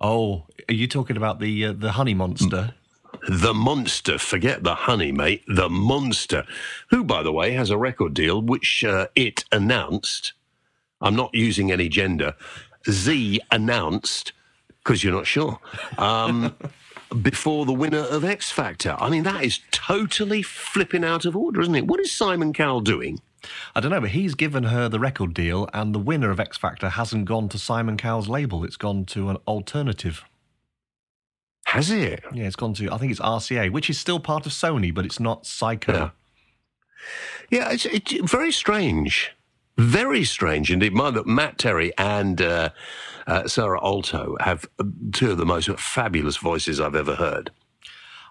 Oh, 0.00 0.46
are 0.68 0.74
you 0.74 0.86
talking 0.86 1.16
about 1.16 1.40
the 1.40 1.66
uh, 1.66 1.72
the 1.76 1.92
honey 1.92 2.14
monster? 2.14 2.74
The 3.28 3.54
monster. 3.54 4.18
Forget 4.18 4.62
the 4.62 4.74
honey, 4.74 5.12
mate. 5.12 5.42
The 5.46 5.68
monster, 5.68 6.44
who, 6.90 7.04
by 7.04 7.22
the 7.22 7.32
way, 7.32 7.52
has 7.52 7.70
a 7.70 7.78
record 7.78 8.14
deal 8.14 8.40
which 8.40 8.84
uh, 8.84 9.08
it 9.14 9.44
announced. 9.52 10.32
I'm 11.00 11.16
not 11.16 11.34
using 11.34 11.72
any 11.72 11.88
gender. 11.88 12.34
Z 12.88 13.40
announced 13.50 14.32
because 14.78 15.04
you're 15.04 15.14
not 15.14 15.26
sure. 15.26 15.58
Um, 15.98 16.54
before 17.22 17.66
the 17.66 17.72
winner 17.72 17.98
of 17.98 18.24
X 18.24 18.50
Factor. 18.50 18.96
I 18.98 19.10
mean, 19.10 19.24
that 19.24 19.44
is 19.44 19.60
totally 19.70 20.42
flipping 20.42 21.04
out 21.04 21.24
of 21.24 21.36
order, 21.36 21.60
isn't 21.60 21.74
it? 21.74 21.86
What 21.86 22.00
is 22.00 22.12
Simon 22.12 22.52
Cowell 22.52 22.80
doing? 22.80 23.20
I 23.74 23.80
don't 23.80 23.90
know, 23.90 24.00
but 24.00 24.10
he's 24.10 24.34
given 24.34 24.64
her 24.64 24.88
the 24.88 25.00
record 25.00 25.34
deal, 25.34 25.68
and 25.72 25.94
the 25.94 25.98
winner 25.98 26.30
of 26.30 26.38
X 26.38 26.56
Factor 26.58 26.90
hasn't 26.90 27.24
gone 27.24 27.48
to 27.48 27.58
Simon 27.58 27.96
Cowell's 27.96 28.28
label. 28.28 28.64
It's 28.64 28.76
gone 28.76 29.04
to 29.06 29.30
an 29.30 29.36
alternative. 29.48 30.24
Has 31.70 31.88
it? 31.92 32.24
Yeah, 32.32 32.46
it's 32.48 32.56
gone 32.56 32.74
to 32.74 32.90
I 32.90 32.98
think 32.98 33.12
it's 33.12 33.20
RCA, 33.20 33.70
which 33.70 33.88
is 33.88 33.96
still 33.96 34.18
part 34.18 34.44
of 34.44 34.50
Sony, 34.50 34.92
but 34.92 35.04
it's 35.04 35.20
not 35.20 35.44
Syco. 35.44 35.88
Yeah. 35.88 36.10
Yeah, 37.48 37.70
it's, 37.70 37.86
it's 37.86 38.30
very 38.30 38.50
strange. 38.50 39.30
Very 39.78 40.24
strange 40.24 40.72
indeed. 40.72 40.92
Mind 40.92 41.14
that 41.14 41.28
Matt 41.28 41.58
Terry 41.58 41.92
and 41.96 42.42
uh, 42.42 42.70
uh, 43.28 43.44
Saara 43.44 43.80
Aalto 43.80 44.40
have 44.40 44.68
uh, 44.80 44.84
two 45.12 45.30
of 45.30 45.38
the 45.38 45.46
most 45.46 45.70
fabulous 45.78 46.36
voices 46.38 46.80
I've 46.80 46.96
ever 46.96 47.14
heard. 47.14 47.52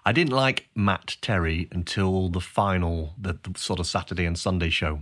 I 0.04 0.12
didn't 0.12 0.32
like 0.32 0.68
Matt 0.74 1.16
Terry 1.22 1.66
until 1.72 2.28
the 2.28 2.40
final, 2.40 3.14
the, 3.18 3.38
the 3.42 3.58
sort 3.58 3.80
of 3.80 3.86
Saturday 3.86 4.26
and 4.26 4.38
Sunday 4.38 4.68
show. 4.68 5.00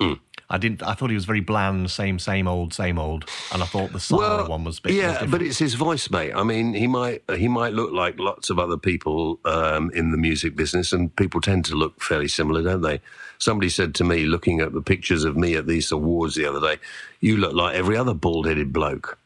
Mm. 0.00 0.18
I 0.52 0.58
didn't. 0.58 0.82
I 0.82 0.94
thought 0.94 1.10
he 1.10 1.14
was 1.14 1.26
very 1.26 1.40
bland, 1.40 1.90
same, 1.92 2.18
same 2.18 2.48
old, 2.48 2.74
same 2.74 2.98
old, 2.98 3.24
and 3.52 3.62
I 3.62 3.66
thought 3.66 3.92
the 3.92 3.98
Saara 3.98 4.48
one 4.48 4.64
was 4.64 4.78
a 4.78 4.82
bit. 4.82 4.90
was 4.90 4.96
yeah, 4.96 5.26
but 5.26 5.42
it's 5.42 5.58
his 5.58 5.74
voice, 5.74 6.10
mate. 6.10 6.32
I 6.34 6.42
mean, 6.42 6.74
he 6.74 6.88
might 6.88 7.22
he 7.36 7.46
might 7.46 7.72
look 7.72 7.92
like 7.92 8.18
lots 8.18 8.50
of 8.50 8.58
other 8.58 8.76
people 8.76 9.38
um, 9.44 9.92
in 9.94 10.10
the 10.10 10.16
music 10.16 10.56
business, 10.56 10.92
and 10.92 11.14
people 11.14 11.40
tend 11.40 11.66
to 11.66 11.76
look 11.76 12.02
fairly 12.02 12.26
similar, 12.26 12.62
don't 12.64 12.82
they? 12.82 13.00
Somebody 13.38 13.68
said 13.68 13.94
to 13.96 14.04
me, 14.04 14.26
looking 14.26 14.60
at 14.60 14.72
the 14.72 14.82
pictures 14.82 15.22
of 15.22 15.36
me 15.36 15.54
at 15.54 15.68
these 15.68 15.92
awards 15.92 16.34
the 16.34 16.46
other 16.46 16.60
day, 16.60 16.82
"You 17.20 17.36
look 17.36 17.54
like 17.54 17.76
every 17.76 17.96
other 17.96 18.14
bald-headed 18.14 18.72
bloke." 18.72 19.18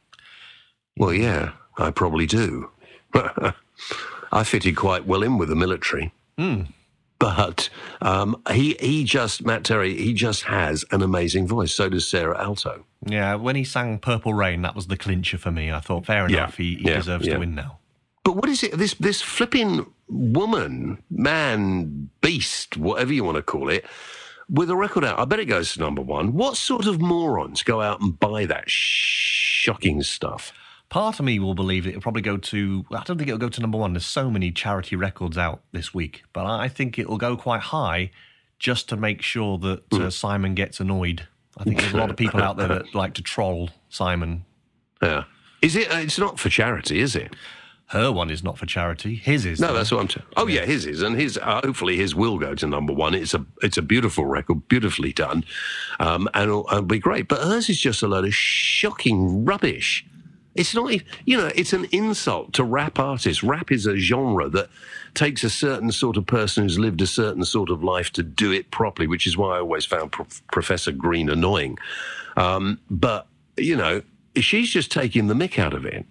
Well, 0.98 1.14
yeah, 1.14 1.52
I 1.78 1.90
probably 1.90 2.26
do. 2.26 2.70
I 3.14 4.44
fitted 4.44 4.76
quite 4.76 5.06
well 5.06 5.22
in 5.22 5.38
with 5.38 5.48
the 5.48 5.56
military. 5.56 6.12
But 7.24 7.70
um, 8.02 8.42
he 8.52 8.76
he 8.78 9.02
just 9.04 9.46
Matt 9.46 9.64
Terry 9.64 9.96
he 9.96 10.12
just 10.12 10.42
has 10.42 10.84
an 10.90 11.00
amazing 11.00 11.46
voice. 11.46 11.72
So 11.74 11.88
does 11.88 12.04
Saara 12.04 12.36
Aalto. 12.38 12.82
yeah, 13.06 13.34
when 13.36 13.56
he 13.56 13.64
sang 13.64 13.98
"Purple 13.98 14.34
Rain," 14.34 14.60
that 14.60 14.74
was 14.76 14.88
the 14.88 14.96
clincher 14.98 15.38
for 15.38 15.50
me. 15.50 15.72
I 15.72 15.80
thought, 15.80 16.04
fair 16.04 16.28
Yeah, 16.28 16.36
enough, 16.44 16.58
he, 16.58 16.74
he 16.74 16.88
yeah, 16.88 16.96
deserves 16.96 17.26
yeah. 17.26 17.32
to 17.34 17.38
win 17.40 17.54
now. 17.54 17.78
But 18.24 18.36
what 18.36 18.50
is 18.50 18.62
it? 18.62 18.72
This 18.76 18.92
this 18.94 19.22
flipping 19.22 19.86
woman, 20.06 21.02
man, 21.10 22.10
beast, 22.20 22.76
whatever 22.76 23.14
you 23.14 23.24
want 23.24 23.36
to 23.36 23.42
call 23.42 23.70
it, 23.70 23.86
with 24.50 24.68
a 24.68 24.76
record 24.76 25.02
out. 25.04 25.18
I 25.18 25.24
bet 25.24 25.40
it 25.40 25.46
goes 25.46 25.72
to 25.74 25.80
number 25.80 26.02
one. 26.02 26.34
What 26.34 26.58
sort 26.58 26.86
of 26.86 27.00
morons 27.00 27.62
go 27.62 27.80
out 27.80 28.02
and 28.02 28.20
buy 28.20 28.44
that 28.44 28.64
shocking 28.68 30.02
stuff? 30.02 30.52
Part 30.90 31.18
of 31.18 31.24
me 31.24 31.38
will 31.40 31.54
believe 31.54 31.86
it'll 31.86 32.00
probably 32.00 32.22
go 32.22 32.36
to. 32.36 32.84
I 32.92 33.02
don't 33.04 33.16
think 33.18 33.28
it'll 33.28 33.38
go 33.38 33.48
to 33.48 33.60
number 33.60 33.78
one. 33.78 33.94
There's 33.94 34.06
so 34.06 34.30
many 34.30 34.52
charity 34.52 34.94
records 34.94 35.36
out 35.36 35.60
this 35.72 35.92
week, 35.92 36.22
but 36.32 36.46
I 36.46 36.68
think 36.68 36.98
it'll 36.98 37.18
go 37.18 37.36
quite 37.36 37.62
high, 37.62 38.10
just 38.60 38.88
to 38.90 38.96
make 38.96 39.20
sure 39.22 39.58
that 39.58 39.82
Hmm. 39.92 40.02
uh, 40.02 40.10
Simon 40.10 40.54
gets 40.54 40.78
annoyed. 40.80 41.26
I 41.58 41.64
think 41.64 41.80
there's 41.80 41.92
a 41.94 41.96
lot 41.96 42.10
of 42.10 42.16
people 42.16 42.42
out 42.42 42.56
there 42.56 42.68
that 42.68 42.94
like 42.94 43.14
to 43.14 43.22
troll 43.22 43.70
Simon. 43.88 44.44
Yeah. 45.02 45.24
Is 45.62 45.74
it? 45.76 45.90
uh, 45.92 45.98
It's 45.98 46.18
not 46.18 46.38
for 46.38 46.48
charity, 46.48 47.00
is 47.00 47.16
it? 47.16 47.34
Her 47.88 48.10
one 48.12 48.30
is 48.30 48.42
not 48.42 48.56
for 48.58 48.66
charity. 48.66 49.14
His 49.14 49.44
is. 49.46 49.60
No, 49.60 49.68
though. 49.68 49.74
that's 49.74 49.90
what 49.92 50.00
I'm 50.00 50.08
saying. 50.08 50.26
Oh 50.36 50.46
yeah, 50.46 50.64
his 50.64 50.86
is, 50.86 51.02
and 51.02 51.16
his 51.20 51.38
uh, 51.38 51.60
hopefully 51.64 51.96
his 51.96 52.14
will 52.14 52.38
go 52.38 52.54
to 52.54 52.66
number 52.66 52.92
one. 52.92 53.14
It's 53.14 53.34
a 53.34 53.44
it's 53.62 53.76
a 53.76 53.82
beautiful 53.82 54.24
record, 54.26 54.68
beautifully 54.68 55.12
done, 55.12 55.44
um, 56.00 56.28
and 56.34 56.44
it'll, 56.44 56.66
it'll 56.70 56.82
be 56.82 56.98
great. 56.98 57.28
But 57.28 57.40
hers 57.42 57.68
is 57.68 57.78
just 57.80 58.02
a 58.02 58.08
load 58.08 58.24
of 58.24 58.34
shocking 58.34 59.44
rubbish. 59.44 60.04
It's 60.54 60.74
not, 60.74 60.92
you 61.24 61.36
know, 61.36 61.50
it's 61.54 61.72
an 61.72 61.86
insult 61.90 62.52
to 62.54 62.64
rap 62.64 62.98
artists. 62.98 63.42
Rap 63.42 63.72
is 63.72 63.86
a 63.86 63.96
genre 63.96 64.48
that 64.50 64.68
takes 65.14 65.42
a 65.42 65.50
certain 65.50 65.90
sort 65.90 66.16
of 66.16 66.26
person 66.26 66.62
who's 66.62 66.78
lived 66.78 67.00
a 67.00 67.06
certain 67.06 67.44
sort 67.44 67.70
of 67.70 67.82
life 67.82 68.12
to 68.12 68.22
do 68.22 68.52
it 68.52 68.70
properly, 68.70 69.06
which 69.06 69.26
is 69.26 69.36
why 69.36 69.56
I 69.56 69.60
always 69.60 69.84
found 69.84 70.12
Pro- 70.12 70.26
Professor 70.52 70.92
Green 70.92 71.28
annoying. 71.28 71.78
Um, 72.36 72.80
but 72.90 73.26
you 73.56 73.76
know, 73.76 74.02
she's 74.36 74.70
just 74.70 74.90
taking 74.90 75.26
the 75.26 75.34
mick 75.34 75.58
out 75.58 75.74
of 75.74 75.84
it. 75.84 76.06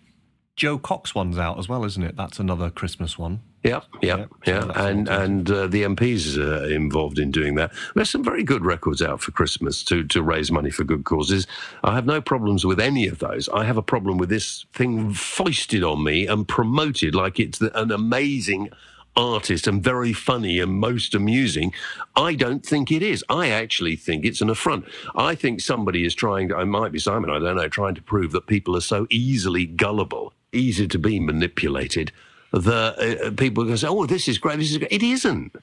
Jo 0.55 0.77
Cox 0.77 1.15
one's 1.15 1.37
out 1.37 1.57
as 1.57 1.67
well, 1.67 1.83
isn't 1.83 2.03
it? 2.03 2.15
That's 2.15 2.39
another 2.39 2.69
Christmas 2.69 3.17
one. 3.17 3.41
Yeah, 3.63 3.81
yeah, 4.01 4.17
Yep, 4.17 4.29
yeah, 4.45 4.71
and 4.75 5.07
and 5.07 5.49
uh, 5.49 5.67
the 5.67 5.83
MPs 5.83 6.37
are 6.37 6.69
involved 6.69 7.17
in 7.17 7.31
doing 7.31 7.55
that. 7.55 7.71
There's 7.95 8.09
some 8.09 8.23
very 8.23 8.43
good 8.43 8.65
records 8.65 9.01
out 9.01 9.21
for 9.21 9.31
Christmas 9.31 9.83
to 9.85 10.03
to 10.03 10.21
raise 10.21 10.51
money 10.51 10.69
for 10.69 10.83
good 10.83 11.05
causes. 11.05 11.47
I 11.83 11.95
have 11.95 12.05
no 12.05 12.21
problems 12.21 12.65
with 12.65 12.79
any 12.79 13.07
of 13.07 13.19
those. 13.19 13.47
I 13.49 13.63
have 13.63 13.77
a 13.77 13.81
problem 13.81 14.17
with 14.17 14.29
this 14.29 14.65
thing 14.73 15.13
foisted 15.13 15.83
on 15.83 16.03
me 16.03 16.27
and 16.27 16.45
promoted 16.47 17.15
like 17.15 17.39
it's 17.39 17.59
the, 17.59 17.77
an 17.79 17.91
amazing 17.91 18.69
artist 19.15 19.67
and 19.67 19.83
very 19.83 20.13
funny 20.13 20.59
and 20.59 20.73
most 20.73 21.15
amusing. 21.15 21.73
I 22.15 22.35
don't 22.35 22.65
think 22.65 22.91
it 22.91 23.01
is. 23.03 23.23
I 23.29 23.49
actually 23.49 23.95
think 23.95 24.25
it's 24.25 24.41
an 24.41 24.49
affront. 24.49 24.85
I 25.15 25.35
think 25.35 25.61
somebody 25.61 26.05
is 26.05 26.15
trying 26.15 26.49
to, 26.49 26.57
I 26.57 26.63
might 26.63 26.91
be 26.91 26.99
Simon, 26.99 27.29
I 27.29 27.39
don't 27.39 27.55
know, 27.55 27.67
trying 27.67 27.95
to 27.95 28.01
prove 28.01 28.31
that 28.31 28.47
people 28.47 28.75
are 28.75 28.81
so 28.81 29.07
easily 29.09 29.65
gullible, 29.65 30.33
easy 30.51 30.87
to 30.87 30.99
be 30.99 31.19
manipulated, 31.19 32.11
that 32.53 32.99
uh, 32.99 33.31
people 33.31 33.65
can 33.65 33.77
say, 33.77 33.87
oh, 33.87 34.05
this 34.05 34.27
is 34.27 34.37
great, 34.37 34.59
this 34.59 34.71
is 34.71 34.77
great. 34.77 34.91
It 34.91 35.03
isn't. 35.03 35.55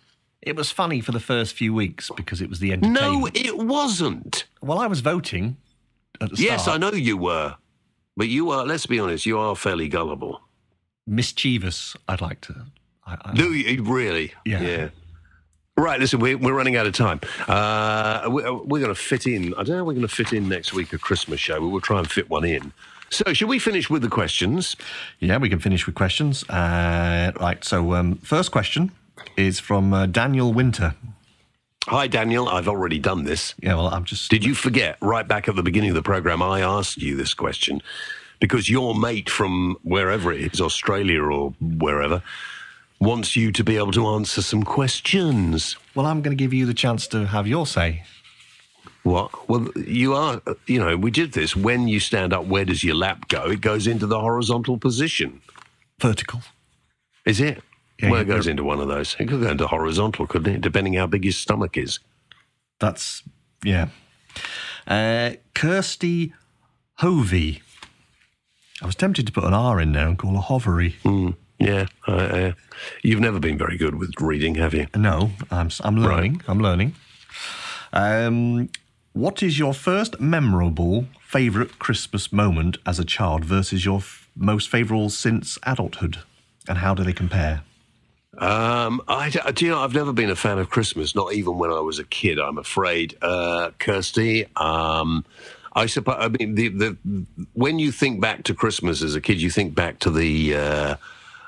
It 0.42 0.56
was 0.56 0.70
funny 0.70 1.00
for 1.00 1.12
the 1.12 1.20
first 1.20 1.54
few 1.54 1.72
weeks 1.72 2.10
because 2.16 2.40
it 2.40 2.48
was 2.48 2.60
the 2.60 2.72
entertainment. 2.72 3.02
No, 3.02 3.28
it 3.34 3.58
wasn't. 3.58 4.44
Well, 4.60 4.78
I 4.78 4.86
was 4.86 5.00
voting 5.00 5.56
at 6.20 6.30
the 6.30 6.36
start. 6.36 6.50
Yes, 6.50 6.68
I 6.68 6.78
know 6.78 6.92
you 6.92 7.16
were. 7.16 7.56
But 8.16 8.28
you 8.28 8.50
are, 8.50 8.66
let's 8.66 8.86
be 8.86 8.98
honest, 8.98 9.24
you 9.24 9.38
are 9.38 9.54
fairly 9.54 9.88
gullible. 9.88 10.40
Mischievous, 11.06 11.96
I'd 12.08 12.20
like 12.20 12.40
to. 12.42 12.66
I, 13.06 13.16
I, 13.24 13.34
Do 13.34 13.54
you 13.54 13.82
really? 13.82 14.34
Yeah. 14.44 14.88
Right, 15.76 15.98
listen, 15.98 16.20
we're, 16.20 16.36
we're 16.36 16.52
running 16.52 16.76
out 16.76 16.86
of 16.86 16.92
time. 16.92 17.20
Uh, 17.48 18.24
we're 18.26 18.52
we're 18.52 18.80
going 18.80 18.94
to 18.94 19.00
fit 19.00 19.26
in. 19.26 19.54
I 19.54 19.62
don't 19.62 19.68
know 19.68 19.76
how 19.78 19.84
we're 19.84 19.94
going 19.94 20.06
to 20.06 20.14
fit 20.14 20.32
in 20.32 20.48
next 20.48 20.74
week 20.74 20.92
a 20.92 20.98
Christmas 20.98 21.40
show, 21.40 21.60
but 21.60 21.68
we'll 21.68 21.80
try 21.80 21.98
and 21.98 22.10
fit 22.10 22.28
one 22.28 22.44
in. 22.44 22.72
So, 23.10 23.32
should 23.32 23.48
we 23.48 23.58
finish 23.58 23.90
with 23.90 24.02
the 24.02 24.08
questions? 24.08 24.76
Yeah, 25.18 25.38
we 25.38 25.48
can 25.48 25.58
finish 25.58 25.84
with 25.84 25.96
questions. 25.96 26.48
Uh, 26.48 27.32
right, 27.40 27.62
so 27.64 27.94
um, 27.94 28.16
first 28.16 28.52
question 28.52 28.92
is 29.36 29.58
from 29.58 29.92
uh, 29.92 30.06
Daniel 30.06 30.52
Winter. 30.52 30.94
Hi, 31.88 32.06
Daniel. 32.06 32.48
I've 32.48 32.68
already 32.68 33.00
done 33.00 33.24
this. 33.24 33.54
Yeah, 33.60 33.74
well, 33.74 33.88
I'm 33.88 34.04
just. 34.04 34.30
Did 34.30 34.44
you 34.44 34.54
forget 34.54 34.96
right 35.00 35.26
back 35.26 35.48
at 35.48 35.56
the 35.56 35.62
beginning 35.62 35.90
of 35.90 35.96
the 35.96 36.02
program? 36.02 36.40
I 36.40 36.60
asked 36.60 36.98
you 36.98 37.16
this 37.16 37.34
question 37.34 37.82
because 38.38 38.70
your 38.70 38.94
mate 38.94 39.28
from 39.28 39.76
wherever 39.82 40.32
it 40.32 40.52
is, 40.52 40.60
Australia 40.60 41.22
or 41.22 41.52
wherever, 41.60 42.22
wants 43.00 43.34
you 43.34 43.50
to 43.52 43.64
be 43.64 43.76
able 43.76 43.92
to 43.92 44.06
answer 44.06 44.40
some 44.40 44.62
questions. 44.62 45.76
Well, 45.96 46.06
I'm 46.06 46.22
going 46.22 46.36
to 46.36 46.42
give 46.42 46.54
you 46.54 46.64
the 46.64 46.74
chance 46.74 47.08
to 47.08 47.26
have 47.26 47.48
your 47.48 47.66
say. 47.66 48.04
What? 49.02 49.48
Well, 49.48 49.68
you 49.76 50.14
are, 50.14 50.42
you 50.66 50.78
know, 50.78 50.96
we 50.96 51.10
did 51.10 51.32
this. 51.32 51.56
When 51.56 51.88
you 51.88 52.00
stand 52.00 52.32
up, 52.32 52.46
where 52.46 52.64
does 52.64 52.84
your 52.84 52.94
lap 52.94 53.28
go? 53.28 53.50
It 53.50 53.60
goes 53.60 53.86
into 53.86 54.06
the 54.06 54.20
horizontal 54.20 54.78
position. 54.78 55.40
Vertical. 55.98 56.42
Is 57.24 57.40
it? 57.40 57.62
Yeah, 57.98 58.10
well, 58.10 58.20
it 58.20 58.26
goes 58.26 58.46
into 58.46 58.64
one 58.64 58.80
of 58.80 58.88
those. 58.88 59.14
It 59.18 59.28
could 59.28 59.40
go 59.40 59.48
into 59.50 59.66
horizontal, 59.66 60.26
couldn't 60.26 60.54
it? 60.54 60.60
Depending 60.60 60.94
how 60.94 61.06
big 61.06 61.24
your 61.24 61.32
stomach 61.32 61.76
is. 61.76 61.98
That's 62.78 63.22
yeah. 63.64 63.88
Uh, 64.86 65.32
Kirsty 65.54 66.32
Hovey. 66.96 67.62
I 68.82 68.86
was 68.86 68.94
tempted 68.94 69.26
to 69.26 69.32
put 69.32 69.44
an 69.44 69.52
R 69.52 69.80
in 69.80 69.92
there 69.92 70.08
and 70.08 70.18
call 70.18 70.34
her 70.34 70.40
Hovery. 70.40 70.94
Yeah. 71.58 71.86
Uh, 72.08 72.12
uh, 72.12 72.52
you've 73.02 73.20
never 73.20 73.38
been 73.38 73.58
very 73.58 73.76
good 73.76 73.96
with 73.96 74.18
reading, 74.18 74.54
have 74.54 74.72
you? 74.72 74.86
No, 74.96 75.32
I'm 75.50 75.68
I'm 75.80 75.96
learning. 75.96 76.42
I'm 76.48 76.60
learning. 76.60 76.94
Um, 77.92 78.70
what 79.12 79.42
is 79.42 79.58
your 79.58 79.74
first 79.74 80.20
memorable 80.20 81.06
favourite 81.20 81.78
Christmas 81.78 82.32
moment 82.32 82.78
as 82.86 82.98
a 82.98 83.04
child 83.04 83.44
versus 83.44 83.84
your 83.84 83.98
f- 83.98 84.28
most 84.36 84.68
favourable 84.68 85.10
since 85.10 85.58
adulthood, 85.64 86.18
and 86.68 86.78
how 86.78 86.94
do 86.94 87.04
they 87.04 87.12
compare? 87.12 87.62
Um, 88.38 89.02
I, 89.08 89.28
do 89.28 89.64
you 89.64 89.70
know, 89.72 89.80
I've 89.80 89.94
never 89.94 90.12
been 90.12 90.30
a 90.30 90.36
fan 90.36 90.58
of 90.58 90.70
Christmas, 90.70 91.14
not 91.14 91.34
even 91.34 91.58
when 91.58 91.70
I 91.70 91.80
was 91.80 91.98
a 91.98 92.04
kid, 92.04 92.38
I'm 92.38 92.58
afraid. 92.58 93.16
Uh, 93.20 93.70
Kirsty, 93.78 94.46
um, 94.56 95.24
I 95.74 95.86
suppose, 95.86 96.16
I 96.18 96.28
mean, 96.28 96.54
the, 96.54 96.68
the, 96.68 96.96
when 97.52 97.78
you 97.78 97.92
think 97.92 98.20
back 98.20 98.44
to 98.44 98.54
Christmas 98.54 99.02
as 99.02 99.14
a 99.14 99.20
kid, 99.20 99.42
you 99.42 99.50
think 99.50 99.74
back 99.74 99.98
to 100.00 100.10
the, 100.10 100.56
uh, 100.56 100.96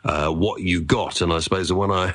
uh, 0.04 0.28
what 0.30 0.60
you 0.60 0.82
got. 0.82 1.20
And 1.20 1.32
I 1.32 1.38
suppose 1.38 1.68
the 1.68 1.76
one 1.76 1.90
I, 1.90 2.14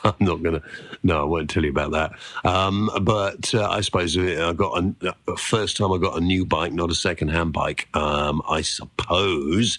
I'm 0.04 0.14
not 0.20 0.42
going 0.42 0.60
to, 0.60 0.62
no, 1.02 1.20
I 1.20 1.24
won't 1.24 1.50
tell 1.50 1.64
you 1.64 1.70
about 1.70 1.92
that. 1.92 2.12
Um, 2.48 2.90
but 3.02 3.54
uh, 3.54 3.68
I 3.68 3.80
suppose 3.80 4.16
I 4.16 4.52
got 4.52 4.84
a, 5.02 5.36
first 5.36 5.76
time 5.76 5.92
I 5.92 5.98
got 5.98 6.16
a 6.16 6.20
new 6.20 6.44
bike, 6.44 6.72
not 6.72 6.90
a 6.90 6.94
second-hand 6.94 7.52
bike. 7.52 7.88
Um, 7.94 8.42
I 8.48 8.62
suppose 8.62 9.78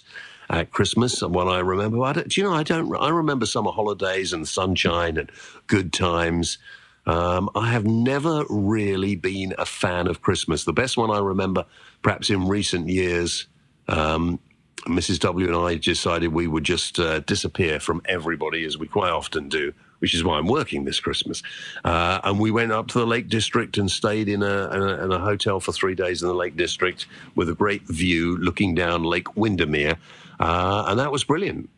at 0.50 0.72
Christmas, 0.72 1.22
what 1.22 1.46
I 1.46 1.60
remember. 1.60 2.02
I 2.02 2.12
do 2.12 2.40
you 2.40 2.42
know? 2.42 2.52
I 2.52 2.64
don't. 2.64 2.94
I 2.96 3.08
remember 3.08 3.46
summer 3.46 3.70
holidays 3.70 4.32
and 4.32 4.46
sunshine 4.46 5.16
and 5.16 5.30
good 5.68 5.92
times. 5.92 6.58
Um, 7.06 7.48
I 7.54 7.70
have 7.70 7.86
never 7.86 8.44
really 8.50 9.14
been 9.14 9.54
a 9.58 9.64
fan 9.64 10.06
of 10.06 10.22
Christmas. 10.22 10.64
The 10.64 10.72
best 10.72 10.96
one 10.96 11.10
I 11.10 11.18
remember, 11.18 11.64
perhaps 12.02 12.30
in 12.30 12.46
recent 12.48 12.88
years, 12.88 13.46
um, 13.88 14.38
Mrs. 14.86 15.20
W 15.20 15.46
and 15.46 15.56
I 15.56 15.76
decided 15.76 16.32
we 16.32 16.46
would 16.46 16.64
just 16.64 16.98
uh, 16.98 17.20
disappear 17.20 17.80
from 17.80 18.02
everybody, 18.04 18.64
as 18.64 18.76
we 18.76 18.86
quite 18.86 19.10
often 19.10 19.48
do, 19.48 19.72
which 20.00 20.14
is 20.14 20.24
why 20.24 20.38
I'm 20.38 20.46
working 20.46 20.84
this 20.84 20.98
Christmas. 20.98 21.42
Uh, 21.84 22.20
and 22.24 22.40
we 22.40 22.50
went 22.50 22.72
up 22.72 22.88
to 22.88 22.98
the 22.98 23.06
Lake 23.06 23.28
District 23.28 23.78
and 23.78 23.90
stayed 23.90 24.28
in 24.28 24.42
a, 24.42 24.68
in 24.70 24.82
a, 24.82 25.04
in 25.04 25.12
a 25.12 25.18
hotel 25.18 25.60
for 25.60 25.72
three 25.72 25.94
days 25.94 26.22
in 26.22 26.28
the 26.28 26.34
Lake 26.34 26.56
District 26.56 27.06
with 27.36 27.48
a 27.48 27.54
great 27.54 27.82
view 27.82 28.36
looking 28.38 28.74
down 28.74 29.04
Lake 29.04 29.36
Windermere. 29.36 29.96
Uh, 30.40 30.84
and 30.88 30.98
that 30.98 31.12
was 31.12 31.22
brilliant. 31.22 31.70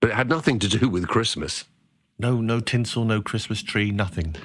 But 0.00 0.10
it 0.10 0.16
had 0.16 0.28
nothing 0.28 0.58
to 0.60 0.68
do 0.68 0.88
with 0.88 1.08
Christmas. 1.08 1.64
No, 2.18 2.40
no 2.40 2.60
tinsel, 2.60 3.04
no 3.04 3.20
Christmas 3.20 3.62
tree, 3.62 3.90
nothing. 3.90 4.36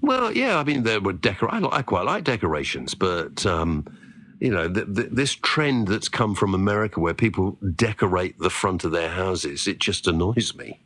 Well, 0.00 0.32
yeah, 0.32 0.58
I 0.58 0.64
mean, 0.64 0.82
there 0.82 1.00
were 1.00 1.12
decor. 1.12 1.52
I, 1.52 1.62
I 1.70 1.82
quite 1.82 2.04
like 2.04 2.24
decorations, 2.24 2.94
but 2.94 3.46
um, 3.46 3.86
you 4.40 4.50
know, 4.50 4.68
th 4.68 4.86
th 4.94 5.08
this 5.10 5.34
trend 5.34 5.88
that's 5.88 6.10
come 6.10 6.34
from 6.34 6.54
America, 6.54 7.00
where 7.00 7.14
people 7.14 7.56
decorate 7.74 8.38
the 8.38 8.50
front 8.50 8.84
of 8.84 8.92
their 8.92 9.08
houses, 9.08 9.66
it 9.66 9.78
just 9.78 10.06
annoys 10.06 10.54
me 10.54 10.80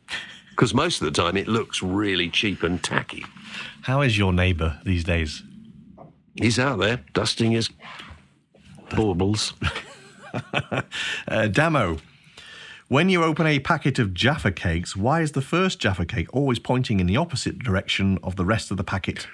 because 0.59 0.73
most 0.73 1.01
of 1.01 1.05
the 1.05 1.11
time 1.11 1.37
it 1.37 1.47
looks 1.47 1.81
really 1.81 2.29
cheap 2.29 2.63
and 2.63 2.83
tacky. 2.83 3.25
How 3.83 4.01
is 4.01 4.17
your 4.17 4.33
neighbour 4.33 4.77
these 4.83 5.05
days? 5.05 5.41
He's 6.35 6.59
out 6.59 6.79
there 6.79 6.99
dusting 7.13 7.51
his 7.51 7.69
baubles. 8.91 9.53
Uh, 11.27 11.47
Damo, 11.47 11.97
when 12.87 13.09
you 13.09 13.23
open 13.23 13.47
a 13.47 13.57
packet 13.57 13.97
of 13.97 14.13
Jaffa 14.13 14.51
cakes, 14.51 14.95
why 14.95 15.21
is 15.21 15.31
the 15.31 15.41
first 15.41 15.79
Jaffa 15.79 16.05
cake 16.05 16.27
always 16.31 16.59
pointing 16.59 16.99
in 16.99 17.07
the 17.07 17.17
opposite 17.17 17.57
direction 17.57 18.19
of 18.21 18.35
the 18.35 18.45
rest 18.45 18.69
of 18.69 18.77
the 18.77 18.83
packet? 18.83 19.25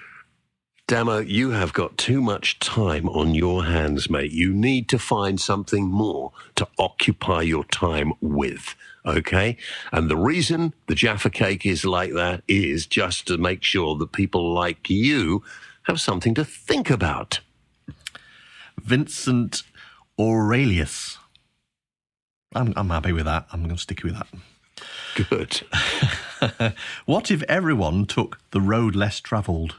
Damo, 0.86 1.18
you 1.18 1.50
have 1.50 1.74
got 1.74 1.98
too 1.98 2.22
much 2.22 2.58
time 2.60 3.10
on 3.10 3.34
your 3.34 3.66
hands, 3.66 4.08
mate. 4.08 4.32
You 4.32 4.54
need 4.54 4.88
to 4.88 4.98
find 4.98 5.38
something 5.38 5.86
more 5.86 6.32
to 6.54 6.66
occupy 6.78 7.42
your 7.42 7.64
time 7.64 8.14
with. 8.22 8.74
Okay? 9.06 9.56
And 9.92 10.10
the 10.10 10.16
reason 10.16 10.74
the 10.86 10.94
Jaffa 10.94 11.30
cake 11.30 11.64
is 11.64 11.84
like 11.84 12.12
that 12.14 12.42
is 12.48 12.86
just 12.86 13.26
to 13.28 13.38
make 13.38 13.62
sure 13.62 13.96
that 13.96 14.12
people 14.12 14.52
like 14.52 14.90
you 14.90 15.42
have 15.84 16.00
something 16.00 16.34
to 16.34 16.44
think 16.44 16.90
about. 16.90 17.40
Vincent 18.80 19.62
Aurelius. 20.18 21.18
I'm, 22.54 22.72
I'm 22.76 22.90
happy 22.90 23.12
with 23.12 23.26
that. 23.26 23.46
I'm 23.52 23.62
going 23.62 23.76
to 23.76 23.80
stick 23.80 24.02
with 24.02 24.14
that. 24.14 24.28
Good. 25.28 25.62
What 27.06 27.30
if 27.30 27.42
everyone 27.44 28.04
took 28.04 28.38
the 28.50 28.60
road 28.60 28.94
less 28.94 29.20
travelled? 29.20 29.76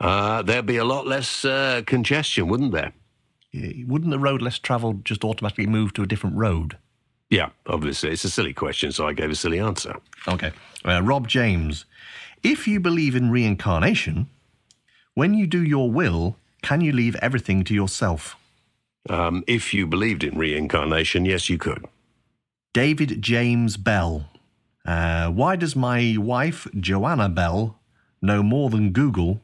Uh, 0.00 0.42
there'd 0.42 0.66
be 0.66 0.78
a 0.78 0.84
lot 0.84 1.06
less 1.06 1.44
uh, 1.44 1.82
congestion, 1.86 2.48
wouldn't 2.48 2.72
there? 2.72 2.92
Wouldn't 3.54 4.10
the 4.10 4.18
road 4.18 4.40
less 4.40 4.58
travelled 4.58 5.04
just 5.04 5.24
automatically 5.24 5.66
move 5.66 5.92
to 5.94 6.02
a 6.02 6.06
different 6.06 6.36
road? 6.36 6.78
Yeah, 7.32 7.48
obviously. 7.66 8.10
It's 8.10 8.24
a 8.24 8.30
silly 8.30 8.52
question, 8.52 8.92
so 8.92 9.08
I 9.08 9.14
gave 9.14 9.30
a 9.30 9.34
silly 9.34 9.58
answer. 9.58 9.96
Okay. 10.28 10.52
Uh, 10.84 11.00
Rob 11.02 11.26
James. 11.26 11.86
If 12.42 12.68
you 12.68 12.78
believe 12.78 13.16
in 13.16 13.30
reincarnation, 13.30 14.28
when 15.14 15.32
you 15.32 15.46
do 15.46 15.62
your 15.64 15.90
will, 15.90 16.36
can 16.60 16.82
you 16.82 16.92
leave 16.92 17.16
everything 17.22 17.64
to 17.64 17.74
yourself? 17.74 18.36
Um, 19.08 19.44
if 19.46 19.72
you 19.72 19.86
believed 19.86 20.24
in 20.24 20.36
reincarnation, 20.36 21.24
yes, 21.24 21.48
you 21.48 21.56
could. 21.56 21.86
David 22.74 23.22
James 23.22 23.78
Bell. 23.78 24.28
Uh, 24.84 25.30
why 25.30 25.56
does 25.56 25.74
my 25.74 26.16
wife, 26.18 26.68
Joanna 26.78 27.30
Bell, 27.30 27.78
know 28.20 28.42
more 28.42 28.68
than 28.68 28.92
Google? 28.92 29.40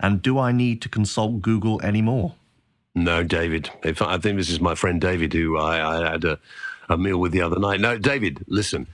And 0.00 0.22
do 0.22 0.38
I 0.38 0.50
need 0.50 0.80
to 0.80 0.88
consult 0.88 1.42
Google 1.42 1.78
anymore? 1.82 2.36
No, 2.94 3.22
David. 3.22 3.70
If 3.84 4.00
I 4.00 4.16
think 4.16 4.38
this 4.38 4.48
is 4.48 4.60
my 4.60 4.74
friend 4.74 4.98
David, 4.98 5.34
who 5.34 5.58
I, 5.58 6.06
I 6.06 6.10
had 6.12 6.24
a, 6.24 6.38
a 6.88 6.96
meal 6.96 7.18
with 7.18 7.32
the 7.32 7.42
other 7.42 7.58
night. 7.58 7.80
No, 7.80 7.98
David, 7.98 8.44
listen. 8.46 8.86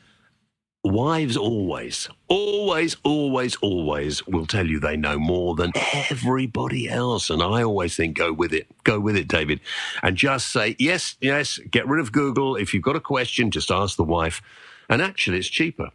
Wives 0.86 1.34
always, 1.34 2.10
always, 2.28 2.96
always, 3.04 3.56
always 3.56 4.26
will 4.26 4.44
tell 4.46 4.66
you 4.66 4.78
they 4.78 4.98
know 4.98 5.18
more 5.18 5.54
than 5.54 5.72
everybody 5.94 6.90
else. 6.90 7.30
And 7.30 7.42
I 7.42 7.62
always 7.62 7.96
think, 7.96 8.18
go 8.18 8.34
with 8.34 8.52
it. 8.52 8.66
Go 8.84 9.00
with 9.00 9.16
it, 9.16 9.26
David. 9.26 9.60
And 10.02 10.14
just 10.14 10.52
say, 10.52 10.76
yes, 10.78 11.16
yes, 11.22 11.58
get 11.70 11.88
rid 11.88 12.00
of 12.00 12.12
Google. 12.12 12.56
If 12.56 12.74
you've 12.74 12.82
got 12.82 12.96
a 12.96 13.00
question, 13.00 13.50
just 13.50 13.70
ask 13.70 13.96
the 13.96 14.04
wife. 14.04 14.42
And 14.90 15.00
actually, 15.00 15.38
it's 15.38 15.48
cheaper 15.48 15.88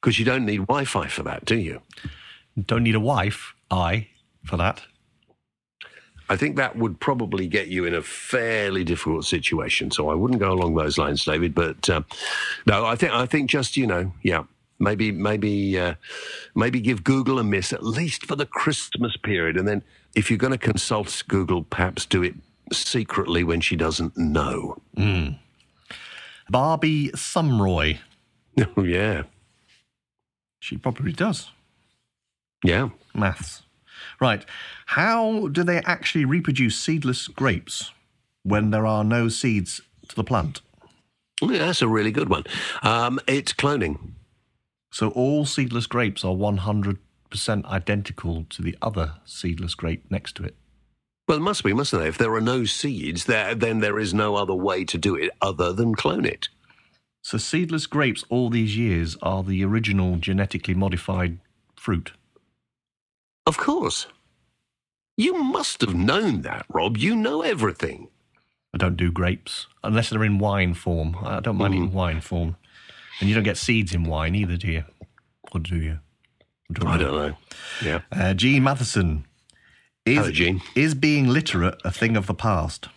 because 0.00 0.18
you 0.18 0.24
don't 0.24 0.46
need 0.46 0.58
Wi 0.58 0.84
Fi 0.84 1.08
for 1.08 1.24
that, 1.24 1.44
do 1.44 1.56
you? 1.56 1.82
Don't 2.66 2.84
need 2.84 2.94
a 2.94 3.00
wife, 3.00 3.54
I, 3.68 4.08
for 4.44 4.56
that. 4.58 4.82
I 6.32 6.36
think 6.36 6.56
that 6.56 6.76
would 6.76 6.98
probably 6.98 7.46
get 7.46 7.68
you 7.68 7.84
in 7.84 7.94
a 7.94 8.00
fairly 8.02 8.84
difficult 8.84 9.26
situation. 9.26 9.90
So 9.90 10.08
I 10.08 10.14
wouldn't 10.14 10.40
go 10.40 10.50
along 10.50 10.74
those 10.74 10.96
lines, 10.96 11.24
David. 11.24 11.54
But 11.54 11.90
um, 11.90 12.06
no, 12.66 12.86
I 12.86 12.96
think 12.96 13.12
I 13.12 13.26
think 13.26 13.50
just 13.50 13.76
you 13.76 13.86
know, 13.86 14.12
yeah, 14.22 14.44
maybe 14.78 15.12
maybe 15.12 15.78
uh, 15.78 15.94
maybe 16.54 16.80
give 16.80 17.04
Google 17.04 17.38
a 17.38 17.44
miss 17.44 17.72
at 17.72 17.82
least 17.84 18.24
for 18.24 18.34
the 18.36 18.46
Christmas 18.46 19.16
period, 19.18 19.56
and 19.58 19.68
then 19.68 19.82
if 20.14 20.30
you're 20.30 20.38
going 20.38 20.52
to 20.52 20.58
consult 20.58 21.22
Google, 21.28 21.64
perhaps 21.64 22.06
do 22.06 22.22
it 22.22 22.34
secretly 22.72 23.44
when 23.44 23.60
she 23.60 23.76
doesn't 23.76 24.16
know. 24.16 24.78
Barbie 26.48 27.10
Sumroy. 27.10 27.98
Oh 28.76 28.82
yeah, 28.84 29.22
She 30.60 30.76
probably 30.78 31.12
does. 31.12 31.50
yeah. 32.64 32.88
Maths. 33.14 33.61
Right. 34.22 34.44
How 34.86 35.48
do 35.48 35.64
they 35.64 35.78
actually 35.78 36.24
reproduce 36.24 36.78
seedless 36.78 37.26
grapes 37.26 37.90
when 38.44 38.70
there 38.70 38.86
are 38.86 39.02
no 39.02 39.28
seeds 39.28 39.80
to 40.06 40.14
the 40.14 40.22
plant? 40.22 40.60
Yeah, 41.40 41.66
That's 41.66 41.82
a 41.82 41.88
really 41.88 42.12
good 42.12 42.28
one. 42.28 42.44
Um, 42.84 43.18
it's 43.26 43.52
cloning. 43.52 44.12
So 44.92 45.08
all 45.08 45.44
seedless 45.44 45.88
grapes 45.88 46.24
are 46.24 46.36
100% 46.36 46.98
identical 47.64 48.46
to 48.48 48.62
the 48.62 48.78
other 48.80 49.14
seedless 49.24 49.74
grape 49.74 50.08
next 50.08 50.36
to 50.36 50.44
it. 50.44 50.54
Well, 51.26 51.38
it 51.38 51.40
must 51.40 51.64
be, 51.64 51.72
mustn't 51.72 52.00
they? 52.00 52.08
If 52.08 52.18
there 52.18 52.34
are 52.34 52.40
no 52.40 52.64
seeds, 52.64 53.24
there 53.24 53.56
then 53.56 53.80
there 53.80 53.98
is 53.98 54.14
no 54.14 54.36
other 54.36 54.54
way 54.54 54.84
to 54.84 54.98
do 54.98 55.16
it 55.16 55.32
other 55.40 55.72
than 55.72 55.96
clone 55.96 56.26
it. 56.26 56.48
So 57.22 57.38
seedless 57.38 57.88
grapes 57.88 58.24
all 58.28 58.50
these 58.50 58.76
years 58.76 59.16
are 59.20 59.42
the 59.42 59.64
original 59.64 60.14
genetically 60.18 60.74
modified 60.74 61.40
fruit. 61.74 62.12
Of 63.46 63.56
course. 63.56 64.06
You 65.16 65.34
must 65.42 65.80
have 65.82 65.94
known 65.94 66.42
that, 66.42 66.64
Rob. 66.68 66.96
You 66.96 67.14
know 67.16 67.42
everything. 67.42 68.08
I 68.74 68.78
don't 68.78 68.96
do 68.96 69.12
grapes 69.12 69.66
unless 69.84 70.08
they're 70.10 70.24
in 70.24 70.38
wine 70.38 70.74
form. 70.74 71.16
I 71.22 71.40
don't 71.40 71.56
mind 71.56 71.74
eating 71.74 71.92
wine 71.92 72.20
form. 72.20 72.56
And 73.20 73.28
you 73.28 73.34
don't 73.34 73.44
get 73.44 73.58
seeds 73.58 73.92
in 73.94 74.04
wine 74.04 74.34
either, 74.34 74.56
do 74.56 74.68
you? 74.68 74.84
Or 75.52 75.60
do 75.60 75.76
you? 75.76 75.98
I 76.86 76.96
don't 76.96 77.14
know. 77.14 77.36
Yeah. 77.84 78.00
Uh, 78.10 78.32
Gene 78.32 78.62
Matheson. 78.62 79.26
Hello, 80.06 80.28
Is, 80.28 80.32
Gene. 80.32 80.62
is 80.74 80.94
being 80.94 81.28
literate 81.28 81.78
a 81.84 81.90
thing 81.90 82.16
of 82.16 82.26
the 82.26 82.34
past? 82.34 82.88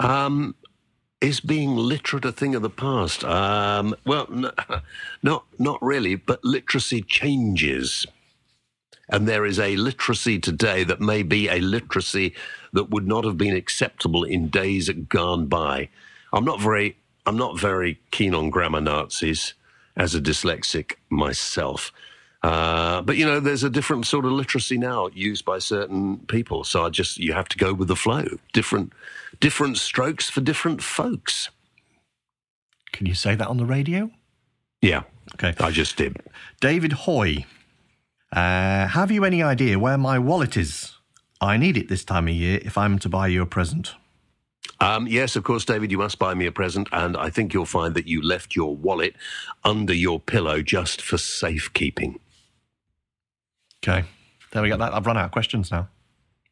Um, 0.00 0.56
is 1.20 1.40
being 1.40 1.76
literate 1.76 2.24
a 2.24 2.32
thing 2.32 2.54
of 2.54 2.62
the 2.62 2.70
past? 2.70 3.24
Um, 3.24 3.94
well, 4.04 4.26
n- 4.30 4.50
not 5.22 5.46
not 5.58 5.80
really, 5.80 6.16
but 6.16 6.44
literacy 6.44 7.02
changes, 7.02 8.04
and 9.08 9.28
there 9.28 9.44
is 9.44 9.58
a 9.58 9.76
literacy 9.76 10.38
today 10.38 10.84
that 10.84 11.00
may 11.00 11.22
be 11.22 11.48
a 11.48 11.60
literacy 11.60 12.34
that 12.72 12.90
would 12.90 13.06
not 13.06 13.24
have 13.24 13.36
been 13.36 13.54
acceptable 13.54 14.24
in 14.24 14.48
days 14.48 14.88
gone 14.88 15.46
by. 15.46 15.88
I'm 16.32 16.44
not 16.44 16.60
very 16.60 16.96
I'm 17.26 17.36
not 17.36 17.58
very 17.58 18.00
keen 18.10 18.34
on 18.34 18.50
grammar 18.50 18.80
Nazis 18.80 19.54
as 19.96 20.14
a 20.14 20.20
dyslexic 20.20 20.94
myself. 21.08 21.92
Uh, 22.42 23.00
but 23.00 23.16
you 23.16 23.24
know, 23.24 23.40
there's 23.40 23.62
a 23.64 23.70
different 23.70 24.06
sort 24.06 24.26
of 24.26 24.32
literacy 24.32 24.76
now 24.76 25.08
used 25.14 25.44
by 25.46 25.58
certain 25.58 26.18
people. 26.26 26.62
So 26.64 26.84
I 26.84 26.90
just 26.90 27.18
you 27.18 27.32
have 27.32 27.48
to 27.48 27.58
go 27.58 27.72
with 27.72 27.88
the 27.88 27.96
flow. 27.96 28.24
Different 28.52 28.92
different 29.40 29.78
strokes 29.78 30.28
for 30.28 30.40
different 30.40 30.82
folks. 30.82 31.50
Can 32.92 33.06
you 33.06 33.14
say 33.14 33.34
that 33.34 33.48
on 33.48 33.56
the 33.56 33.64
radio? 33.66 34.10
Yeah, 34.80 35.04
Okay. 35.34 35.54
I 35.58 35.70
just 35.70 35.96
did. 35.96 36.18
David 36.60 36.92
Hoy. 36.92 37.46
Uh, 38.34 38.88
have 38.88 39.12
you 39.12 39.24
any 39.24 39.42
idea 39.42 39.78
where 39.78 39.96
my 39.96 40.18
wallet 40.18 40.56
is? 40.56 40.96
I 41.40 41.56
need 41.56 41.76
it 41.76 41.88
this 41.88 42.04
time 42.04 42.26
of 42.26 42.34
year 42.34 42.58
if 42.64 42.76
I'm 42.76 42.98
to 42.98 43.08
buy 43.08 43.28
you 43.28 43.42
a 43.42 43.46
present. 43.46 43.94
Um, 44.80 45.06
yes, 45.06 45.36
of 45.36 45.44
course, 45.44 45.64
David, 45.64 45.92
you 45.92 45.98
must 45.98 46.18
buy 46.18 46.34
me 46.34 46.46
a 46.46 46.52
present, 46.52 46.88
and 46.90 47.16
I 47.16 47.30
think 47.30 47.54
you'll 47.54 47.64
find 47.64 47.94
that 47.94 48.08
you 48.08 48.20
left 48.20 48.56
your 48.56 48.74
wallet 48.74 49.14
under 49.62 49.94
your 49.94 50.18
pillow 50.18 50.62
just 50.62 51.00
for 51.00 51.16
safekeeping. 51.16 52.18
Okay. 53.82 54.04
There 54.52 54.62
we 54.62 54.68
go. 54.68 54.76
That. 54.78 54.94
I've 54.94 55.06
run 55.06 55.16
out 55.16 55.26
of 55.26 55.30
questions 55.30 55.70
now. 55.70 55.88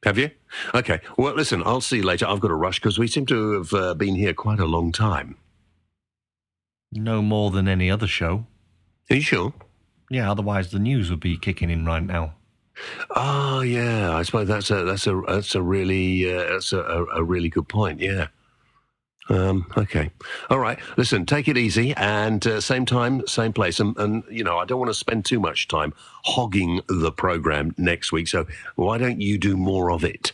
Have 0.05 0.19
you? 0.19 0.31
Okay. 0.75 1.01
Well, 1.17 1.35
listen, 1.35 1.63
I'll 1.65 1.81
see 1.81 1.99
you 1.99 2.03
later. 2.05 2.27
I've 2.27 2.41
got 2.41 2.49
to 2.49 2.55
rush 2.55 2.79
because 2.79 2.99
we 2.99 3.09
seem 3.09 3.27
to 3.27 3.53
have 3.55 3.73
uh, 3.73 3.95
been 3.95 4.15
here 4.15 4.35
quite 4.35 4.61
a 4.61 4.67
long 4.67 4.93
time. 4.93 5.37
No 6.93 7.23
more 7.23 7.51
than 7.51 7.67
any 7.67 7.91
other 7.91 8.07
show. 8.07 8.47
Are 9.11 9.17
you 9.17 9.23
sure? 9.23 9.53
Yeah, 10.13 10.31
otherwise 10.31 10.71
the 10.71 10.79
news 10.79 11.09
would 11.09 11.21
be 11.21 11.39
kicking 11.39 11.71
in 11.71 11.87
right 11.87 12.03
now. 12.03 12.35
Oh, 13.17 13.63
yeah. 13.63 14.15
I 14.15 14.23
suppose 14.23 14.47
that's 14.47 14.71
a 14.71 14.85
that's 14.85 15.07
a 15.07 15.23
that's 15.27 15.55
a 15.55 15.63
really 15.63 16.31
uh, 16.31 16.51
that's 16.51 16.73
a, 16.75 16.81
a, 16.81 17.05
a 17.17 17.25
really 17.25 17.49
good 17.49 17.67
point. 17.67 18.01
Yeah. 18.01 18.29
Um, 19.31 19.67
okay. 19.75 20.11
All 20.51 20.59
right. 20.59 20.79
Listen, 20.99 21.25
take 21.25 21.49
it 21.49 21.57
easy, 21.57 21.95
and 21.95 22.47
uh, 22.47 22.61
same 22.61 22.85
time, 22.85 23.27
same 23.27 23.55
place. 23.55 23.81
And, 23.81 23.97
and 23.97 24.23
you 24.31 24.45
know, 24.45 24.59
I 24.59 24.67
don't 24.67 24.81
want 24.81 24.91
to 24.91 24.95
spend 24.95 25.25
too 25.25 25.41
much 25.41 25.69
time 25.69 25.95
hogging 26.25 26.83
the 26.89 27.11
program 27.11 27.75
next 27.79 28.13
week. 28.13 28.29
So 28.29 28.47
why 28.77 28.99
don't 28.99 29.23
you 29.23 29.39
do 29.39 29.57
more 29.57 29.91
of 29.91 30.05
it? 30.05 30.33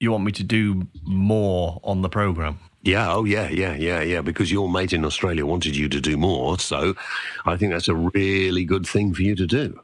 You 0.00 0.10
want 0.10 0.24
me 0.24 0.32
to 0.32 0.42
do 0.42 0.88
more 1.04 1.80
on 1.84 2.02
the 2.02 2.08
program? 2.08 2.58
Yeah. 2.86 3.12
Oh, 3.12 3.24
yeah, 3.24 3.48
yeah, 3.48 3.74
yeah, 3.74 4.00
yeah. 4.00 4.20
Because 4.20 4.52
your 4.52 4.68
mate 4.68 4.92
in 4.92 5.04
Australia 5.04 5.44
wanted 5.44 5.76
you 5.76 5.88
to 5.88 6.00
do 6.00 6.16
more, 6.16 6.58
so 6.58 6.94
I 7.44 7.56
think 7.56 7.72
that's 7.72 7.88
a 7.88 7.94
really 7.94 8.64
good 8.64 8.86
thing 8.86 9.12
for 9.12 9.22
you 9.22 9.34
to 9.34 9.46
do. 9.46 9.80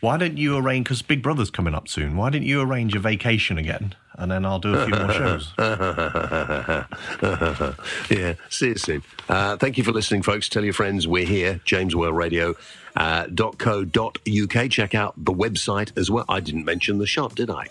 Why 0.00 0.16
don't 0.16 0.36
you 0.36 0.56
arrange? 0.56 0.86
Because 0.86 1.02
Big 1.02 1.22
Brother's 1.22 1.50
coming 1.50 1.74
up 1.74 1.86
soon. 1.86 2.16
Why 2.16 2.30
don't 2.30 2.42
you 2.42 2.60
arrange 2.60 2.96
a 2.96 2.98
vacation 2.98 3.58
again, 3.58 3.94
and 4.14 4.30
then 4.30 4.44
I'll 4.44 4.58
do 4.58 4.74
a 4.74 4.86
few 4.86 4.94
more 4.94 5.12
shows. 5.12 5.52
yeah, 8.10 8.34
see 8.48 8.68
you 8.68 8.76
soon. 8.76 9.02
Uh, 9.28 9.56
thank 9.58 9.78
you 9.78 9.84
for 9.84 9.92
listening, 9.92 10.22
folks. 10.22 10.48
Tell 10.48 10.64
your 10.64 10.72
friends 10.72 11.06
we're 11.06 11.26
here, 11.26 11.60
jameswhaleradio.co.uk. 11.66 12.56
Uh, 12.96 13.24
dot 13.32 13.56
co 13.56 13.84
dot 13.84 14.18
UK. 14.28 14.68
Check 14.68 14.96
out 14.96 15.14
the 15.16 15.32
website 15.32 15.96
as 15.96 16.10
well. 16.10 16.24
I 16.28 16.40
didn't 16.40 16.64
mention 16.64 16.98
the 16.98 17.06
shop, 17.06 17.36
did 17.36 17.48
I? 17.48 17.68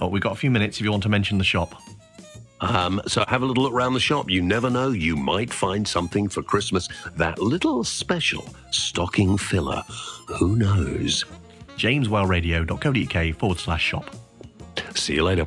Oh, 0.00 0.08
we've 0.08 0.22
got 0.22 0.32
a 0.32 0.36
few 0.36 0.50
minutes 0.50 0.78
if 0.78 0.84
you 0.84 0.90
want 0.90 1.02
to 1.02 1.10
mention 1.10 1.36
the 1.36 1.44
shop. 1.44 1.74
Um, 2.60 3.00
so 3.06 3.24
have 3.28 3.42
a 3.42 3.46
little 3.46 3.62
look 3.64 3.72
around 3.72 3.94
the 3.94 4.00
shop. 4.00 4.30
You 4.30 4.42
never 4.42 4.70
know, 4.70 4.90
you 4.90 5.16
might 5.16 5.52
find 5.52 5.86
something 5.86 6.28
for 6.28 6.42
Christmas. 6.42 6.88
That 7.16 7.38
little 7.38 7.84
special 7.84 8.48
stocking 8.70 9.36
filler. 9.36 9.82
Who 10.38 10.56
knows? 10.56 11.24
jameswhaleradio.co.uk 11.76 13.36
forward 13.36 13.58
slash 13.58 13.82
shop. 13.82 14.14
See 14.94 15.14
you 15.14 15.24
later. 15.24 15.46